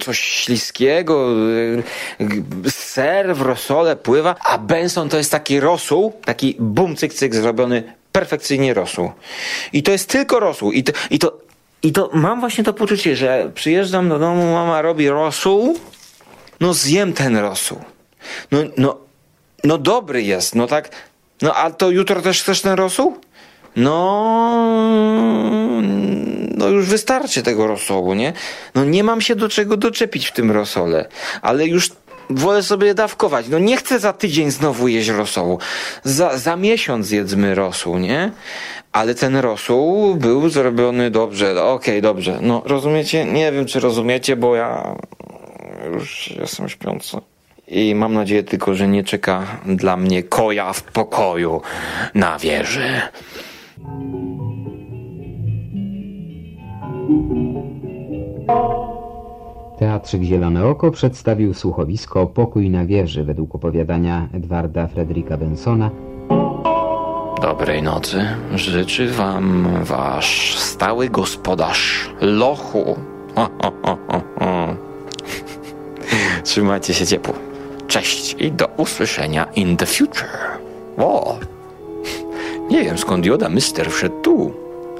coś 0.00 0.18
śliskiego, 0.20 1.32
e, 2.20 2.70
ser 2.70 3.36
w 3.36 3.40
rosole 3.40 3.96
pływa, 3.96 4.34
a 4.44 4.58
Benson 4.58 5.08
to 5.08 5.16
jest 5.16 5.30
taki 5.30 5.60
rosół, 5.60 6.12
taki 6.24 6.56
bum 6.58 6.96
cyk 6.96 7.14
cyk 7.14 7.34
zrobiony 7.34 7.92
perfekcyjnie 8.12 8.74
rosół. 8.74 9.12
I 9.72 9.82
to 9.82 9.92
jest 9.92 10.08
tylko 10.08 10.40
rosół. 10.40 10.72
I 10.72 10.84
to, 10.84 10.92
i 11.10 11.18
to, 11.18 11.38
i 11.82 11.92
to 11.92 12.10
mam 12.12 12.40
właśnie 12.40 12.64
to 12.64 12.72
poczucie, 12.72 13.16
że 13.16 13.50
przyjeżdżam 13.54 14.08
do 14.08 14.18
domu, 14.18 14.52
mama 14.52 14.82
robi 14.82 15.08
rosół, 15.08 15.78
no 16.60 16.74
zjem 16.74 17.12
ten 17.12 17.36
rosół. 17.36 17.78
No, 18.50 18.58
no, 18.76 18.98
no 19.64 19.78
dobry 19.78 20.22
jest, 20.22 20.54
no 20.54 20.66
tak. 20.66 20.90
No 21.42 21.54
a 21.54 21.70
to 21.70 21.90
jutro 21.90 22.22
też 22.22 22.42
chcesz 22.42 22.60
ten 22.60 22.72
rosół? 22.72 23.18
No, 23.76 25.82
no 26.56 26.68
już 26.68 26.86
wystarczy 26.86 27.42
tego 27.42 27.66
rosołu, 27.66 28.14
nie? 28.14 28.32
No 28.74 28.84
nie 28.84 29.04
mam 29.04 29.20
się 29.20 29.36
do 29.36 29.48
czego 29.48 29.76
doczepić 29.76 30.26
w 30.26 30.32
tym 30.32 30.50
rosole, 30.50 31.08
ale 31.42 31.66
już 31.66 31.90
wolę 32.30 32.62
sobie 32.62 32.94
dawkować. 32.94 33.48
No 33.48 33.58
nie 33.58 33.76
chcę 33.76 33.98
za 33.98 34.12
tydzień 34.12 34.50
znowu 34.50 34.88
jeść 34.88 35.08
rosołu. 35.08 35.58
Za, 36.04 36.38
za 36.38 36.56
miesiąc 36.56 37.10
jedzmy 37.10 37.54
rosół, 37.54 37.98
nie? 37.98 38.30
Ale 38.92 39.14
ten 39.14 39.36
rosół 39.36 40.14
był 40.14 40.48
zrobiony 40.48 41.10
dobrze. 41.10 41.64
Okej, 41.64 42.02
dobrze. 42.02 42.38
No 42.42 42.62
rozumiecie? 42.64 43.24
Nie 43.24 43.52
wiem, 43.52 43.66
czy 43.66 43.80
rozumiecie, 43.80 44.36
bo 44.36 44.56
ja 44.56 44.96
już 45.92 46.30
jestem 46.40 46.68
śpiący. 46.68 47.16
I 47.68 47.94
mam 47.94 48.14
nadzieję 48.14 48.42
tylko, 48.42 48.74
że 48.74 48.88
nie 48.88 49.04
czeka 49.04 49.46
dla 49.66 49.96
mnie 49.96 50.22
koja 50.22 50.72
w 50.72 50.82
pokoju 50.82 51.62
na 52.14 52.38
wieży. 52.38 53.00
Teatrzyk 59.78 60.22
Zielone 60.22 60.66
Oko 60.66 60.90
przedstawił 60.90 61.54
słuchowisko 61.54 62.26
Pokój 62.26 62.70
na 62.70 62.86
wieży 62.86 63.24
według 63.24 63.54
opowiadania 63.54 64.28
Edwarda 64.32 64.86
Fredrika 64.86 65.36
Bensona 65.36 65.90
Dobrej 67.42 67.82
nocy 67.82 68.26
życzy 68.54 69.10
wam 69.10 69.68
wasz 69.82 70.58
stały 70.58 71.08
gospodarz 71.08 72.10
Lochu. 72.20 72.96
Trzymajcie 76.44 76.94
się 76.94 77.06
ciepło. 77.06 77.34
Cześć 77.86 78.36
i 78.38 78.52
do 78.52 78.66
usłyszenia 78.66 79.44
in 79.44 79.76
the 79.76 79.86
future. 79.86 80.28
O, 80.96 81.38
nie 82.78 82.84
wiem 82.84 82.98
skąd 82.98 83.26
Joda 83.26 83.48
Mister 83.48 83.90
wszedł 83.90 84.20
tu, 84.22 84.52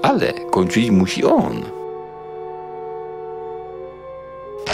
ale 0.03 0.33
kończyć 0.33 0.91
musi 0.91 1.25
on. 1.25 1.63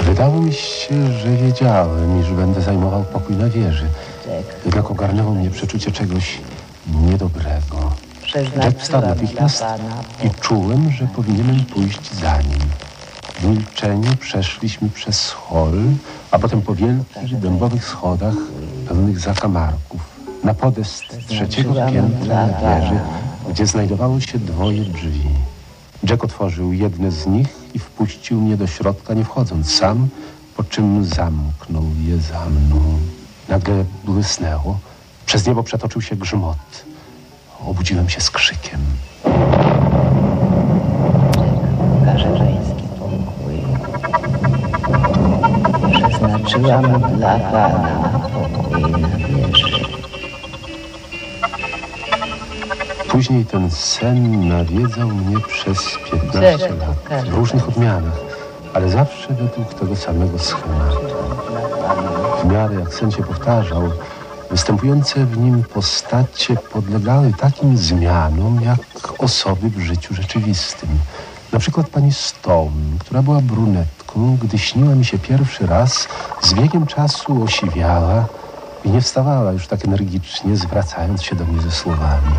Wydało 0.02 0.40
mi 0.40 0.52
się, 0.52 1.12
że 1.12 1.36
wiedziałem, 1.36 2.20
iż 2.20 2.30
będę 2.30 2.61
zajmował 2.61 3.05
pokój 3.05 3.36
na 3.36 3.48
wieży. 3.48 3.86
Jack, 4.28 4.64
Jednak 4.64 4.90
ogarnęło 4.90 5.34
mnie 5.34 5.50
przeczucie 5.50 5.92
czegoś 5.92 6.38
niedobrego. 7.07 7.92
Jack 8.34 8.78
wstał 8.78 9.00
natychmiast 9.00 9.64
i 10.24 10.30
czułem, 10.40 10.90
że 10.90 11.09
powinienem 11.16 11.64
pójść 11.64 12.14
za 12.14 12.36
nim. 12.36 12.68
W 13.34 13.44
milczeniu 13.44 14.16
przeszliśmy 14.20 14.88
przez 14.88 15.30
hol, 15.30 15.78
a 16.30 16.38
potem 16.38 16.62
po 16.62 16.74
wielkich 16.74 17.38
dębowych 17.38 17.84
schodach 17.84 18.34
pełnych 18.88 19.18
zakamarków 19.18 20.13
na 20.45 20.55
podest 20.55 21.05
trzeciego 21.26 21.74
piętra 21.74 22.47
wieży, 22.47 23.01
gdzie 23.51 23.66
znajdowało 23.66 24.20
się 24.20 24.38
dwoje 24.38 24.84
drzwi. 24.84 25.28
Jack 26.09 26.24
otworzył 26.24 26.72
jedne 26.72 27.11
z 27.11 27.26
nich 27.26 27.49
i 27.74 27.78
wpuścił 27.78 28.40
mnie 28.40 28.57
do 28.57 28.66
środka, 28.66 29.14
nie 29.14 29.24
wchodząc 29.24 29.74
sam, 29.74 30.09
po 30.57 30.64
czym 30.64 31.05
zamknął 31.05 31.84
je 32.07 32.18
za 32.18 32.45
mną. 32.47 32.80
Nagle 33.49 33.84
błysnęło, 34.05 34.78
przez 35.26 35.47
niebo 35.47 35.62
przetoczył 35.62 36.03
się 36.03 36.16
grzmot. 36.16 36.84
Obudziłem 37.66 38.09
się 38.09 38.20
z 38.20 38.30
krzykiem. 38.30 38.80
pański 42.38 42.88
pokój. 42.99 43.57
Przeznaczyłam 45.92 47.16
dla 47.16 47.38
pana 47.38 48.34
Później 53.14 53.44
ten 53.44 53.70
sen 53.70 54.48
nawiedzał 54.48 55.08
mnie 55.08 55.40
przez 55.40 55.78
15 56.12 56.58
Czekaj, 56.58 56.78
lat 56.78 57.28
w 57.28 57.34
różnych 57.34 57.68
odmianach, 57.68 58.18
ale 58.74 58.90
zawsze 58.90 59.28
według 59.28 59.74
tego 59.74 59.96
samego 59.96 60.38
schematu. 60.38 60.98
W 62.42 62.52
miarę 62.52 62.74
jak 62.74 62.94
sen 62.94 63.10
się 63.10 63.22
powtarzał, 63.22 63.82
występujące 64.50 65.26
w 65.26 65.38
nim 65.38 65.62
postacie 65.62 66.56
podlegały 66.56 67.32
takim 67.32 67.76
zmianom 67.76 68.60
jak 68.60 68.80
osoby 69.18 69.70
w 69.70 69.80
życiu 69.80 70.14
rzeczywistym. 70.14 70.88
Na 71.52 71.58
przykład 71.58 71.88
pani 71.88 72.12
Stone, 72.12 72.98
która 72.98 73.22
była 73.22 73.40
brunetką, 73.40 74.38
gdy 74.42 74.58
śniła 74.58 74.94
mi 74.94 75.04
się 75.04 75.18
pierwszy 75.18 75.66
raz, 75.66 76.08
z 76.42 76.54
biegiem 76.54 76.86
czasu 76.86 77.42
osiwiała 77.42 78.26
i 78.84 78.90
nie 78.90 79.00
wstawała 79.00 79.52
już 79.52 79.66
tak 79.66 79.84
energicznie, 79.84 80.56
zwracając 80.56 81.22
się 81.22 81.36
do 81.36 81.44
mnie 81.44 81.62
ze 81.62 81.70
słowami. 81.70 82.32